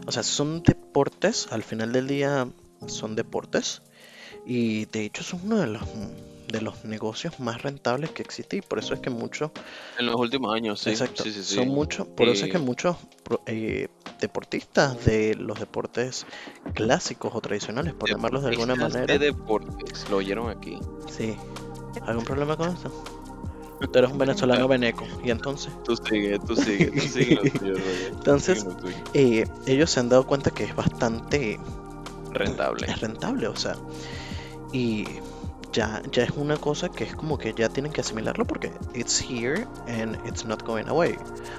o 0.05 0.11
sea, 0.11 0.23
son 0.23 0.61
deportes, 0.63 1.47
al 1.51 1.63
final 1.63 1.93
del 1.93 2.07
día 2.07 2.47
son 2.87 3.15
deportes, 3.15 3.81
y 4.45 4.85
de 4.85 5.05
hecho 5.05 5.23
son 5.23 5.39
uno 5.45 5.57
de 5.59 5.67
los, 5.67 5.81
mm, 5.83 6.32
de 6.53 6.61
los 6.61 6.85
negocios 6.85 7.39
más 7.39 7.61
rentables 7.63 8.11
que 8.11 8.21
existe, 8.21 8.57
y 8.57 8.61
por 8.61 8.79
eso 8.79 8.93
es 8.93 9.01
que 9.01 9.09
muchos, 9.09 9.51
En 9.99 10.05
los 10.05 10.15
últimos 10.15 10.53
años, 10.55 10.79
sí. 10.79 10.91
exacto, 10.91 11.23
sí, 11.23 11.31
sí, 11.33 11.43
sí. 11.43 11.55
son 11.55 11.67
muchos, 11.67 12.07
por 12.07 12.29
eso 12.29 12.45
es 12.45 12.51
que 12.51 12.57
Y- 12.59 12.61
muchos 12.61 12.95
eh, 13.47 13.87
deportistas 14.21 15.03
de 15.05 15.35
los 15.35 15.59
deportes 15.59 16.25
clásicos 16.73 17.33
o 17.35 17.41
tradicionales, 17.41 17.93
por 17.93 18.09
llamarlos 18.09 18.43
de 18.43 18.49
alguna 18.49 18.75
manera, 18.75 19.17
De 19.17 19.19
deportes, 19.19 20.07
lo 20.09 20.17
oyeron 20.17 20.49
aquí. 20.49 20.79
sí, 21.09 21.35
¿algún 22.05 22.23
problema 22.23 22.55
con 22.55 22.69
eso? 22.69 22.89
Tú 23.91 23.99
eres 23.99 24.11
un 24.11 24.17
venezolano 24.17 24.67
veneco, 24.67 25.05
y 25.23 25.29
entonces... 25.31 25.73
Tú 25.83 25.95
sigue, 25.95 26.39
tú 26.39 26.55
sigue, 26.55 26.91
tú 26.91 27.01
sigue 27.01 27.35
lo 27.35 27.41
tuyo. 27.43 27.75
Tú 28.09 28.17
Entonces, 28.17 28.65
sigue 28.83 28.95
eh, 29.41 29.47
ellos 29.65 29.89
se 29.89 29.99
han 29.99 30.09
dado 30.09 30.25
cuenta 30.25 30.51
que 30.51 30.63
es 30.65 30.75
bastante 30.75 31.59
Rentable. 32.31 32.87
es 32.87 32.99
rentable, 33.01 33.47
o 33.47 33.55
sea, 33.55 33.75
y 34.71 35.05
ya, 35.73 36.01
ya 36.11 36.23
es 36.23 36.31
una 36.31 36.55
cosa 36.57 36.87
que 36.89 37.03
es 37.03 37.15
como 37.15 37.37
que 37.37 37.53
ya 37.53 37.67
tienen 37.67 37.91
que 37.91 38.01
asimilarlo 38.01 38.45
porque 38.45 38.71
it's 38.93 39.19
here 39.27 39.65
and 39.87 40.15
it's 40.25 40.45
not 40.45 40.63
going 40.63 40.87
away. 40.87 41.17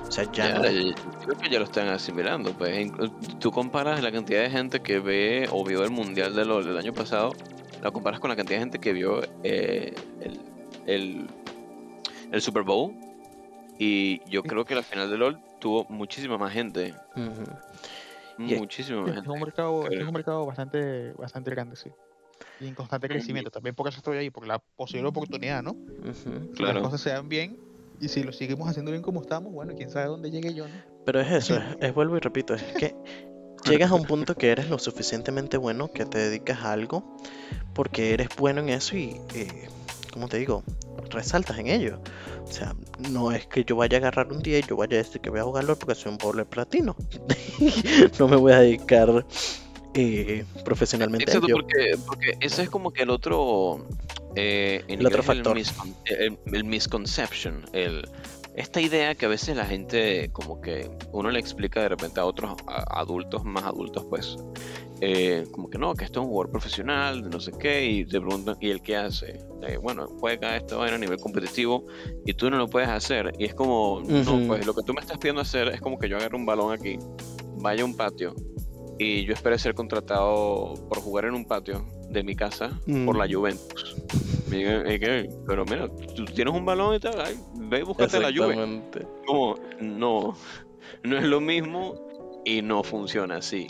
O 0.09 0.11
sea, 0.11 0.25
ya, 0.33 0.49
Ya, 0.49 0.55
no- 0.61 0.71
yo 0.71 0.95
creo 1.21 1.39
que 1.39 1.51
ya 1.51 1.59
lo 1.59 1.65
están 1.65 1.89
asimilando. 1.89 2.53
Pues. 2.53 2.75
Inclu- 2.87 3.13
Tú 3.39 3.51
comparas 3.51 4.03
la 4.03 4.11
cantidad 4.13 4.41
de 4.43 4.51
gente 4.51 4.81
que 4.81 5.01
ve 5.01 5.49
o 5.51 5.65
vio 5.65 5.83
el 5.85 5.91
Mundial 5.91 6.35
de 6.35 6.45
LOL 6.45 6.65
del 6.65 6.79
año 6.79 6.93
pasado, 6.95 7.33
la 7.83 7.91
comparas 7.91 8.21
con 8.21 8.31
la 8.31 8.37
cantidad 8.37 8.57
de 8.59 8.63
gente 8.63 8.79
que 8.79 8.93
vio 8.93 9.21
eh, 9.43 9.95
el, 10.21 10.41
el, 10.87 11.27
el 12.31 12.41
Super 12.43 12.63
Bowl. 12.63 12.95
Y 13.79 14.21
yo 14.31 14.43
creo 14.45 14.65
que 14.65 14.75
la 14.77 14.83
final 14.83 15.11
de 15.11 15.19
LOL 15.19 15.41
tuvo 15.61 15.85
muchísima 15.89 16.39
más 16.39 16.53
gente. 16.53 16.95
Y- 18.39 18.55
muchísima 18.55 19.03
Sí, 19.05 19.11
es 19.11 19.15
gente. 19.17 19.31
un 19.31 19.41
mercado, 19.41 19.89
es 19.91 20.07
un 20.07 20.13
mercado 20.13 20.47
bastante, 20.47 21.13
bastante 21.15 21.51
grande, 21.51 21.77
sí. 21.77 21.91
Y 22.61 22.67
en 22.69 22.75
constante 22.75 23.09
crecimiento. 23.09 23.51
También 23.51 23.75
por 23.75 23.89
eso 23.89 23.99
estoy 23.99 24.19
ahí, 24.19 24.31
por 24.31 24.47
la 24.47 24.59
posible 24.59 25.09
oportunidad, 25.09 25.63
¿no? 25.63 25.77
Claro. 26.55 26.75
las 26.75 26.83
cosas 26.83 27.01
se 27.01 27.11
dan 27.11 27.29
bien 27.29 27.59
y 28.01 28.09
si 28.09 28.23
lo 28.23 28.33
seguimos 28.33 28.69
haciendo 28.69 28.91
bien 28.91 29.03
como 29.03 29.23
estamos, 29.23 29.53
bueno, 29.53 29.75
quién 29.77 29.91
sabe 29.91 30.07
dónde 30.07 30.31
llegue 30.31 30.55
yo, 30.55 30.67
¿no? 30.67 30.75
Pero 31.05 31.21
es 31.21 31.31
eso, 31.31 31.57
es, 31.57 31.63
es 31.81 31.95
vuelvo 31.95 32.17
y 32.17 32.21
repito, 32.21 32.55
es 32.55 32.63
que 32.63 32.95
llegas 33.65 33.91
a 33.91 33.95
un 33.95 34.05
punto 34.05 34.35
que 34.35 34.51
eres 34.51 34.69
lo 34.69 34.79
suficientemente 34.79 35.57
bueno 35.57 35.91
que 35.91 36.05
te 36.05 36.19
dedicas 36.19 36.61
a 36.61 36.73
algo 36.73 37.17
porque 37.73 38.13
eres 38.15 38.29
bueno 38.37 38.61
en 38.61 38.69
eso 38.71 38.97
y, 38.97 39.21
eh, 39.35 39.69
como 40.13 40.29
te 40.29 40.39
digo, 40.39 40.63
resaltas 41.11 41.59
en 41.59 41.69
ello. 41.69 42.01
O 42.45 42.53
sea, 42.53 42.75
no 43.11 43.33
es 43.33 43.47
que 43.47 43.65
yo 43.65 43.77
vaya 43.77 43.99
a 43.99 44.01
agarrar 44.01 44.31
un 44.33 44.43
día 44.43 44.59
y 44.59 44.63
yo 44.63 44.77
vaya 44.77 44.97
a 44.97 45.03
decir 45.03 45.21
que 45.21 45.31
voy 45.31 45.41
a 45.41 45.45
jugarlo 45.45 45.77
porque 45.77 45.95
soy 45.95 46.13
un 46.13 46.19
pobre 46.19 46.45
platino. 46.45 46.95
no 48.19 48.29
me 48.29 48.37
voy 48.37 48.53
a 48.53 48.61
dedicar 48.61 49.25
eh, 49.95 50.45
profesionalmente 50.65 51.25
Exacto, 51.25 51.49
porque, 51.53 51.95
porque 52.07 52.33
ese 52.41 52.63
es 52.63 52.71
como 52.71 52.91
que 52.93 53.03
el 53.03 53.11
otro. 53.11 53.87
eh, 54.37 54.83
en 54.89 55.01
El 55.01 55.07
otro 55.07 55.23
factor. 55.23 55.57
miscon- 55.57 55.95
El, 56.07 56.39
el 56.53 56.65
misconception. 56.65 57.65
El, 57.73 58.03
esta 58.57 58.81
idea 58.81 59.15
que 59.17 59.27
a 59.27 59.29
veces 59.29 59.57
la 59.57 59.65
gente, 59.67 60.29
como 60.33 60.61
que 60.61 60.89
uno 61.13 61.31
le 61.31 61.41
explica 61.41 61.81
de 61.83 61.89
repente 61.89 62.21
a 62.21 62.25
otros 62.25 62.57
a- 62.69 63.01
adultos, 63.01 63.45
más 63.45 63.65
adultos, 63.65 64.05
pues. 64.09 64.37
eh, 65.01 65.45
como 65.51 65.69
que 65.69 65.77
no, 65.77 65.93
que 65.95 66.05
esto 66.05 66.21
es 66.21 66.25
un 66.25 66.31
jugador 66.31 66.51
profesional, 66.53 67.23
de 67.23 67.29
no 67.29 67.41
sé 67.41 67.51
qué, 67.59 67.85
y 67.85 68.05
te 68.07 68.21
preguntan, 68.21 68.57
¿y 68.61 68.71
el 68.71 68.81
qué 68.81 68.97
hace? 68.97 69.41
Eh, 69.67 69.77
bueno, 69.77 70.07
juega 70.21 70.57
esto 70.57 70.81
a 70.83 70.97
nivel 70.99 71.19
competitivo 71.19 71.85
y 72.25 72.33
tú 72.35 72.49
no 72.49 72.57
lo 72.59 72.69
puedes 72.69 72.89
hacer. 72.89 73.33
Y 73.39 73.45
es 73.45 73.55
como, 73.55 73.95
Ujú. 73.99 74.13
no, 74.13 74.47
pues 74.47 74.65
lo 74.65 74.73
que 74.73 74.83
tú 74.83 74.95
me 74.95 75.01
estás 75.01 75.19
pidiendo 75.19 75.43
hacer 75.43 75.69
es 75.69 75.81
como 75.81 75.99
que 75.99 76.09
yo 76.09 76.17
agarre 76.17 76.37
un 76.37 76.47
balón 76.47 76.73
aquí, 76.73 76.97
vaya 77.57 77.83
a 77.83 77.85
un 77.87 77.97
patio 77.97 78.35
y 78.99 79.25
yo 79.25 79.33
esperé 79.33 79.59
ser 79.59 79.75
contratado 79.75 80.75
por 80.89 80.99
jugar 81.01 81.25
en 81.27 81.35
un 81.35 81.45
patio 81.45 81.85
de 82.11 82.23
mi 82.23 82.35
casa 82.37 82.71
por 83.07 83.17
la 83.17 83.27
Mm. 83.27 83.33
Juventus. 83.33 83.97
Me 84.51 84.59
digan, 84.59 84.87
"Eh, 84.87 85.01
¿qué? 85.01 85.29
Pero 85.47 85.65
mira, 85.65 85.89
tú 86.15 86.25
tienes 86.27 86.55
un 86.55 86.65
balón 86.65 86.95
y 86.95 87.01
tal, 87.01 87.21
ay, 87.21 87.37
ve 87.55 87.81
y 87.81 87.83
búscate 87.83 88.21
la 88.21 88.29
Juve. 88.33 88.83
Como, 89.27 89.57
no, 89.81 90.37
no 91.03 91.17
es 91.19 91.25
lo 91.25 91.41
mismo 91.41 91.95
y 92.45 92.63
no 92.63 92.83
funciona 92.85 93.37
así. 93.37 93.67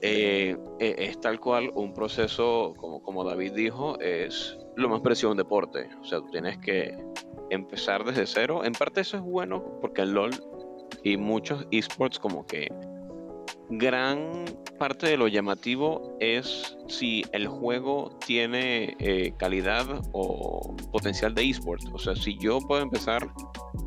Eh, 0.00 0.56
eh, 0.80 0.94
es 0.98 1.20
tal 1.20 1.38
cual 1.40 1.70
un 1.74 1.92
proceso, 1.92 2.72
como, 2.78 3.02
como 3.02 3.22
David 3.24 3.52
dijo, 3.52 3.98
es 4.00 4.56
lo 4.76 4.88
más 4.88 5.00
parecido 5.02 5.28
a 5.28 5.32
un 5.32 5.36
deporte. 5.36 5.88
O 6.00 6.04
sea, 6.04 6.20
tú 6.20 6.30
tienes 6.30 6.56
que 6.58 6.96
empezar 7.50 8.02
desde 8.04 8.26
cero. 8.26 8.64
En 8.64 8.72
parte 8.72 9.02
eso 9.02 9.18
es 9.18 9.22
bueno 9.22 9.62
porque 9.82 10.02
el 10.02 10.12
LOL 10.14 10.30
y 11.02 11.18
muchos 11.18 11.66
esports 11.70 12.18
como 12.18 12.46
que 12.46 12.68
gran 13.70 14.44
parte 14.78 15.06
de 15.06 15.16
lo 15.16 15.28
llamativo 15.28 16.16
es 16.20 16.76
si 16.88 17.22
el 17.32 17.46
juego 17.48 18.18
tiene 18.26 18.96
eh, 18.98 19.32
calidad 19.38 19.86
o 20.12 20.74
potencial 20.92 21.34
de 21.34 21.48
esports. 21.48 21.86
O 21.92 21.98
sea, 21.98 22.14
si 22.16 22.36
yo 22.38 22.58
puedo 22.60 22.82
empezar 22.82 23.28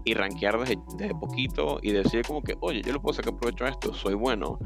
y 0.05 0.13
rankear 0.13 0.59
desde, 0.59 0.77
desde 0.97 1.13
poquito 1.15 1.79
y 1.81 1.91
decir 1.91 2.23
como 2.25 2.41
que, 2.41 2.55
oye, 2.61 2.81
yo 2.81 2.93
le 2.93 2.99
puedo 2.99 3.13
sacar 3.13 3.35
provecho 3.37 3.65
a 3.65 3.69
esto, 3.69 3.93
soy 3.93 4.13
bueno, 4.13 4.57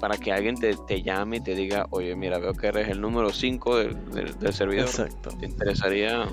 para 0.00 0.16
que 0.16 0.32
alguien 0.32 0.54
te, 0.54 0.74
te 0.86 1.02
llame 1.02 1.36
y 1.36 1.40
te 1.40 1.54
diga, 1.54 1.86
oye, 1.90 2.16
mira, 2.16 2.38
veo 2.38 2.54
que 2.54 2.68
eres 2.68 2.88
el 2.88 3.00
número 3.00 3.30
5 3.30 3.76
del, 3.76 4.10
del- 4.12 4.38
del 4.38 4.52
servidor, 4.54 4.86
Exacto. 4.86 5.30
¿te 5.38 5.44
interesaría 5.46 6.26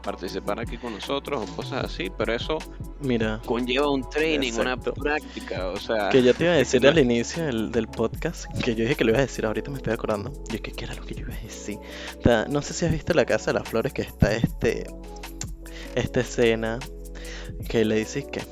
participar 0.00 0.60
aquí 0.60 0.76
con 0.78 0.94
nosotros 0.94 1.48
o 1.48 1.56
cosas 1.56 1.84
así? 1.84 2.10
Pero 2.16 2.34
eso 2.34 2.58
Mira, 3.00 3.40
conlleva 3.46 3.90
un 3.90 4.08
training, 4.08 4.52
una 4.54 4.76
práctica, 4.78 5.68
o 5.68 5.76
sea... 5.76 6.10
que 6.10 6.22
yo 6.22 6.34
te 6.34 6.44
iba 6.44 6.52
a 6.52 6.56
decir 6.56 6.86
al 6.86 6.98
inicio 6.98 7.44
del, 7.44 7.72
del 7.72 7.88
podcast, 7.88 8.46
que 8.62 8.74
yo 8.74 8.82
dije 8.82 8.96
que 8.96 9.04
lo 9.04 9.10
iba 9.10 9.18
a 9.18 9.22
decir, 9.22 9.46
ahorita 9.46 9.70
me 9.70 9.78
estoy 9.78 9.92
acordando. 9.92 10.32
Yo 10.48 10.56
es 10.56 10.60
que, 10.60 10.72
¿qué 10.72 10.84
era 10.84 10.94
lo 10.94 11.02
que 11.02 11.14
yo 11.14 11.20
iba 11.22 11.34
a 11.34 11.40
decir? 11.40 11.78
O 12.18 12.22
sea, 12.22 12.46
no 12.46 12.62
sé 12.62 12.74
si 12.74 12.84
has 12.84 12.92
visto 12.92 13.14
la 13.14 13.24
Casa 13.24 13.52
de 13.52 13.58
las 13.58 13.68
Flores, 13.68 13.92
que 13.92 14.02
está 14.02 14.32
este, 14.34 14.86
esta 15.94 16.20
escena 16.20 16.78
que 17.68 17.84
le 17.84 17.96
dices 17.96 18.26
que, 18.26 18.42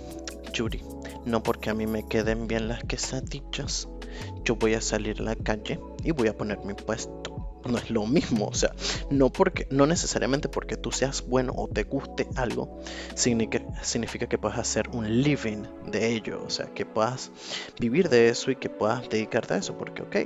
Yuri, 0.53 0.83
no 1.25 1.43
porque 1.43 1.71
a 1.71 1.75
mí 1.75 1.87
me 1.87 2.07
queden 2.07 2.47
bien 2.47 2.69
las 2.69 2.83
quesadillas, 2.85 3.89
yo 4.45 4.57
voy 4.57 4.75
a 4.75 4.81
salir 4.81 5.21
a 5.21 5.25
la 5.25 5.37
calle 5.37 5.79
y 6.03 6.11
voy 6.13 6.29
a 6.29 6.37
poner 6.37 6.59
mi 6.65 6.75
puesto. 6.75 7.38
No 7.65 7.79
es 7.79 7.91
lo 7.91 8.07
mismo, 8.07 8.47
o 8.47 8.55
sea, 8.55 8.73
no 9.11 9.31
porque, 9.31 9.67
no 9.71 9.87
necesariamente 9.87 10.49
porque 10.49 10.77
tú 10.77 10.91
seas 10.93 11.27
bueno 11.27 11.53
o 11.57 11.69
te 11.69 11.83
guste 11.83 12.27
algo, 12.37 12.81
significa, 13.15 13.61
significa 13.83 14.27
que 14.27 14.39
puedas 14.39 14.59
hacer 14.59 14.89
un 14.93 15.23
living 15.23 15.65
de 15.87 16.15
ello, 16.15 16.43
o 16.47 16.51
sea, 16.51 16.67
que 16.73 16.87
puedas 16.87 17.31
vivir 17.79 18.09
de 18.09 18.29
eso 18.29 18.51
y 18.51 18.57
que 18.57 18.71
puedas 18.71 19.09
dedicarte 19.09 19.55
a 19.55 19.57
eso, 19.59 19.77
porque, 19.77 20.03
ok, 20.03 20.17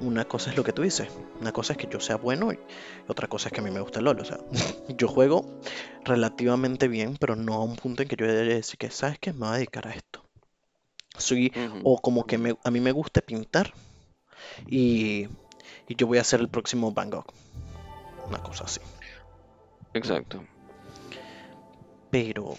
una 0.00 0.24
cosa 0.26 0.50
es 0.50 0.56
lo 0.56 0.64
que 0.64 0.72
tú 0.72 0.82
dices, 0.82 1.08
una 1.40 1.52
cosa 1.52 1.72
es 1.74 1.78
que 1.78 1.86
yo 1.90 2.00
sea 2.00 2.16
bueno 2.16 2.52
y 2.52 2.58
otra 3.06 3.28
cosa 3.28 3.48
es 3.48 3.52
que 3.52 3.60
a 3.60 3.64
mí 3.64 3.70
me 3.70 3.80
gusta 3.80 4.00
el 4.00 4.04
LOL, 4.06 4.20
o 4.20 4.24
sea, 4.24 4.38
yo 4.88 5.08
juego 5.08 5.60
relativamente 6.04 6.88
bien, 6.88 7.16
pero 7.18 7.36
no 7.36 7.54
a 7.54 7.62
un 7.62 7.76
punto 7.76 8.02
en 8.02 8.08
que 8.08 8.16
yo 8.16 8.26
debería 8.26 8.56
decir 8.56 8.76
que, 8.78 8.90
¿sabes 8.90 9.18
qué? 9.20 9.32
Me 9.32 9.40
voy 9.40 9.48
a 9.48 9.52
dedicar 9.54 9.86
a 9.88 9.92
esto. 9.94 10.22
Soy, 11.16 11.52
o 11.84 12.00
como 12.02 12.26
que 12.26 12.36
me- 12.38 12.56
a 12.64 12.70
mí 12.72 12.80
me 12.80 12.90
gusta 12.92 13.20
pintar 13.20 13.72
y, 14.68 15.28
y 15.88 15.96
yo 15.96 16.06
voy 16.06 16.18
a 16.18 16.24
ser 16.24 16.40
el 16.40 16.48
próximo 16.48 16.92
Van 16.92 17.10
Gogh, 17.10 17.32
una 18.26 18.38
cosa 18.42 18.64
así. 18.64 18.80
Exacto. 19.92 20.44
Pero 22.10 22.56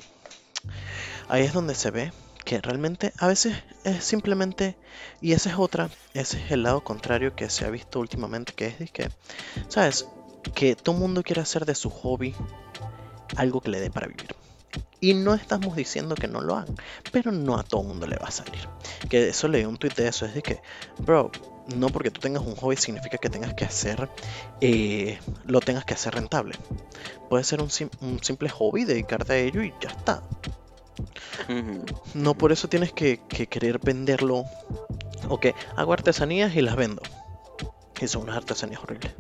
ahí 1.28 1.44
es 1.44 1.54
donde 1.54 1.76
se 1.76 1.92
ve 1.92 2.12
que 2.44 2.62
realmente 2.62 3.12
a 3.18 3.28
veces 3.28 3.56
es 3.84 4.04
simplemente, 4.04 4.78
y 5.20 5.34
esa 5.34 5.50
es 5.50 5.56
otra, 5.58 5.90
ese 6.14 6.44
es 6.44 6.52
el 6.52 6.64
lado 6.64 6.84
contrario 6.84 7.36
que 7.36 7.50
se 7.50 7.66
ha 7.66 7.70
visto 7.70 8.00
últimamente, 8.00 8.54
que 8.54 8.68
es 8.68 8.80
de 8.80 8.88
que, 8.88 9.10
¿sabes? 9.68 10.08
Que 10.54 10.76
todo 10.76 10.96
mundo 10.96 11.24
quiere 11.24 11.42
hacer 11.42 11.66
de 11.66 11.74
su 11.74 11.90
hobby 11.90 12.36
algo 13.36 13.62
que 13.62 13.72
le 13.72 13.80
dé 13.80 13.90
para 13.90 14.08
vivir. 14.08 14.36
Y 15.02 15.14
no 15.14 15.34
estamos 15.34 15.76
diciendo 15.76 16.16
que 16.16 16.28
no 16.28 16.42
lo 16.42 16.56
hagan, 16.56 16.76
pero 17.12 17.32
no 17.32 17.58
a 17.58 17.64
todo 17.64 17.84
mundo 17.84 18.06
le 18.08 18.18
va 18.18 18.28
a 18.28 18.32
salir. 18.32 18.68
Que 19.10 19.30
eso 19.30 19.48
leí 19.48 19.66
un 19.66 19.78
tweet 19.78 19.94
de 19.96 20.08
eso, 20.08 20.26
es 20.26 20.36
de 20.36 20.44
que, 20.44 20.62
bro, 21.00 21.32
no 21.68 21.92
porque 21.92 22.12
tú 22.12 22.22
tengas 22.22 22.44
un 22.44 22.56
hobby 22.56 22.76
significa 22.78 23.18
que 23.18 23.30
tengas 23.30 23.54
que 23.54 23.66
hacer, 23.66 24.10
eh, 24.62 25.20
lo 25.46 25.62
tengas 25.62 25.86
que 25.86 25.94
hacer 25.94 26.16
rentable. 26.16 26.56
Puede 27.30 27.44
ser 27.44 27.62
un, 27.62 27.70
sim- 27.70 27.90
un 28.02 28.20
simple 28.24 28.50
hobby, 28.50 28.86
dedicarte 28.86 29.34
a 29.34 29.38
ello 29.38 29.64
y 29.64 29.76
ya 29.80 29.90
está. 29.90 30.24
No 32.14 32.34
por 32.36 32.52
eso 32.52 32.68
tienes 32.68 32.94
que, 32.94 33.20
que 33.28 33.48
querer 33.48 33.80
venderlo. 33.80 34.46
O 35.30 35.40
que 35.40 35.56
hago 35.76 35.94
artesanías 35.94 36.56
y 36.56 36.62
las 36.62 36.76
vendo. 36.76 37.10
Y 38.00 38.08
son 38.08 38.24
unas 38.24 38.38
artesanías 38.38 38.84
horribles. 38.84 39.14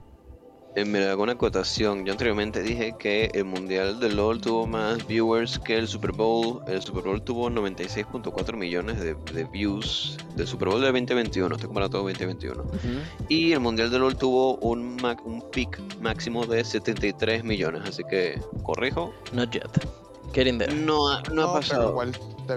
Eh, 0.77 0.83
mira, 0.83 1.11
hago 1.11 1.23
una 1.23 1.31
acotación. 1.33 2.05
Yo 2.05 2.11
anteriormente 2.11 2.61
dije 2.61 2.95
que 2.99 3.31
el 3.33 3.45
Mundial 3.45 3.97
de 4.01 4.09
LOL 4.09 4.41
tuvo 4.41 4.67
más 4.67 5.07
viewers 5.07 5.57
que 5.57 5.77
el 5.77 5.87
Super 5.87 6.11
Bowl. 6.11 6.59
El 6.67 6.81
Super 6.81 7.03
Bowl 7.03 7.21
tuvo 7.21 7.49
96.4 7.49 8.57
millones 8.57 8.99
de, 8.99 9.15
de 9.33 9.45
views 9.45 10.17
del 10.35 10.45
Super 10.45 10.67
Bowl 10.67 10.81
del 10.81 10.91
2021. 10.91 11.55
Estoy 11.55 11.67
comparando 11.67 11.97
todo 11.97 12.03
2021. 12.09 12.63
Y 13.29 13.53
el 13.53 13.61
Mundial 13.61 13.89
de 13.89 13.99
LOL 13.99 14.17
tuvo 14.17 14.57
un, 14.57 14.97
ma- 14.97 15.15
un 15.23 15.41
peak 15.51 15.79
máximo 16.01 16.45
de 16.45 16.61
73 16.65 17.45
millones. 17.45 17.83
Así 17.87 18.03
que, 18.09 18.37
corrijo, 18.63 19.13
Not 19.31 19.51
yet. 19.51 19.69
Getting 20.33 20.57
there. 20.57 20.73
no 20.73 21.09
ha, 21.09 21.21
no 21.31 21.43
ha 21.43 21.45
pero 21.45 21.53
pasado. 21.53 21.89
igual, 21.91 22.11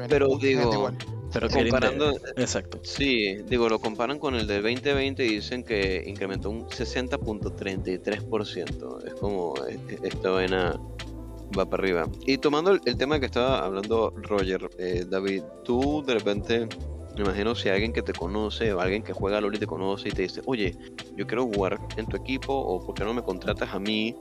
Pero 0.09 0.27
digo, 0.39 0.73
igual. 0.73 0.99
Pero. 1.33 1.49
Comparando, 1.49 2.13
Exacto. 2.37 2.81
Sí, 2.83 3.37
digo, 3.49 3.69
lo 3.69 3.79
comparan 3.79 4.19
con 4.19 4.35
el 4.35 4.47
del 4.47 4.63
2020 4.63 5.25
y 5.25 5.29
dicen 5.37 5.63
que 5.65 6.03
incrementó 6.07 6.51
un 6.51 6.67
60.33%. 6.69 9.05
Es 9.07 9.15
como 9.15 9.55
eh, 9.69 9.79
eh, 9.91 9.99
esta 10.03 10.31
vaina 10.31 10.79
va 11.59 11.69
para 11.69 11.83
arriba. 11.83 12.09
Y 12.27 12.39
tomando 12.39 12.73
el, 12.73 12.81
el 12.85 12.97
tema 12.97 13.19
que 13.21 13.27
estaba 13.27 13.65
hablando 13.65 14.13
Roger, 14.17 14.69
eh, 14.79 15.05
David, 15.09 15.43
tú 15.65 16.03
de 16.07 16.15
repente, 16.15 16.69
me 17.17 17.23
imagino 17.23 17.55
si 17.55 17.69
alguien 17.69 17.93
que 17.93 18.03
te 18.03 18.13
conoce 18.13 18.73
o 18.73 18.81
alguien 18.81 19.03
que 19.03 19.13
juega 19.13 19.41
LOL 19.41 19.55
y 19.55 19.59
te 19.59 19.67
conoce 19.67 20.09
y 20.09 20.13
te 20.13 20.23
dice, 20.23 20.41
oye, 20.47 20.77
yo 21.17 21.27
quiero 21.27 21.47
jugar 21.47 21.79
en 21.97 22.07
tu 22.07 22.17
equipo 22.17 22.53
o 22.55 22.85
por 22.85 22.95
qué 22.95 23.05
no 23.05 23.15
me 23.15 23.23
contratas 23.23 23.73
a 23.75 23.79
mí, 23.79 24.17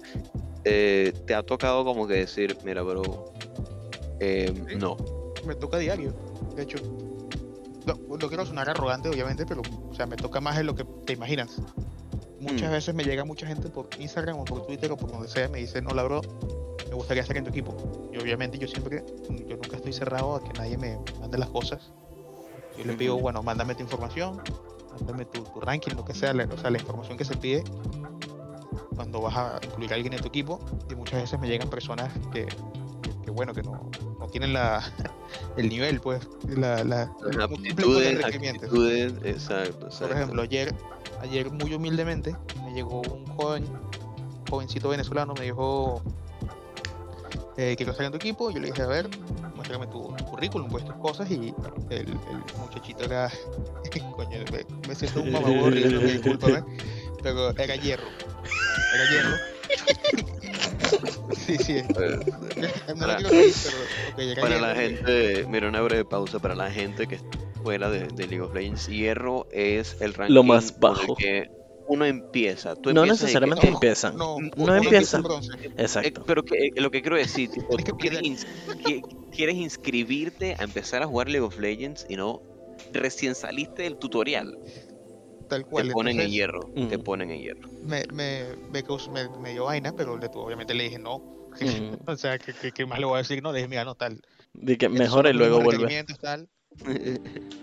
eh, 0.64 1.14
te 1.26 1.34
ha 1.36 1.43
tocado 1.43 1.86
como 1.86 2.08
que 2.08 2.16
decir, 2.16 2.58
mira, 2.66 2.82
bro, 2.82 3.32
eh, 4.20 4.51
Sí. 4.70 4.76
no. 4.78 4.97
Me 5.45 5.55
toca 5.55 5.77
diario. 5.77 6.13
De 6.55 6.63
hecho, 6.63 6.77
no, 7.85 7.95
no 8.17 8.27
quiero 8.27 8.45
sonar 8.45 8.69
arrogante, 8.69 9.09
obviamente, 9.09 9.45
pero 9.45 9.61
o 9.89 9.93
sea, 9.93 10.05
me 10.05 10.15
toca 10.17 10.41
más 10.41 10.57
de 10.57 10.63
lo 10.63 10.75
que 10.75 10.83
te 11.05 11.13
imaginas. 11.13 11.61
Muchas 12.39 12.69
Mm. 12.69 12.73
veces 12.73 12.95
me 12.95 13.03
llega 13.03 13.25
mucha 13.25 13.47
gente 13.47 13.69
por 13.69 13.89
Instagram 13.99 14.39
o 14.39 14.45
por 14.45 14.65
Twitter 14.65 14.91
o 14.91 14.97
por 14.97 15.11
donde 15.11 15.27
sea, 15.27 15.47
me 15.49 15.59
dice, 15.59 15.81
no, 15.81 15.89
bro, 15.91 16.21
me 16.89 16.95
gustaría 16.95 17.21
estar 17.21 17.35
en 17.38 17.43
tu 17.43 17.49
equipo. 17.49 18.09
Y 18.13 18.17
obviamente 18.17 18.57
yo 18.57 18.67
siempre, 18.67 19.03
yo 19.47 19.55
nunca 19.57 19.77
estoy 19.77 19.93
cerrado 19.93 20.35
a 20.35 20.43
que 20.43 20.53
nadie 20.53 20.77
me 20.77 20.99
mande 21.19 21.38
las 21.38 21.49
cosas. 21.49 21.91
Yo 22.77 22.83
le 22.85 22.93
pido, 22.93 23.15
Ujú. 23.15 23.23
bueno, 23.23 23.41
mándame 23.41 23.73
tu 23.73 23.81
información, 23.83 24.39
mándame 24.91 25.25
tu, 25.25 25.43
tu 25.43 25.59
ranking, 25.61 25.93
lo 25.93 26.05
que 26.05 26.13
sea, 26.13 26.33
la, 26.33 26.45
o 26.45 26.57
sea, 26.57 26.69
la 26.69 26.77
información 26.77 27.17
que 27.17 27.25
se 27.25 27.35
pide 27.35 27.63
cuando 28.95 29.21
vas 29.21 29.35
a 29.35 29.59
incluir 29.63 29.91
a 29.91 29.95
alguien 29.95 30.13
en 30.13 30.21
tu 30.21 30.27
equipo. 30.27 30.59
Y 30.89 30.95
muchas 30.95 31.21
veces 31.21 31.39
me 31.39 31.47
llegan 31.47 31.69
personas 31.69 32.11
que, 32.31 32.45
que, 32.45 33.21
que, 33.23 33.31
bueno, 33.31 33.53
que 33.53 33.63
no, 33.63 33.89
tienen 34.32 34.53
la, 34.53 34.84
el 35.57 35.69
nivel, 35.69 35.99
pues, 35.99 36.28
la, 36.47 36.84
la, 36.84 37.11
los 37.21 37.43
aptitudes, 37.43 38.23
actitudes, 38.23 39.13
exacto, 39.23 39.89
Por 39.99 40.11
ejemplo, 40.11 40.41
ayer, 40.41 40.73
ayer 41.21 41.51
muy 41.51 41.73
humildemente 41.73 42.36
me 42.63 42.73
llegó 42.73 43.01
un 43.01 43.25
joven, 43.25 43.65
jovencito 44.49 44.89
venezolano, 44.89 45.34
me 45.34 45.45
dijo 45.45 46.01
eh, 47.57 47.73
quiero 47.75 47.91
estar 47.91 48.05
en 48.05 48.11
tu 48.11 48.17
equipo. 48.17 48.51
Yo 48.51 48.59
le 48.59 48.67
dije, 48.67 48.84
a 48.84 48.88
ver, 48.88 49.09
muéstrame 49.55 49.88
tu, 49.88 50.15
currículum, 50.30 50.69
pues 50.69 50.86
tus 50.86 50.95
cosas. 50.95 51.30
Y 51.32 51.53
el, 51.89 52.07
el 52.07 52.17
muchachito 52.59 53.03
era, 53.03 53.30
coño, 54.15 54.39
me, 54.51 54.88
me 54.88 54.95
siento 54.95 55.21
un 55.21 55.32
discúlpame, 56.05 56.63
pero 57.23 57.49
era 57.57 57.75
hierro. 57.75 58.07
Era 58.93 59.09
hierro. 59.09 59.57
Sí, 61.45 61.57
sí. 61.57 61.81
Para- 64.39 64.59
la 64.59 64.75
gente, 64.75 65.45
mira 65.49 65.67
una 65.69 65.81
breve 65.81 66.05
pausa, 66.05 66.39
para 66.39 66.55
la 66.55 66.71
gente 66.71 67.07
que 67.07 67.15
está 67.15 67.38
fuera 67.63 67.89
de, 67.89 68.07
de 68.07 68.27
League 68.27 68.41
of 68.41 68.53
Legends, 68.53 68.88
Hierro 68.88 69.47
es 69.51 69.97
el 70.01 70.13
ranking 70.13 70.33
Lo 70.33 70.43
más 70.43 70.79
bajo. 70.79 71.15
que 71.15 71.49
uno 71.88 72.05
empieza. 72.05 72.75
Tú 72.75 72.93
No 72.93 73.01
empiezas 73.03 73.29
y 73.29 73.33
que- 73.33 73.39
necesariamente 73.39 73.67
No, 73.67 73.73
empiezan. 73.73 74.17
No, 74.17 74.38
empieza. 74.75 75.17
en 75.17 75.23
bronce. 75.23 75.51
Eh, 75.63 75.71
Exacto. 75.77 76.23
pero 76.25 76.43
que, 76.43 76.67
eh, 76.67 76.71
lo 76.75 76.91
que 76.91 77.01
quiero 77.01 77.15
decir, 77.17 77.49
tipo, 77.49 77.75
tú 77.77 77.95
ins- 77.97 78.45
quieres 79.31 79.55
inscribirte 79.55 80.55
a 80.59 80.63
empezar 80.63 81.01
a 81.03 81.07
jugar 81.07 81.29
League 81.29 81.45
of 81.45 81.57
Legends 81.59 82.05
y 82.09 82.15
no 82.15 82.41
recién 82.93 83.35
saliste 83.35 83.83
del 83.83 83.97
tutorial. 83.97 84.57
Tal 85.47 85.65
cual. 85.65 85.87
te 85.87 85.93
ponen 85.93 86.19
en 86.19 86.29
hierro, 86.29 86.69
te 86.89 86.99
ponen 86.99 87.31
en 87.31 87.39
hierro. 87.41 87.67
me, 87.81 88.03
me, 88.13 88.55
me, 88.69 88.83
causó- 88.83 89.11
me, 89.11 89.29
me 89.39 89.51
dio 89.51 89.65
vaina, 89.65 89.93
pero 89.93 90.17
le, 90.17 90.29
obviamente 90.33 90.73
le 90.73 90.83
dije 90.85 90.99
no. 90.99 91.21
O 92.07 92.15
sea, 92.17 92.37
¿qué, 92.37 92.53
qué, 92.53 92.71
qué 92.71 92.85
más 92.85 92.99
le 92.99 93.05
voy 93.05 93.15
a 93.15 93.17
decir? 93.19 93.41
No, 93.41 93.51
le 93.51 93.59
dije, 93.59 93.67
mira, 93.69 93.85
no, 93.85 93.95
tal. 93.95 94.21
De 94.53 94.77
que 94.77 94.89
mejora 94.89 95.29
y 95.29 95.33
luego 95.33 95.61
vuelve. 95.61 96.05
tal. 96.21 96.47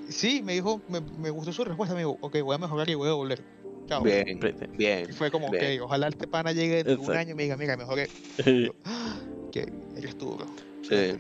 Sí, 0.09 0.43
me 0.43 0.53
dijo, 0.55 0.83
me, 0.89 1.01
me 1.19 1.31
gustó 1.31 1.53
su 1.53 1.65
respuesta, 1.65 1.95
me 1.95 2.01
dijo, 2.03 2.19
ok, 2.21 2.37
voy 2.43 2.55
a 2.55 2.59
mejorar 2.59 2.89
y 2.91 2.95
voy 2.95 3.09
a 3.09 3.13
volver. 3.13 3.43
Chao. 3.89 4.03
Bien, 4.03 4.25
bien. 4.73 5.07
Y 5.11 5.13
fue 5.13 5.31
como, 5.31 5.51
bien. 5.51 5.81
ok, 5.81 5.85
ojalá 5.87 6.09
este 6.09 6.27
pana 6.27 6.53
llegue 6.53 6.81
en 6.81 6.99
un 6.99 7.11
año 7.13 7.33
y 7.33 7.35
me 7.35 7.43
diga, 7.45 7.57
mira, 7.57 7.77
mejoré. 7.77 8.09
Que 9.53 9.73
eres 9.97 10.17
tú, 10.17 10.37
bro. 10.37 10.47
Sí. 10.83 11.15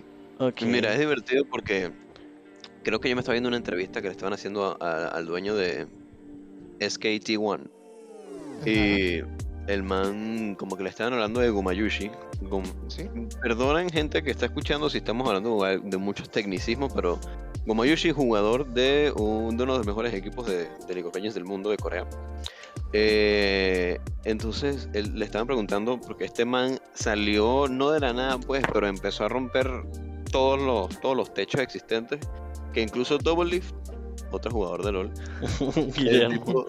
Mira, 0.66 0.92
es 0.92 0.98
divertido 0.98 1.44
porque 1.48 1.92
creo 2.82 2.98
que 3.00 3.08
yo 3.08 3.14
me 3.14 3.20
estaba 3.20 3.34
viendo 3.34 3.48
una 3.48 3.56
entrevista 3.56 4.02
que 4.02 4.08
le 4.08 4.12
estaban 4.12 4.32
haciendo 4.32 4.64
a- 4.64 4.76
a- 4.80 5.08
al 5.08 5.26
dueño 5.26 5.54
de 5.54 5.86
SKT1 6.86 7.60
y 8.66 9.20
el 9.66 9.82
man 9.82 10.54
como 10.58 10.76
que 10.76 10.82
le 10.84 10.90
estaban 10.90 11.12
hablando 11.14 11.40
de 11.40 11.50
Gumayushi. 11.50 12.10
Gum- 12.42 12.62
Sí, 12.88 13.08
Perdonen 13.42 13.88
gente 13.90 14.22
que 14.22 14.30
está 14.30 14.46
escuchando 14.46 14.88
si 14.90 14.98
estamos 14.98 15.26
hablando 15.28 15.62
de 15.64 15.96
muchos 15.98 16.30
tecnicismos, 16.30 16.92
pero 16.94 17.18
Gumayushi 17.66 18.10
es 18.10 18.14
jugador 18.14 18.66
de, 18.66 19.12
un- 19.16 19.56
de 19.56 19.62
uno 19.64 19.72
de 19.72 19.78
los 19.78 19.86
mejores 19.86 20.12
equipos 20.14 20.46
de, 20.46 20.68
de 20.86 20.94
League 20.94 21.04
of 21.08 21.14
Legends 21.14 21.34
del 21.34 21.44
mundo 21.44 21.70
de 21.70 21.76
Corea. 21.78 22.06
Eh, 22.92 23.98
entonces 24.24 24.88
él- 24.92 25.18
le 25.18 25.24
estaban 25.24 25.46
preguntando 25.46 26.00
porque 26.00 26.24
este 26.26 26.44
man 26.44 26.78
salió 26.94 27.66
no 27.68 27.90
de 27.90 28.00
la 28.00 28.12
nada 28.12 28.38
pues, 28.38 28.62
pero 28.72 28.86
empezó 28.86 29.24
a 29.24 29.28
romper 29.28 29.68
todos 30.30 30.60
los, 30.60 31.00
todos 31.00 31.16
los 31.16 31.32
techos 31.34 31.60
existentes, 31.60 32.20
que 32.72 32.82
incluso 32.82 33.18
Double 33.18 33.50
Lift, 33.50 33.74
otro 34.34 34.50
jugador 34.50 34.84
de 34.84 34.92
LOL, 34.92 35.10
Guillermo. 35.96 36.66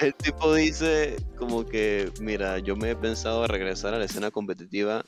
el 0.00 0.14
tipo 0.14 0.54
dice 0.54 1.16
como 1.36 1.64
que, 1.66 2.10
mira, 2.20 2.58
yo 2.58 2.76
me 2.76 2.90
he 2.90 2.96
pensado 2.96 3.44
a 3.44 3.46
regresar 3.46 3.94
a 3.94 3.98
la 3.98 4.04
escena 4.04 4.30
competitiva, 4.30 5.04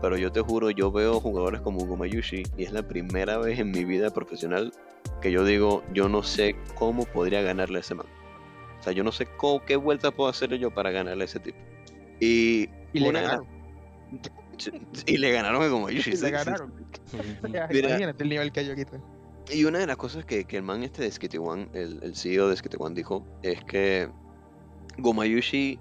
pero 0.00 0.16
yo 0.16 0.32
te 0.32 0.40
juro, 0.40 0.70
yo 0.70 0.90
veo 0.90 1.20
jugadores 1.20 1.60
como 1.60 1.84
Gumayushi 1.84 2.42
y 2.56 2.64
es 2.64 2.72
la 2.72 2.86
primera 2.86 3.38
vez 3.38 3.58
en 3.58 3.70
mi 3.70 3.84
vida 3.84 4.10
profesional 4.10 4.72
que 5.20 5.30
yo 5.30 5.44
digo, 5.44 5.82
yo 5.92 6.08
no 6.08 6.22
sé 6.22 6.56
cómo 6.74 7.04
podría 7.04 7.42
ganarle 7.42 7.78
a 7.78 7.80
ese 7.80 7.94
man. 7.94 8.06
O 8.80 8.82
sea, 8.82 8.92
yo 8.92 9.04
no 9.04 9.12
sé 9.12 9.26
cómo, 9.36 9.64
qué 9.64 9.76
vuelta 9.76 10.10
puedo 10.10 10.28
hacer 10.28 10.50
yo 10.58 10.72
para 10.72 10.90
ganarle 10.90 11.22
a 11.22 11.26
ese 11.26 11.38
tipo. 11.38 11.58
Y, 12.20 12.68
y 12.92 13.00
le 13.00 13.12
ganaron. 13.12 13.46
y 15.06 15.16
le 15.18 15.32
ganaron 15.32 15.62
a 15.62 15.68
Gumayushi. 15.68 16.10
Y 16.12 16.12
le 16.12 16.18
sí, 16.18 16.30
ganaron. 16.30 16.72
Mira. 17.42 17.68
Imagínate 17.70 18.22
el 18.24 18.28
nivel 18.28 18.52
que 18.52 18.60
hay 18.60 18.68
ahorita. 18.68 19.00
Y 19.50 19.64
una 19.64 19.78
de 19.78 19.86
las 19.86 19.96
cosas 19.96 20.24
que, 20.24 20.44
que 20.44 20.56
el 20.58 20.62
man 20.62 20.82
este 20.82 21.02
de 21.02 21.10
Skitty 21.10 21.38
One, 21.38 21.68
el, 21.74 21.98
el 22.02 22.14
CEO 22.16 22.48
de 22.48 22.56
Skitty 22.56 22.76
One 22.78 22.94
dijo, 22.94 23.26
es 23.42 23.62
que 23.64 24.08
Gomayushi 24.98 25.78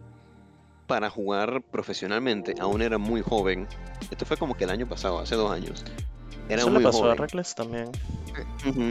para 0.88 1.10
jugar 1.10 1.62
profesionalmente 1.72 2.56
aún 2.60 2.82
era 2.82 2.98
muy 2.98 3.22
joven. 3.22 3.68
Esto 4.10 4.26
fue 4.26 4.38
como 4.38 4.56
que 4.56 4.64
el 4.66 4.70
año 4.72 4.88
pasado, 4.88 5.20
hace 5.20 5.36
dos 5.36 5.52
años. 5.52 5.86
Era 6.50 6.62
Eso 6.62 6.70
muy 6.70 6.80
le 6.80 6.86
pasó 6.86 7.10
a. 7.10 7.16
Reckless 7.16 7.56
también. 7.56 7.92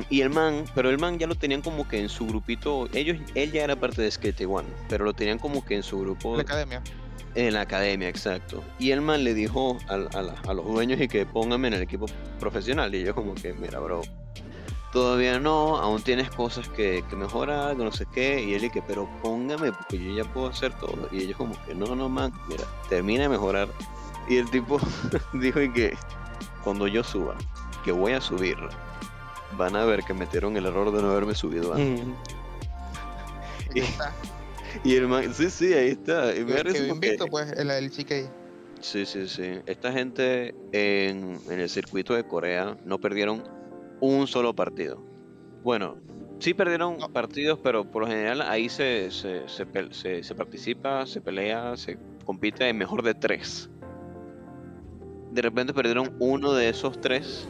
Y 0.09 0.21
el 0.23 0.31
man, 0.31 0.65
pero 0.75 0.89
el 0.89 0.99
man 0.99 1.19
ya 1.19 1.27
lo 1.27 1.35
tenían 1.35 1.61
como 1.63 1.87
que 1.89 2.01
en 2.01 2.09
su 2.09 2.27
grupito, 2.27 2.89
ellos, 2.95 3.19
él 3.35 3.53
ya 3.53 3.65
era 3.65 3.77
parte 3.77 4.01
de 4.03 4.11
Skate 4.11 4.47
One, 4.47 4.69
pero 4.89 5.05
lo 5.05 5.13
tenían 5.13 5.39
como 5.39 5.65
que 5.65 5.75
en 5.77 5.83
su 5.83 5.99
grupo 6.01 6.37
La 6.37 6.43
academia. 6.43 6.83
en 7.35 7.53
la 7.55 7.63
academia, 7.63 8.09
exacto. 8.09 8.63
Y 8.79 8.93
el 8.93 9.01
man 9.03 9.25
le 9.25 9.35
dijo 9.35 9.77
a, 9.89 9.97
la- 9.99 10.35
a 10.47 10.55
los 10.55 10.65
dueños 10.67 11.01
y 11.01 11.09
que 11.09 11.27
pónganme 11.27 11.69
en 11.69 11.75
el 11.75 11.83
equipo 11.83 12.07
profesional. 12.39 12.95
Y 12.95 12.99
ellos 12.99 13.15
como 13.15 13.35
que, 13.35 13.53
mira, 13.53 13.79
bro, 13.79 14.03
todavía 14.93 15.39
no, 15.39 15.77
aún 15.77 16.03
tienes 16.03 16.31
cosas 16.31 16.69
que, 16.69 17.05
que 17.09 17.17
mejorar, 17.17 17.77
que 17.77 17.85
no 17.85 17.93
sé 17.93 18.07
qué. 18.13 18.43
Y 18.43 18.55
él 18.55 18.65
y 18.65 18.71
que, 18.71 18.83
pero 18.83 19.09
póngame, 19.23 19.73
porque 19.73 19.99
yo 19.99 20.13
ya 20.15 20.25
puedo 20.33 20.49
hacer 20.49 20.73
todo. 20.75 21.09
Y 21.13 21.23
ellos 21.23 21.37
como 21.37 21.55
que, 21.65 21.75
no, 21.75 21.95
no, 21.95 22.09
man, 22.09 22.33
mira, 22.49 22.65
termina 22.89 23.23
de 23.25 23.29
mejorar. 23.29 23.69
Y 24.29 24.37
el 24.37 24.51
tipo 24.51 24.79
dijo 25.35 25.61
y 25.61 25.73
que, 25.73 25.97
cuando 26.65 26.87
yo 26.87 27.03
suba, 27.05 27.37
que 27.85 27.93
voy 27.93 28.13
a 28.13 28.21
subir, 28.21 28.57
van 29.57 29.77
a 29.77 29.85
ver 29.85 30.03
que 30.05 30.15
metieron 30.15 30.57
el 30.57 30.67
error 30.67 30.93
de 30.93 31.03
no 31.03 31.11
haberme 31.11 31.35
subido 31.35 31.73
antes. 31.75 32.07
Mm. 32.07 32.13
Aquí 33.71 33.81
está. 33.81 34.13
Y 34.85 34.95
el 34.95 35.09
man, 35.09 35.33
sí, 35.35 35.51
sí, 35.51 35.73
ahí 35.73 35.91
está. 35.91 36.35
Y 36.37 36.45
me 36.45 36.55
Que 36.55 36.63
porque- 36.65 36.87
invicto, 36.89 37.27
pues, 37.27 37.51
el, 37.53 37.71
el 37.71 37.91
CK. 37.91 38.31
Sí, 38.81 39.05
sí, 39.05 39.29
sí. 39.29 39.61
Esta 39.67 39.93
gente 39.93 40.55
en, 40.73 41.39
en 41.51 41.61
el 41.61 41.69
circuito 41.69 42.15
de 42.15 42.25
Corea 42.25 42.79
no 42.85 42.99
perdieron 42.99 43.43
un 44.01 44.27
solo 44.27 44.55
partido. 44.55 45.03
Bueno, 45.63 45.97
sí 46.39 46.55
perdieron 46.55 46.99
No. 46.99 47.09
partidos, 47.09 47.59
pero 47.63 47.85
por 47.85 48.03
lo 48.03 48.09
general 48.09 48.43
ahí 48.43 48.69
se, 48.69 49.11
se, 49.11 49.49
se, 49.49 49.67
se- 49.93 50.23
se 50.23 50.35
participa, 50.35 51.07
se 51.07 51.21
pelea, 51.21 51.77
se 51.77 51.99
compite 52.25 52.69
en 52.69 52.79
mejor 52.79 53.03
de 53.03 53.15
tres. 53.15 53.69
De 55.33 55.43
repente 55.43 55.73
perdieron 55.73 56.17
uno 56.19 56.53
de 56.53 56.69
esos 56.71 57.01
tres, 57.01 57.47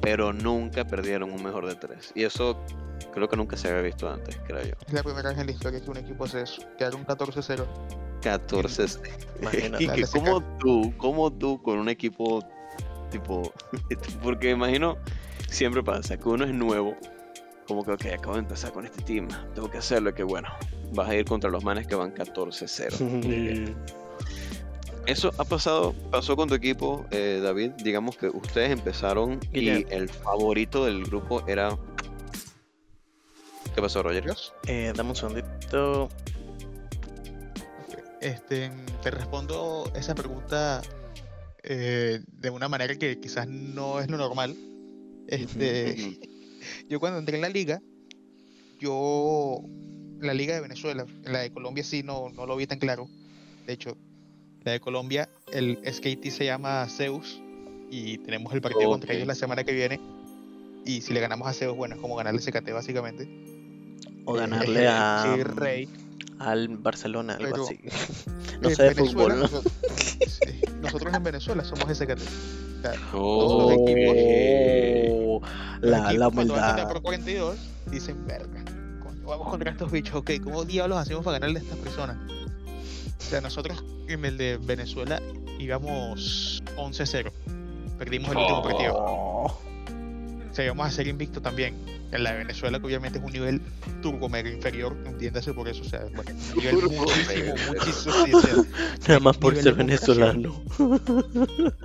pero 0.00 0.32
nunca 0.32 0.84
perdieron 0.84 1.30
un 1.32 1.42
mejor 1.42 1.66
de 1.66 1.76
tres. 1.76 2.12
Y 2.14 2.24
eso 2.24 2.58
creo 3.14 3.28
que 3.28 3.36
nunca 3.36 3.56
se 3.56 3.68
había 3.68 3.82
visto 3.82 4.10
antes, 4.10 4.36
creo 4.46 4.62
yo. 4.62 4.74
Es 4.86 4.92
la 4.92 5.02
primera 5.02 5.30
vez 5.30 5.38
en 5.38 5.46
la 5.46 5.52
historia 5.52 5.80
que 5.80 5.90
un 5.90 5.96
equipo 5.96 6.24
hace 6.24 6.42
eso. 6.42 6.62
Quedar 6.76 6.94
un 6.94 7.06
14-0. 7.06 7.64
14. 8.22 8.84
Imagínate. 9.40 9.84
y 9.84 9.88
que 9.88 10.02
como 10.12 10.42
tú, 10.58 10.92
como 10.98 11.32
tú 11.32 11.60
con 11.62 11.78
un 11.78 11.88
equipo 11.88 12.40
tipo, 13.10 13.52
porque 14.22 14.50
imagino 14.50 14.96
siempre 15.52 15.82
pasa 15.82 16.16
que 16.16 16.28
uno 16.28 16.44
es 16.44 16.52
nuevo, 16.52 16.96
como 17.66 17.84
que 17.84 17.92
ok, 17.92 18.06
acabo 18.18 18.34
de 18.34 18.40
empezar 18.40 18.72
con 18.72 18.84
este 18.84 19.02
team, 19.02 19.28
tengo 19.54 19.70
que 19.70 19.78
hacerlo, 19.78 20.14
que 20.14 20.22
bueno, 20.22 20.48
vas 20.92 21.08
a 21.08 21.14
ir 21.14 21.24
contra 21.24 21.50
los 21.50 21.62
manes 21.64 21.86
que 21.86 21.94
van 21.94 22.14
14-0. 22.14 23.74
Eso 25.06 25.32
ha 25.36 25.44
pasado, 25.44 25.94
pasó 26.10 26.36
con 26.36 26.48
tu 26.48 26.54
equipo, 26.54 27.04
eh, 27.10 27.40
David. 27.42 27.72
Digamos 27.82 28.16
que 28.16 28.28
ustedes 28.28 28.70
empezaron 28.70 29.40
y 29.52 29.68
el 29.68 30.08
favorito 30.08 30.84
del 30.84 31.04
grupo 31.04 31.44
era. 31.48 31.76
¿Qué 33.74 33.82
pasó, 33.82 34.02
Roger? 34.02 34.32
Eh, 34.68 34.92
dame 34.94 35.10
un 35.10 35.16
segundito. 35.16 36.08
Este, 38.20 38.70
te 39.02 39.10
respondo 39.10 39.90
esa 39.96 40.14
pregunta 40.14 40.82
eh, 41.64 42.20
de 42.26 42.50
una 42.50 42.68
manera 42.68 42.94
que 42.94 43.18
quizás 43.18 43.48
no 43.48 43.98
es 43.98 44.08
lo 44.08 44.18
normal. 44.18 44.54
Este, 45.28 46.18
yo 46.88 47.00
cuando 47.00 47.18
entré 47.18 47.36
en 47.36 47.42
la 47.42 47.48
liga, 47.48 47.80
yo, 48.80 49.62
la 50.20 50.34
liga 50.34 50.54
de 50.54 50.60
Venezuela, 50.60 51.06
la 51.24 51.40
de 51.40 51.50
Colombia 51.50 51.84
sí 51.84 52.02
no, 52.02 52.30
no 52.30 52.46
lo 52.46 52.56
vi 52.56 52.66
tan 52.66 52.78
claro. 52.78 53.08
De 53.66 53.72
hecho, 53.72 53.96
la 54.64 54.72
de 54.72 54.80
Colombia, 54.80 55.28
el 55.52 55.78
SKT 55.84 56.26
se 56.30 56.44
llama 56.44 56.86
Zeus 56.88 57.40
y 57.90 58.18
tenemos 58.18 58.52
el 58.54 58.60
partido 58.60 58.88
contra 58.90 59.14
ellos 59.14 59.26
la 59.26 59.34
semana 59.34 59.64
que 59.64 59.72
viene. 59.72 60.00
Y 60.84 61.00
si 61.02 61.12
le 61.12 61.20
ganamos 61.20 61.46
a 61.46 61.52
Zeus, 61.52 61.76
bueno, 61.76 61.94
es 61.94 62.00
como 62.00 62.16
ganarle 62.16 62.40
CKT 62.40 62.72
básicamente. 62.72 63.28
O 64.24 64.36
Eh, 64.36 64.40
ganarle 64.40 64.88
a, 64.88 65.34
sí, 65.36 65.42
Rey. 65.42 65.88
Al 66.42 66.68
Barcelona, 66.68 67.34
algo 67.34 67.50
Pero- 67.50 67.64
así. 67.64 67.78
No 68.62 68.70
sé 68.70 68.82
de 68.84 68.94
fútbol. 68.94 69.30
¿no? 69.30 69.36
nosotros, 69.42 69.72
sí, 70.28 70.60
nosotros 70.80 71.12
en 71.14 71.22
Venezuela 71.24 71.64
somos 71.64 71.84
SKT. 71.96 72.20
O 72.20 72.82
sea, 72.82 72.92
Oh, 73.12 73.70
los 73.70 73.72
equipos- 73.72 74.16
Oh, 75.10 75.40
los 75.80 75.90
la, 75.90 75.98
la 75.98 76.10
equipos 76.12 76.32
humildad. 76.32 76.88
Pro 76.88 77.02
42 77.02 77.56
dicen, 77.90 78.24
verga, 78.26 78.62
coño, 79.02 79.26
vamos 79.26 79.48
contra 79.48 79.70
estos 79.72 79.90
bichos, 79.90 80.14
ok, 80.14 80.30
¿cómo 80.44 80.64
diablos 80.64 80.96
hacemos 80.98 81.24
para 81.24 81.38
ganarle 81.40 81.58
a 81.58 81.62
estas 81.62 81.78
personas? 81.78 82.16
O 83.18 83.22
sea, 83.30 83.40
nosotros 83.40 83.82
en 84.06 84.24
el 84.24 84.36
de 84.38 84.58
Venezuela 84.58 85.20
íbamos 85.58 86.62
11-0. 86.76 87.32
Perdimos 87.98 88.30
el 88.30 88.36
último 88.36 88.62
partido. 88.62 88.94
Oh, 88.96 89.58
sea, 90.52 90.68
vamos 90.68 90.86
a 90.86 90.90
ser 90.90 91.08
invicto 91.08 91.40
también. 91.42 91.74
En 92.12 92.22
la 92.24 92.32
de 92.32 92.38
Venezuela, 92.38 92.78
que 92.78 92.86
obviamente 92.86 93.18
es 93.18 93.24
un 93.24 93.32
nivel 93.32 93.60
turbo 94.02 94.28
mega 94.28 94.50
inferior, 94.50 94.94
entiéndase 95.06 95.52
por 95.54 95.66
eso, 95.68 95.80
o 95.82 95.84
sea, 95.84 96.04
bueno, 96.14 96.30
un 96.54 96.58
nivel 96.58 96.74
muchísimo, 96.90 97.54
muchísimo, 97.68 98.14
sí, 98.26 98.32
o 98.34 98.40
sea, 98.40 98.54
Nada 99.08 99.20
más 99.20 99.38
por 99.38 99.56
ser 99.56 99.74
venezolano. 99.74 100.62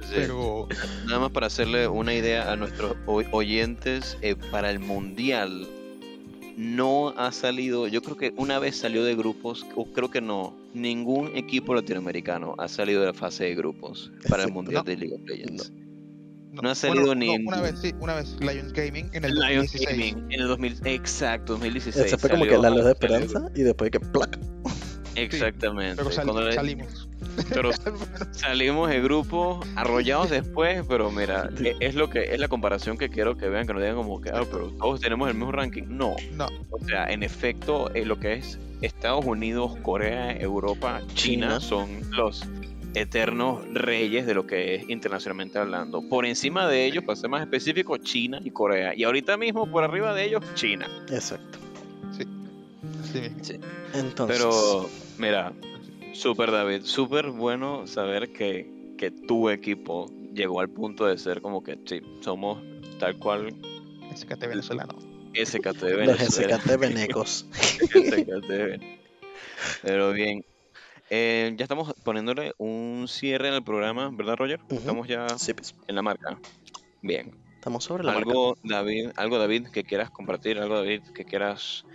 Sí. 0.07 0.13
pero 0.13 0.67
Nada 1.05 1.19
más 1.19 1.31
para 1.31 1.47
hacerle 1.47 1.87
una 1.87 2.13
idea 2.13 2.51
a 2.51 2.55
nuestros 2.55 2.95
oyentes, 3.31 4.17
eh, 4.21 4.35
para 4.51 4.69
el 4.69 4.79
mundial 4.79 5.67
no 6.57 7.09
ha 7.17 7.31
salido, 7.31 7.87
yo 7.87 8.01
creo 8.01 8.17
que 8.17 8.33
una 8.35 8.57
vez 8.59 8.75
salió 8.77 9.03
de 9.03 9.15
grupos, 9.15 9.65
o 9.75 9.85
creo 9.85 10.09
que 10.09 10.21
no, 10.21 10.53
ningún 10.73 11.31
equipo 11.37 11.73
latinoamericano 11.75 12.55
ha 12.57 12.67
salido 12.67 13.01
de 13.01 13.07
la 13.07 13.13
fase 13.13 13.45
de 13.45 13.55
grupos 13.55 14.11
para 14.27 14.43
el 14.43 14.51
mundial 14.51 14.83
No. 14.85 14.91
de 14.91 14.97
League 14.97 15.15
of 15.15 15.21
Legends. 15.25 15.71
no, 15.71 15.86
No 16.61 16.69
ha 16.69 16.75
salido 16.75 17.13
ni 17.15 17.33
en- 17.33 17.47
Una 17.47 17.61
vez, 17.61 17.75
sí, 17.81 17.93
una 17.99 18.15
vez, 18.15 18.35
Lions 18.39 18.73
Gaming 18.73 19.09
en 19.13 19.25
el 19.25 19.35
Lions 19.35 19.71
2016. 19.71 19.89
Gaming 19.89 20.31
en 20.31 20.41
el 20.41 20.47
2000, 20.47 20.77
exacto, 20.85 21.53
2016. 21.53 22.05
Ese 22.07 22.17
fue 22.17 22.29
como 22.29 22.45
salió- 22.45 22.57
que 22.57 22.61
la 22.63 22.69
luz 22.69 22.85
de 22.85 22.93
salió- 22.95 23.17
esperanza 23.17 23.51
y 23.55 23.61
después 23.63 23.91
que 23.91 23.99
plac. 23.99 24.37
Exactamente. 25.15 25.95
Pero 25.97 26.11
sal- 26.11 26.25
cuando 26.25 26.43
le- 26.45 26.53
salimos. 26.53 27.07
pero 27.49 27.71
salimos 28.31 28.89
de 28.89 29.01
grupo, 29.01 29.59
arrollados 29.75 30.29
después, 30.29 30.83
pero 30.87 31.11
mira, 31.11 31.49
Sí. 31.57 31.67
e- 31.69 31.75
es 31.79 31.95
lo 31.95 32.09
que 32.09 32.33
es 32.33 32.39
la 32.39 32.47
comparación 32.47 32.97
que 32.97 33.09
quiero 33.09 33.35
que 33.37 33.49
vean, 33.49 33.65
que 33.67 33.73
no 33.73 33.79
digan 33.79 33.95
como 33.95 34.21
que, 34.21 34.29
ah, 34.29 34.43
pero 34.51 34.69
todos 34.79 34.99
tenemos 35.01 35.27
el 35.29 35.35
mismo 35.35 35.51
ranking. 35.51 35.83
No, 35.89 36.15
No, 36.35 36.47
o 36.69 36.79
sea, 36.85 37.05
en 37.05 37.23
efecto, 37.23 37.93
eh, 37.95 38.05
lo 38.05 38.19
que 38.19 38.33
es 38.33 38.59
Estados 38.81 39.25
Unidos, 39.25 39.75
Corea, 39.81 40.31
Europa, 40.37 41.01
China, 41.15 41.47
China. 41.47 41.59
son 41.59 41.89
los 42.11 42.43
eternos 43.01 43.63
reyes 43.73 44.25
de 44.25 44.33
lo 44.33 44.47
que 44.47 44.75
es 44.75 44.89
internacionalmente 44.89 45.59
hablando. 45.59 46.01
Por 46.07 46.25
encima 46.25 46.67
de 46.67 46.85
ellos, 46.85 47.03
para 47.03 47.15
ser 47.15 47.29
más 47.29 47.41
específico, 47.41 47.97
China 47.97 48.39
y 48.43 48.51
Corea. 48.51 48.93
Y 48.95 49.03
ahorita 49.03 49.37
mismo, 49.37 49.69
por 49.69 49.83
arriba 49.83 50.13
de 50.13 50.25
ellos, 50.25 50.43
China. 50.55 50.87
Exacto. 51.09 51.59
así 52.09 52.25
mismo. 53.21 53.59
Entonces, 53.93 54.37
Pero, 54.37 54.89
mira, 55.17 55.53
súper 56.13 56.51
David, 56.51 56.81
súper 56.83 57.27
bueno 57.29 57.87
saber 57.87 58.31
que, 58.33 58.93
que 58.97 59.11
tu 59.11 59.49
equipo 59.49 60.11
llegó 60.33 60.59
al 60.59 60.69
punto 60.69 61.05
de 61.05 61.17
ser 61.17 61.41
como 61.41 61.63
que, 61.63 61.77
sí, 61.85 62.01
somos 62.21 62.59
tal 62.99 63.17
cual 63.17 63.53
SKT 64.15 64.47
venezolano. 64.47 64.95
SKT 65.33 65.81
de 65.81 66.05
los. 66.05 66.19
SKT 66.19 66.79
venecos. 66.79 67.45
SKT. 67.53 68.81
Pero 69.83 70.11
bien, 70.13 70.43
eh, 71.09 71.53
ya 71.57 71.63
estamos 71.63 71.93
poniéndole 72.03 72.53
un 72.57 73.05
cierre 73.07 73.47
en 73.47 73.53
el 73.55 73.63
programa, 73.63 74.09
¿verdad, 74.11 74.35
Roger? 74.35 74.59
Ujú. 74.65 74.75
Estamos 74.75 75.07
ya 75.07 75.27
Sí, 75.37 75.53
pues, 75.53 75.75
en 75.87 75.95
la 75.95 76.01
marca. 76.01 76.39
Bien. 77.01 77.35
estamos 77.55 77.83
sobre 77.83 78.03
la 78.03 78.13
marca. 78.13 78.29
Algo, 78.29 78.57
David, 78.63 79.11
algo, 79.15 79.37
David, 79.37 79.67
que 79.67 79.83
quieras 79.83 80.09
compartir, 80.09 80.57
algo, 80.59 80.75
David, 80.75 81.01
que 81.13 81.25
quieras 81.25 81.85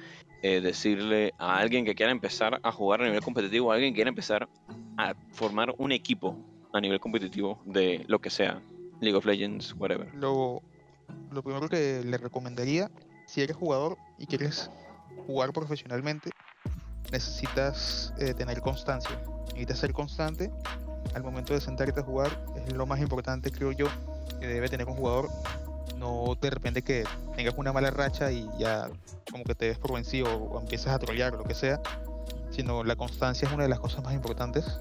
eh, 0.43 0.61
decirle 0.61 1.35
a 1.39 1.59
alguien 1.59 1.85
que 1.85 1.95
quiera 1.95 2.13
empezar 2.13 2.61
a 2.63 2.73
jugar 2.73 3.03
a 3.03 3.05
nivel 3.05 3.23
competitivo, 3.23 3.71
a 3.71 3.75
alguien 3.75 3.93
que 3.93 3.97
quiera 3.97 4.09
empezar 4.09 4.49
a 4.97 5.15
formar 5.33 5.75
un 5.79 5.93
equipo 5.93 6.37
a 6.73 6.81
nivel 6.81 7.01
competitivo 7.01 7.61
de 7.65 8.05
lo 8.09 8.19
que 8.21 8.31
sea, 8.31 8.61
League 9.01 9.17
of 9.17 9.25
Legends, 9.25 9.75
whatever. 9.79 10.13
Lo, 10.15 10.63
lo 11.31 11.43
primero 11.43 11.69
que 11.69 12.03
le 12.05 12.19
recomendaría, 12.19 12.91
si 13.27 13.43
eres 13.43 13.57
jugador 13.57 13.99
y 14.19 14.27
quieres 14.27 14.71
jugar 15.27 15.53
profesionalmente, 15.53 16.31
necesitas 17.11 18.13
eh, 18.19 18.35
tener 18.35 18.61
constancia. 18.61 19.19
Necesitas 19.49 19.79
ser 19.79 19.93
constante 19.93 20.51
al 21.15 21.23
momento 21.23 21.53
de 21.55 21.61
sentarte 21.61 22.01
a 22.01 22.03
jugar. 22.03 22.45
Es 22.57 22.73
lo 22.73 22.87
más 22.87 23.01
importante, 23.01 23.51
creo 23.51 23.73
yo, 23.73 23.87
que 24.41 24.47
debe 24.47 24.69
tener 24.69 24.87
un 24.89 24.97
jugador. 24.97 25.29
No 25.99 26.37
de 26.41 26.51
repente 26.51 26.83
que 26.83 27.05
tengas 27.37 27.55
una 27.57 27.73
mala 27.73 27.91
racha 27.91 28.33
y 28.33 28.49
ya 28.59 28.89
como 29.31 29.45
que 29.45 29.55
te 29.55 29.67
des 29.67 29.79
por 29.79 29.93
vencido 29.93 30.35
o 30.35 30.61
empiezas 30.61 30.95
a 30.95 30.99
trollear 30.99 31.35
o 31.35 31.39
lo 31.39 31.45
que 31.45 31.55
sea, 31.55 31.81
sino 32.51 32.83
la 32.83 32.97
constancia 32.97 33.47
es 33.47 33.55
una 33.55 33.65
de 33.65 33.69
las 33.69 33.81
cosas 33.81 34.03
más 34.03 34.15
importantes. 34.15 34.81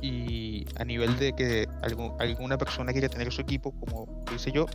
Y 0.00 0.66
a 0.78 0.84
nivel 0.84 1.18
de 1.18 1.32
que 1.32 1.66
algu- 1.82 2.14
alguna 2.20 2.58
persona 2.58 2.92
quiere 2.92 3.08
tener 3.08 3.32
su 3.32 3.40
equipo, 3.40 3.72
como 3.80 4.24
lo 4.26 4.34
hice 4.34 4.52
yo, 4.52 4.66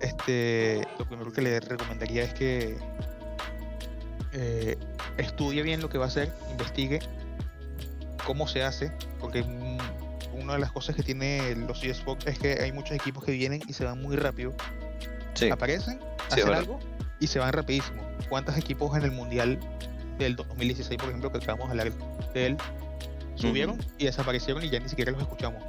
este, 0.00 0.86
lo 0.98 1.06
primero 1.06 1.32
que 1.32 1.40
le 1.40 1.58
recomendaría 1.58 2.24
es 2.24 2.34
que 2.34 2.76
eh, 4.38 4.76
estudie 5.16 5.62
bien 5.62 5.80
lo 5.80 5.88
que 5.88 5.96
va 5.96 6.04
a 6.04 6.08
hacer, 6.08 6.30
investigue 6.50 6.98
cómo 8.26 8.46
se 8.46 8.62
hace, 8.62 8.92
porque 9.18 9.42
mm, 9.42 9.78
una 10.42 10.54
de 10.54 10.58
las 10.58 10.72
cosas 10.72 10.94
que 10.94 11.02
tiene 11.02 11.54
los 11.56 11.82
eSports 11.82 12.26
es 12.26 12.38
que 12.38 12.60
hay 12.60 12.70
muchos 12.70 12.92
equipos 12.92 13.24
que 13.24 13.32
vienen 13.32 13.62
y 13.66 13.72
se 13.72 13.84
van 13.84 14.00
muy 14.02 14.16
rápido, 14.16 14.54
Sí, 15.32 15.50
aparecen, 15.50 15.98
Sí, 16.28 16.40
hacen 16.40 16.54
algo 16.54 16.78
y 17.18 17.26
se 17.26 17.38
van 17.38 17.52
rapidísimo. 17.52 18.02
¿Cuántos 18.28 18.56
equipos 18.58 18.96
en 18.96 19.04
el 19.04 19.10
Mundial 19.10 19.58
del 20.18 20.36
2016, 20.36 20.98
por 20.98 21.08
ejemplo, 21.08 21.32
que 21.32 21.38
acabamos 21.38 21.68
de 21.68 21.80
hablar 21.80 21.92
de 22.34 22.46
él, 22.46 22.56
subieron 23.36 23.78
y 23.98 24.04
desaparecieron 24.04 24.62
y 24.64 24.70
ya 24.70 24.80
ni 24.80 24.88
siquiera 24.88 25.12
los 25.12 25.20
escuchamos? 25.22 25.62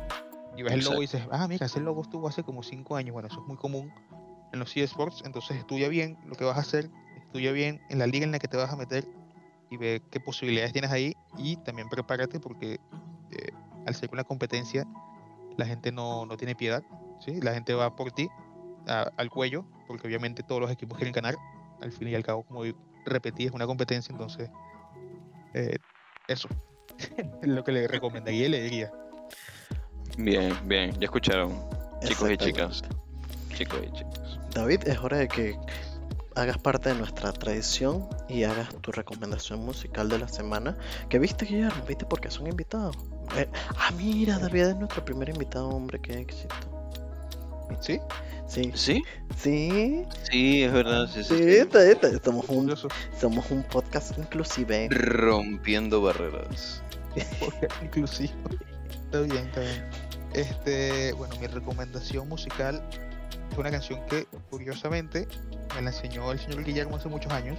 Y 0.58 0.64
ves 0.64 0.74
el 0.74 0.84
logo 0.84 0.98
y 0.98 1.02
dices, 1.02 1.22
ah, 1.32 1.48
mira, 1.48 1.68
ese 1.68 1.80
logo 1.80 2.02
estuvo 2.02 2.28
hace 2.28 2.44
como 2.44 2.64
5 2.64 2.96
años. 2.96 3.14
Bueno, 3.14 3.28
eso 3.28 3.40
es 3.40 3.48
muy 3.48 3.58
común 3.58 3.94
en 4.52 4.60
los 4.60 4.76
eSports. 4.76 5.22
Entonces 5.24 5.58
estudia 5.58 5.88
bien 5.88 6.18
lo 6.26 6.36
que 6.36 6.44
vas 6.44 6.58
a 6.58 6.62
hacer, 6.62 6.90
estudia 7.28 7.52
bien 7.52 7.80
en 7.90 8.00
la 8.00 8.08
liga 8.08 8.26
en 8.26 8.32
la 8.32 8.40
que 8.40 8.48
te 8.48 8.58
vas 8.58 8.72
a 8.72 8.76
meter 8.76 9.06
y 9.70 9.78
ve 9.78 10.02
qué 10.12 10.20
posibilidades 10.20 10.72
tienes 10.74 10.92
ahí 10.92 11.14
y 11.38 11.58
también 11.58 11.90
prepárate 11.90 12.40
porque 12.40 12.74
eh, 13.32 13.50
al 13.86 13.94
ser 13.96 14.10
una 14.12 14.24
competencia 14.24 14.86
la 15.58 15.66
gente 15.66 15.92
no, 15.92 16.26
no 16.26 16.38
tiene 16.38 16.56
piedad, 16.56 16.84
¿sí? 17.20 17.40
La 17.42 17.54
gente 17.54 17.74
va 17.74 17.96
por 17.96 18.12
ti 18.12 18.28
a- 18.88 19.12
al 19.18 19.30
cuello 19.30 19.66
porque 19.88 20.08
obviamente 20.08 20.44
todos 20.44 20.62
los 20.62 20.72
equipos 20.72 20.98
quieren 20.98 21.14
ganar. 21.14 21.36
Al 21.82 21.92
fin 21.92 22.08
y 22.08 22.16
al 22.16 22.24
cabo, 22.24 22.44
como 22.44 22.64
repetí, 23.06 23.46
es 23.46 23.52
una 23.52 23.66
competencia, 23.68 24.12
entonces 24.12 24.50
eh, 25.54 25.78
eso 26.28 26.48
es 26.98 27.10
lo 27.48 27.64
que 27.64 27.72
le 27.72 27.88
recomendaría 27.88 28.46
y 28.46 28.50
le 28.50 28.62
diría. 28.64 28.92
bien, 30.18 30.58
bien, 30.68 30.92
ya 31.00 31.06
escucharon, 31.06 31.54
chicos 32.06 32.32
y 32.32 32.38
chicas. 32.38 32.82
Chicos 33.54 33.80
y 33.86 33.92
chicas. 33.92 34.40
David, 34.54 34.82
es 34.88 34.98
hora 35.00 35.18
de 35.18 35.28
que 35.28 35.56
hagas 36.38 36.58
parte 36.58 36.90
de 36.90 36.96
nuestra 36.96 37.32
tradición 37.34 38.08
y 38.30 38.44
hagas 38.44 38.70
tu 38.82 38.92
recomendación 38.92 39.60
musical 39.66 40.08
de 40.10 40.20
la 40.20 40.28
semana. 40.28 40.78
¿Qué 41.10 41.20
viste, 41.20 41.46
Guillermo? 41.46 41.84
¿Viste 41.88 42.06
porque 42.06 42.30
son 42.30 42.48
invitados? 42.48 42.96
Eh, 43.36 43.50
ah, 43.78 43.92
mira, 43.98 44.38
David 44.40 44.62
es 44.68 44.76
nuestro 44.76 45.04
primer 45.04 45.30
invitado, 45.30 45.68
hombre, 45.70 46.00
qué 46.00 46.20
éxito. 46.20 46.56
¿Sí? 47.82 48.00
Sí, 48.48 48.72
¿Sí? 48.76 49.04
sí, 49.36 50.04
Sí, 50.32 50.64
es 50.64 50.72
verdad. 50.72 51.08
Sí, 51.14 51.24
sí, 51.24 51.36
sí, 51.38 51.44
esta- 51.58 51.84
esta- 51.84 52.24
Somos 52.24 52.48
un, 52.50 52.74
somos 53.20 53.52
un 53.52 53.64
podcast 53.64 54.18
inclusive. 54.18 54.88
Rompiendo 54.90 56.02
barreras. 56.02 56.82
Inclusive. 57.84 58.32
Está 58.92 59.22
bien, 59.22 59.38
está 59.48 59.60
bien. 59.62 59.90
Este, 60.34 61.14
bueno, 61.14 61.36
mi 61.42 61.48
recomendación 61.48 62.30
musical 62.30 62.82
es 63.58 63.60
una 63.60 63.72
canción 63.72 64.06
que 64.06 64.26
curiosamente 64.52 65.28
me 65.76 65.82
la 65.82 65.90
enseñó 65.90 66.32
el 66.32 66.40
señor 66.40 66.64
Guillermo 66.64 66.98
hace 66.98 67.10
muchos 67.10 67.32
años. 67.32 67.58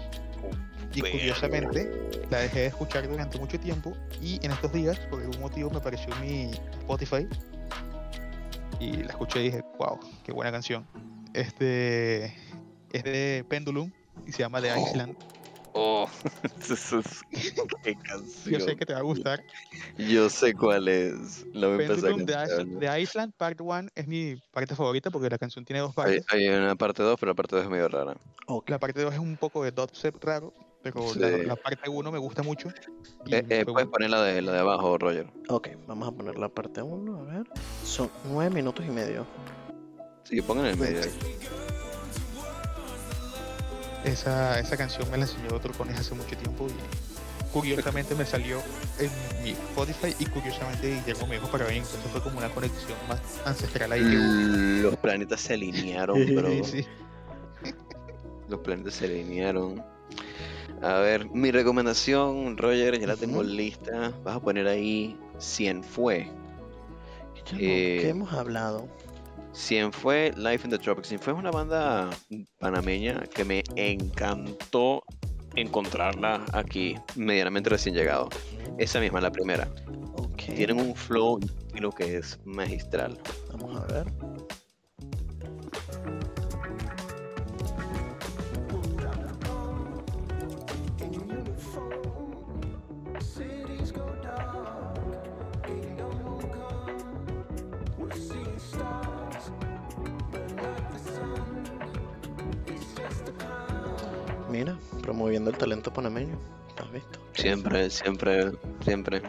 Y 0.95 1.01
curiosamente 1.01 1.91
la 2.31 2.39
dejé 2.39 2.61
de 2.61 2.67
escuchar 2.67 3.09
durante 3.09 3.39
mucho 3.39 3.59
tiempo 3.59 3.93
y 4.23 4.45
en 4.45 4.53
estos 4.53 4.73
días 4.73 4.99
por 5.11 5.21
algún 5.21 5.41
motivo 5.41 5.71
me 5.71 5.79
apareció 5.79 6.15
en 6.15 6.21
mi 6.21 6.51
Spotify 6.81 7.29
y 8.81 8.93
la 8.93 9.11
escuché 9.11 9.41
y 9.41 9.45
dije, 9.45 9.65
wow, 9.79 9.99
qué 10.25 10.33
buena 10.33 10.53
canción. 10.53 10.87
Este 11.35 12.27
es 12.93 13.05
de 13.05 13.45
Pendulum 13.49 13.91
y 14.27 14.33
se 14.33 14.39
llama 14.39 14.63
The 14.63 14.73
Oh, 14.73 14.87
Island. 14.87 15.17
Oh, 15.19 15.38
eso 16.71 16.99
es- 16.99 17.23
qué 17.83 17.95
canción. 17.95 18.55
Yo 18.55 18.61
sé 18.61 18.77
que 18.77 18.87
te 18.87 18.93
va 18.93 19.01
a 19.01 19.03
gustar. 19.03 19.43
Yo 19.97 20.29
sé 20.31 20.55
cuál 20.55 20.89
es. 20.89 21.45
La 21.53 21.69
voy 21.69 21.79
a 21.79 21.83
empezar 21.83 22.11
a 22.11 22.15
Pendulum 22.17 22.27
de, 22.81 22.87
de 22.87 23.01
Island 23.01 23.33
Part 23.37 23.61
1 23.61 23.89
es 23.95 24.07
mi 24.07 24.37
parte 24.53 24.75
favorita 24.75 25.11
porque 25.11 25.29
la 25.31 25.39
canción 25.39 25.65
tiene 25.65 25.81
dos 25.81 25.91
Hay, 25.91 25.95
partes. 26.21 26.27
hay 26.31 26.49
una 26.49 26.75
parte 26.77 27.03
2, 27.03 27.19
pero 27.21 27.31
la 27.33 27.37
parte 27.37 27.57
2 27.57 27.65
es 27.65 27.71
medio 27.71 27.89
rara. 27.89 28.17
Ok, 28.47 28.71
La 28.71 28.79
parte 28.79 29.03
2 29.03 29.13
es 29.13 29.19
un 29.21 29.37
poco 29.37 29.63
de 29.65 29.71
dubstep 29.71 30.23
raro, 30.25 30.53
pero 30.83 31.13
Sí. 31.13 31.19
la, 31.21 31.29
la 31.39 31.57
parte 31.57 31.89
1 31.89 32.11
me 32.13 32.19
gusta 32.19 32.43
mucho. 32.43 32.69
Eh, 33.31 33.45
eh, 33.49 33.65
puedes 33.67 33.89
poner 33.89 34.11
la 34.11 34.23
de, 34.23 34.41
la 34.43 34.53
de 34.53 34.59
abajo, 34.61 34.97
Roger. 34.99 35.27
ok, 35.49 35.69
vamos 35.87 36.09
a 36.09 36.13
poner 36.13 36.39
la 36.39 36.49
parte 36.49 36.81
1, 36.83 37.19
a 37.19 37.23
ver. 37.25 37.47
Son 37.85 38.11
nueve 38.25 38.55
minutos 38.55 38.85
y 38.87 38.91
medio. 38.91 39.27
Sí, 40.25 40.41
pongan 40.43 40.67
en 40.67 40.73
el 40.73 40.77
medio. 40.79 41.01
ahí. 41.03 41.68
Esa, 44.09 44.59
esa 44.61 44.77
canción 44.77 45.11
me 45.11 45.17
la 45.19 45.25
enseñó 45.25 45.55
otro 45.55 45.73
conejo 45.75 46.01
hace 46.01 46.15
mucho 46.15 46.37
tiempo 46.37 46.67
y 46.69 47.49
curiosamente 47.53 48.15
me 48.15 48.25
salió 48.27 48.61
en 48.99 49.11
mi 49.43 49.51
Spotify 49.51 50.15
y 50.19 50.27
curiosamente 50.27 50.95
Guillermo 50.95 51.27
me 51.27 51.37
dijo 51.37 51.49
para 51.49 51.67
bien, 51.67 51.83
entonces 51.83 52.11
fue 52.11 52.23
como 52.23 52.39
una 52.39 52.51
conexión 52.51 52.97
más 53.09 53.21
ancestral 53.45 53.93
ahí 53.93 54.01
que 54.01 54.17
hubo. 54.19 54.91
Los 54.91 54.97
planetas 54.97 55.41
se 55.41 55.55
alinearon, 55.55 56.35
bro. 56.35 56.65
Sí. 56.65 56.87
Los 58.49 58.61
planetas 58.61 58.95
se 58.95 59.07
alinearon. 59.07 59.83
A 60.83 60.95
ver, 61.01 61.29
mi 61.31 61.51
recomendación, 61.51 62.57
Roger, 62.57 63.01
ya 63.01 63.07
la 63.07 63.17
tengo 63.17 63.43
lista. 63.43 64.13
Vas 64.25 64.37
a 64.37 64.41
poner 64.41 64.69
ahí 64.69 65.19
100 65.39 65.83
fue. 65.83 66.31
Guillermo, 67.35 67.59
Eh, 67.61 67.99
¿Qué 68.03 68.09
hemos 68.11 68.33
hablado? 68.33 68.89
Cienfue 69.59 70.33
Life 70.37 70.65
in 70.65 70.71
the 70.71 70.79
Tropics. 70.79 71.09
Cienfue 71.09 71.33
es 71.33 71.39
una 71.39 71.51
banda 71.51 72.09
panameña 72.61 73.21
que 73.35 73.45
me 73.45 73.65
encantó 73.75 75.03
encontrarla 75.57 76.45
aquí, 76.53 76.95
medianamente 77.17 77.69
recién 77.69 77.95
llegado. 77.95 78.29
Esa 78.79 79.01
misma, 79.01 79.21
la 79.21 79.33
primera. 79.33 79.69
Ok. 80.15 80.55
Tienen 80.55 80.81
un 80.81 80.95
flow 80.95 81.41
y 81.75 81.81
lo 81.81 81.91
que 81.91 82.19
es 82.19 82.39
magistral. 82.45 83.19
Vamos 83.51 83.81
a 83.81 83.87
ver. 83.93 84.07
Mira, 104.59 104.77
promoviendo 105.03 105.51
el 105.51 105.57
talento 105.57 105.93
panameño. 105.93 106.37
¿Has 106.79 106.91
visto? 106.91 107.21
Siempre, 107.35 107.89
siempre, 107.91 108.51
siempre. 108.85 109.23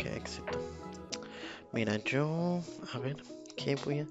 Qué 0.00 0.16
éxito. 0.16 0.58
Mira, 1.72 1.96
yo. 1.98 2.60
A 2.92 2.98
ver, 2.98 3.22
¿qué 3.56 3.76
voy 3.84 4.00
a.? 4.00 4.06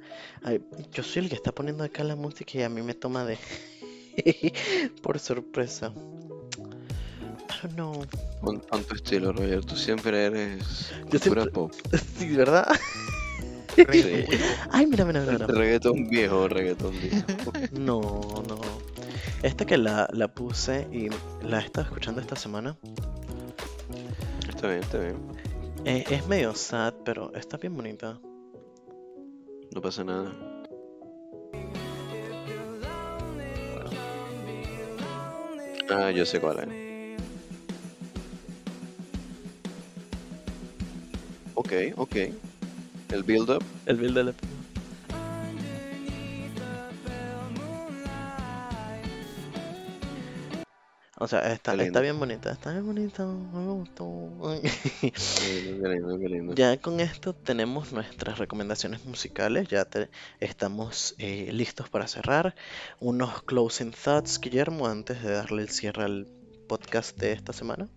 Yo 0.94 1.04
soy 1.04 1.24
el 1.24 1.30
que 1.30 1.36
está 1.36 1.52
poniendo 1.52 1.84
acá 1.84 2.06
la 2.06 2.16
música 2.16 2.60
y 2.60 2.64
a 2.64 2.70
mí 2.70 2.82
me 2.82 2.94
toma 2.94 3.26
de. 3.26 3.38
por 5.04 5.20
sorpresa. 5.20 5.92
I 7.50 7.68
don't 7.68 7.74
know. 7.74 8.06
Con 8.40 8.62
tanto 8.62 8.96
estilo, 8.96 9.34
Roger. 9.34 9.66
Tú 9.66 9.76
siempre 9.76 10.28
eres 10.28 10.94
Yo 11.10 11.20
siempre- 11.20 11.48
pop. 11.48 11.74
Sí, 12.18 12.34
¿verdad? 12.38 12.74
Sí. 13.76 14.26
Ay, 14.72 14.88
mira, 14.88 15.04
mira, 15.04 15.20
mira. 15.20 15.34
mira. 15.34 15.48
reggaetón 15.48 16.08
viejo, 16.08 16.48
reggaetón 16.48 16.96
viejo. 17.00 17.52
No. 17.74 18.37
Esta 19.44 19.66
que 19.66 19.78
la, 19.78 20.08
la 20.14 20.28
puse 20.28 20.88
y 20.92 21.10
la 21.46 21.60
he 21.60 21.66
estado 21.66 21.86
escuchando 21.88 22.22
esta 22.22 22.36
semana. 22.36 22.76
Está 24.50 24.68
bien, 24.68 24.80
está 24.80 24.98
bien. 25.00 25.18
eh, 25.86 26.04
es 26.10 26.28
medio 26.28 26.54
sad, 26.56 26.94
pero 27.06 27.34
está 27.36 27.58
bien 27.58 27.76
bonita. 27.76 28.20
No 29.74 29.82
pasa 29.82 30.04
nada. 30.04 30.32
Ah, 35.90 36.12
yo 36.12 36.26
sé 36.26 36.40
cuál 36.40 36.60
es. 36.60 36.68
Ok, 41.54 41.72
ok. 41.96 42.16
El 43.10 43.24
build 43.24 43.50
up. 43.50 43.64
El 43.86 43.98
build 43.98 44.18
de 44.18 44.34
O 51.20 51.28
sea, 51.28 51.40
está, 51.52 51.74
bien 51.74 52.20
bonita, 52.20 52.52
está 52.52 52.72
bien 52.72 52.86
bonita, 52.86 53.26
me 53.26 53.72
gustó. 53.72 54.30
Qué 54.62 55.12
lindo, 55.90 56.20
qué 56.20 56.30
lindo. 56.30 56.54
Ya 56.54 56.78
con 56.80 57.00
esto 57.00 57.34
tenemos 57.34 57.92
nuestras 57.92 58.38
recomendaciones 58.38 59.04
musicales, 59.06 59.68
ya 59.68 59.86
te- 59.86 60.10
estamos 60.40 61.16
eh, 61.18 61.50
listos 61.52 61.90
para 61.90 62.08
cerrar. 62.08 62.54
Unos 63.00 63.42
closing 63.44 63.92
thoughts, 63.94 64.40
Guillermo, 64.40 64.86
antes 64.88 65.24
de 65.24 65.32
darle 65.32 65.64
el 65.64 65.70
cierre 65.70 66.04
al 66.04 66.28
podcast 66.68 67.18
de 67.18 67.32
esta 67.32 67.52
semana. 67.52 67.88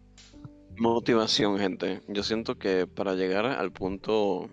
Motivación, 0.78 1.58
gente. 1.58 2.00
Yo 2.08 2.22
siento 2.22 2.58
que 2.58 2.86
para 2.86 3.14
llegar 3.14 3.44
al 3.44 3.70
punto 3.70 4.48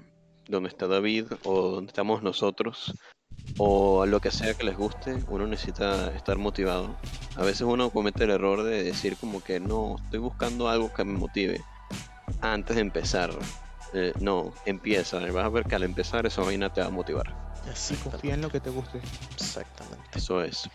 donde 0.50 0.68
está 0.68 0.88
David 0.88 1.28
o 1.46 1.70
donde 1.72 1.88
estamos 1.90 2.22
nosotros 2.22 2.94
o 3.58 4.04
a 4.04 4.06
lo 4.06 4.20
que 4.20 4.32
sea 4.32 4.54
que 4.54 4.64
les 4.64 4.78
guste, 4.78 5.18
uno 5.30 5.48
necesita 5.48 6.12
estar 6.16 6.38
motivado. 6.38 6.96
A 7.36 7.44
veces 7.44 7.62
uno 7.62 7.90
comete 7.90 8.24
el 8.24 8.32
error 8.32 8.64
de 8.64 8.84
decir 8.84 9.18
como 9.18 9.44
que 9.44 9.60
no, 9.60 9.96
estoy 10.04 10.20
buscando 10.20 10.70
algo 10.70 10.94
que 10.94 11.04
me 11.04 11.18
motive 11.18 11.64
antes 12.42 12.76
de 12.76 12.82
empezar. 12.82 13.32
Eh, 13.94 14.14
no, 14.20 14.54
empieza. 14.66 15.22
y 15.22 15.30
Vas 15.32 15.46
a 15.46 15.50
ver 15.50 15.66
que 15.66 15.76
al 15.76 15.84
empezar 15.84 16.26
esa 16.26 16.42
vaina 16.42 16.72
te 16.74 16.82
va 16.82 16.88
a 16.88 16.92
motivar. 16.92 17.36
Y 17.90 17.96
confía 17.96 18.34
en 18.34 18.42
lo 18.42 18.50
que 18.50 18.60
te 18.60 18.70
guste. 18.70 19.02
Exactamente. 19.36 20.06
Eso 20.16 20.42
es. 20.42 20.70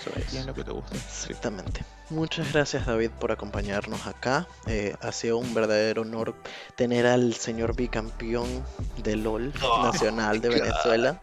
Eso 0.00 0.10
Confía 0.12 0.40
en 0.40 0.40
es. 0.40 0.46
lo 0.46 0.54
que 0.54 0.64
te 0.64 0.70
guste. 0.72 0.96
Exactamente. 0.96 1.84
Muchas 2.10 2.52
gracias 2.52 2.86
David 2.86 3.10
por 3.20 3.32
acompañarnos 3.32 4.06
acá. 4.06 4.46
Eh, 4.66 4.96
ha 5.00 5.12
sido 5.12 5.38
un 5.38 5.52
verdadero 5.52 6.02
honor 6.02 6.34
tener 6.74 7.06
al 7.06 7.34
señor 7.34 7.76
bicampeón 7.76 8.64
de 9.02 9.16
LOL 9.16 9.52
Nacional 9.82 10.40
de 10.40 10.48
Venezuela, 10.48 11.20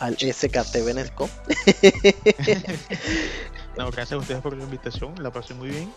al 0.00 0.16
SKT 0.18 0.84
Venesco. 0.84 1.28
No, 3.76 3.90
gracias 3.90 4.12
a 4.12 4.16
ustedes 4.16 4.40
por 4.40 4.56
la 4.56 4.64
invitación, 4.64 5.14
la 5.22 5.30
pasé 5.30 5.52
muy 5.52 5.68
bien. 5.68 5.92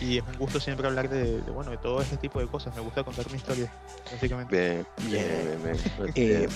Y 0.00 0.18
es 0.18 0.24
un 0.26 0.38
gusto 0.38 0.58
siempre 0.58 0.86
hablar 0.86 1.10
de, 1.10 1.42
de, 1.42 1.50
bueno, 1.50 1.70
de 1.70 1.76
todo 1.76 2.00
este 2.00 2.16
tipo 2.16 2.40
de 2.40 2.46
cosas. 2.46 2.74
Me 2.74 2.80
gusta 2.80 3.04
contar 3.04 3.30
mi 3.30 3.36
historia, 3.36 3.70
básicamente. 4.10 4.56
Bien, 4.56 4.86
bien, 5.10 5.62
Bien. 5.62 5.62
bien, 5.62 6.12
bien. 6.14 6.42
Eh, 6.44 6.48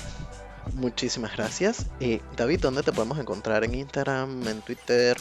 muchísimas 0.73 1.37
gracias. 1.37 1.87
Eh, 2.01 2.23
David, 2.35 2.61
¿dónde 2.61 2.83
te 2.83 2.93
podemos 2.93 3.19
encontrar? 3.19 3.63
¿En 3.65 3.75
Instagram? 3.75 4.49
¿En 4.49 4.63
Twitter? 4.63 5.19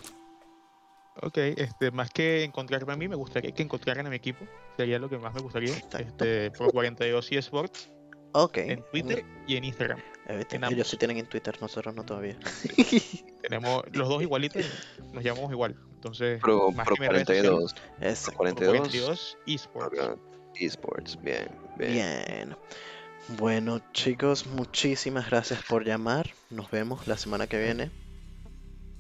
Ok, 1.22 1.38
este, 1.38 1.92
más 1.92 2.10
que 2.12 2.44
encontrarme 2.46 2.94
a 2.94 2.96
mí, 2.96 3.08
me 3.10 3.16
gustaría 3.16 3.52
que 3.52 3.64
encontraran 3.64 4.06
a 4.06 4.10
mi 4.10 4.16
equipo. 4.16 4.46
Sería 4.78 4.98
lo 4.98 5.10
que 5.10 5.18
más 5.18 5.34
me 5.34 5.42
gustaría. 5.42 5.76
Exacto. 5.76 6.24
Este, 6.24 6.52
por 6.52 6.72
42 6.72 7.32
y 7.34 7.38
Sports 7.38 7.90
Ok. 8.32 8.58
en 8.60 8.82
Twitter 8.92 9.26
y 9.46 9.58
en 9.58 9.66
Instagram. 9.66 10.00
Eh, 10.28 10.46
en 10.52 10.64
ellos 10.66 10.88
sí 10.88 10.98
tienen 10.98 11.18
en 11.18 11.26
Twitter, 11.26 11.58
nosotros 11.62 11.96
no 11.96 12.04
todavía. 12.04 12.38
Tenemos 13.42 13.84
los 13.94 14.10
dos 14.10 14.22
igualitos, 14.22 14.66
nos 15.14 15.24
llamamos 15.24 15.52
igual. 15.52 15.76
Entonces, 15.96 16.42
Pro, 16.42 16.72
más 16.72 16.86
Pro 16.86 16.96
que 16.96 17.02
mis 17.02 17.10
redes 17.10 17.28
sociales, 17.28 17.50
42. 17.50 17.76
Exacto. 18.02 18.38
42. 18.38 18.78
42 18.78 19.38
eSports. 19.46 20.22
Esports, 20.56 21.22
bien, 21.24 21.48
bien. 21.78 21.94
Bien. 21.94 22.56
Bueno, 23.38 23.82
chicos, 23.94 24.46
muchísimas 24.48 25.30
gracias 25.30 25.64
por 25.64 25.86
llamar. 25.86 26.30
Nos 26.50 26.70
vemos 26.72 27.08
la 27.08 27.18
semana 27.18 27.48
que 27.48 27.62
viene. 27.62 27.92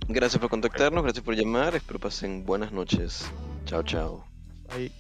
Gracias 0.07 0.39
por 0.39 0.49
contactarnos, 0.49 1.03
gracias 1.03 1.23
por 1.23 1.35
llamar. 1.35 1.75
Espero 1.75 1.99
pasen 1.99 2.45
buenas 2.45 2.71
noches. 2.71 3.29
Chao, 3.65 3.83
chao. 3.83 4.25
Ahí. 4.69 4.91